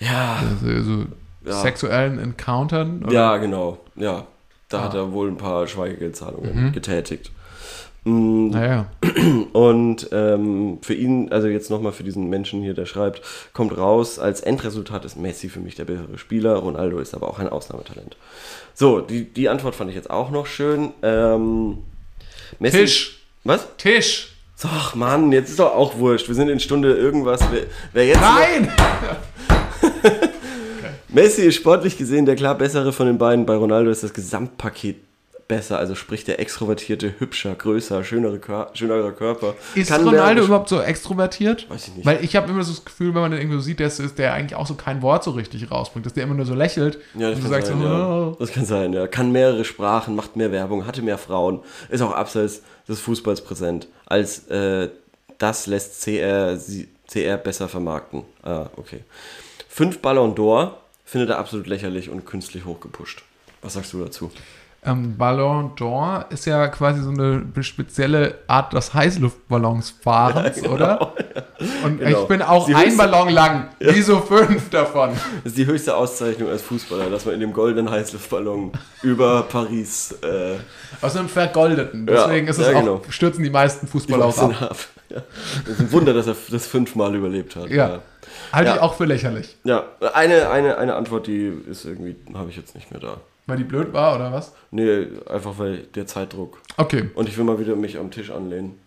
[0.00, 1.04] Ja, Also, so
[1.44, 1.52] Ja.
[1.60, 3.02] sexuellen Encountern.
[3.04, 3.12] oder?
[3.12, 3.78] ja, genau.
[3.96, 4.26] Ja,
[4.68, 4.82] da Ah.
[4.84, 7.30] hat er wohl ein paar Schweigegeldzahlungen getätigt.
[8.08, 8.86] Mm, Naja.
[9.52, 14.18] Und ähm, für ihn, also jetzt nochmal für diesen Menschen hier, der schreibt, kommt raus,
[14.18, 18.16] als Endresultat ist Messi für mich der bessere Spieler, Ronaldo ist aber auch ein Ausnahmetalent.
[18.74, 20.92] So, die, die Antwort fand ich jetzt auch noch schön.
[21.02, 21.78] Ähm,
[22.58, 23.18] Messi, Tisch.
[23.44, 23.66] Was?
[23.76, 24.32] Tisch.
[24.54, 26.28] So, Ach Mann, jetzt ist doch auch wurscht.
[26.28, 27.40] Wir sind in Stunde irgendwas.
[27.52, 28.72] Wer, wer jetzt Nein!
[31.08, 33.46] Messi ist sportlich gesehen der klar bessere von den beiden.
[33.46, 34.96] Bei Ronaldo ist das Gesamtpaket
[35.48, 35.78] besser.
[35.78, 39.54] Also sprich der extrovertierte, hübscher, größer, schönere Kör schönerer Körper.
[39.74, 41.68] Ist Kann Ronaldo überhaupt so extrovertiert?
[41.70, 42.06] Weiß ich nicht.
[42.06, 44.34] Weil ich habe immer so das Gefühl, wenn man den irgendwie so sieht, dass der
[44.34, 47.30] eigentlich auch so kein Wort so richtig rausbringt, dass der immer nur so lächelt Ja,
[47.30, 48.08] das kann sagst sein, so, ja.
[48.08, 48.36] oh.
[48.38, 49.06] Das kann sein, ja.
[49.06, 53.88] Kann mehrere Sprachen, macht mehr Werbung, hatte mehr Frauen, ist auch abseits des Fußballs präsent.
[54.06, 54.90] Als äh,
[55.38, 56.58] das lässt CR,
[57.10, 58.22] CR besser vermarkten.
[58.42, 59.00] Ah, okay.
[59.68, 60.72] Fünf Ballon d'Or
[61.04, 63.22] findet er absolut lächerlich und künstlich hochgepusht.
[63.62, 64.30] Was sagst du dazu?
[64.88, 71.12] Ähm, Ballon d'Or ist ja quasi so eine spezielle Art des Heißluftballonsfahrens, oder?
[71.84, 72.22] Und Genau.
[72.22, 75.10] ich bin auch Die ein Ballon lang, wieso fünf davon?
[75.44, 78.72] Das ist die höchste Auszeichnung als Fußballer, dass man in dem goldenen Heißluftballon
[79.02, 80.54] über Paris äh,
[81.04, 82.06] Aus einem vergoldeten.
[82.08, 83.02] Ja, Deswegen ist es ja, auch, genau.
[83.10, 84.76] stürzen die meisten Fußballer auch Wachsen ab.
[85.10, 85.22] Ja.
[85.64, 87.68] Das ist ein Wunder, dass er das fünfmal überlebt hat.
[87.70, 88.00] Ja.
[88.52, 88.76] Halte Ja.
[88.76, 89.56] ich auch für lächerlich.
[89.64, 89.84] Ja,
[90.14, 93.16] eine, eine, eine Antwort, die ist irgendwie, habe ich jetzt nicht mehr da.
[93.48, 94.52] Weil die blöd war, oder was?
[94.70, 96.60] Nee, einfach weil der Zeitdruck.
[96.76, 98.78] Okay, Und ich will mal wieder mich am Tisch anlehnen.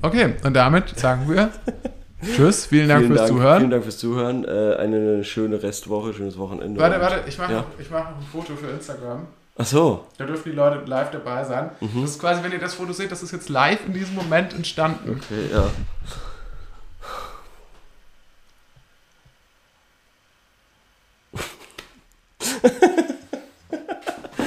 [0.00, 0.34] okay.
[0.44, 1.50] Und damit sagen wir
[2.22, 3.58] Tschüss, vielen Dank vielen fürs Dank, Zuhören.
[3.58, 4.44] Vielen Dank fürs Zuhören.
[4.44, 6.78] Äh, eine schöne Restwoche, schönes Wochenende.
[6.80, 7.58] Warte, warte, ich mache Ja.
[7.60, 9.26] noch, ich mach noch ein Foto für Instagram.
[9.58, 10.06] Ach so.
[10.18, 11.70] Da dürfen die Leute live dabei sein.
[11.80, 12.02] Mhm.
[12.02, 14.54] Das ist quasi, wenn ihr das Foto seht, das ist jetzt live in diesem Moment
[14.54, 15.10] entstanden.
[15.18, 15.64] Okay, ja.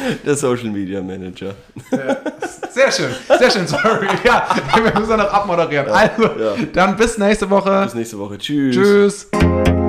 [0.26, 1.56] Der Social Media Manager.
[2.72, 4.08] Sehr schön, sehr schön, sorry.
[4.24, 5.90] Ja, wir müssen noch abmoderieren.
[5.90, 6.56] Also, ja.
[6.74, 7.84] dann bis nächste Woche.
[7.84, 8.38] Bis nächste Woche.
[8.38, 8.76] Tschüss.
[8.76, 9.83] Tschüss.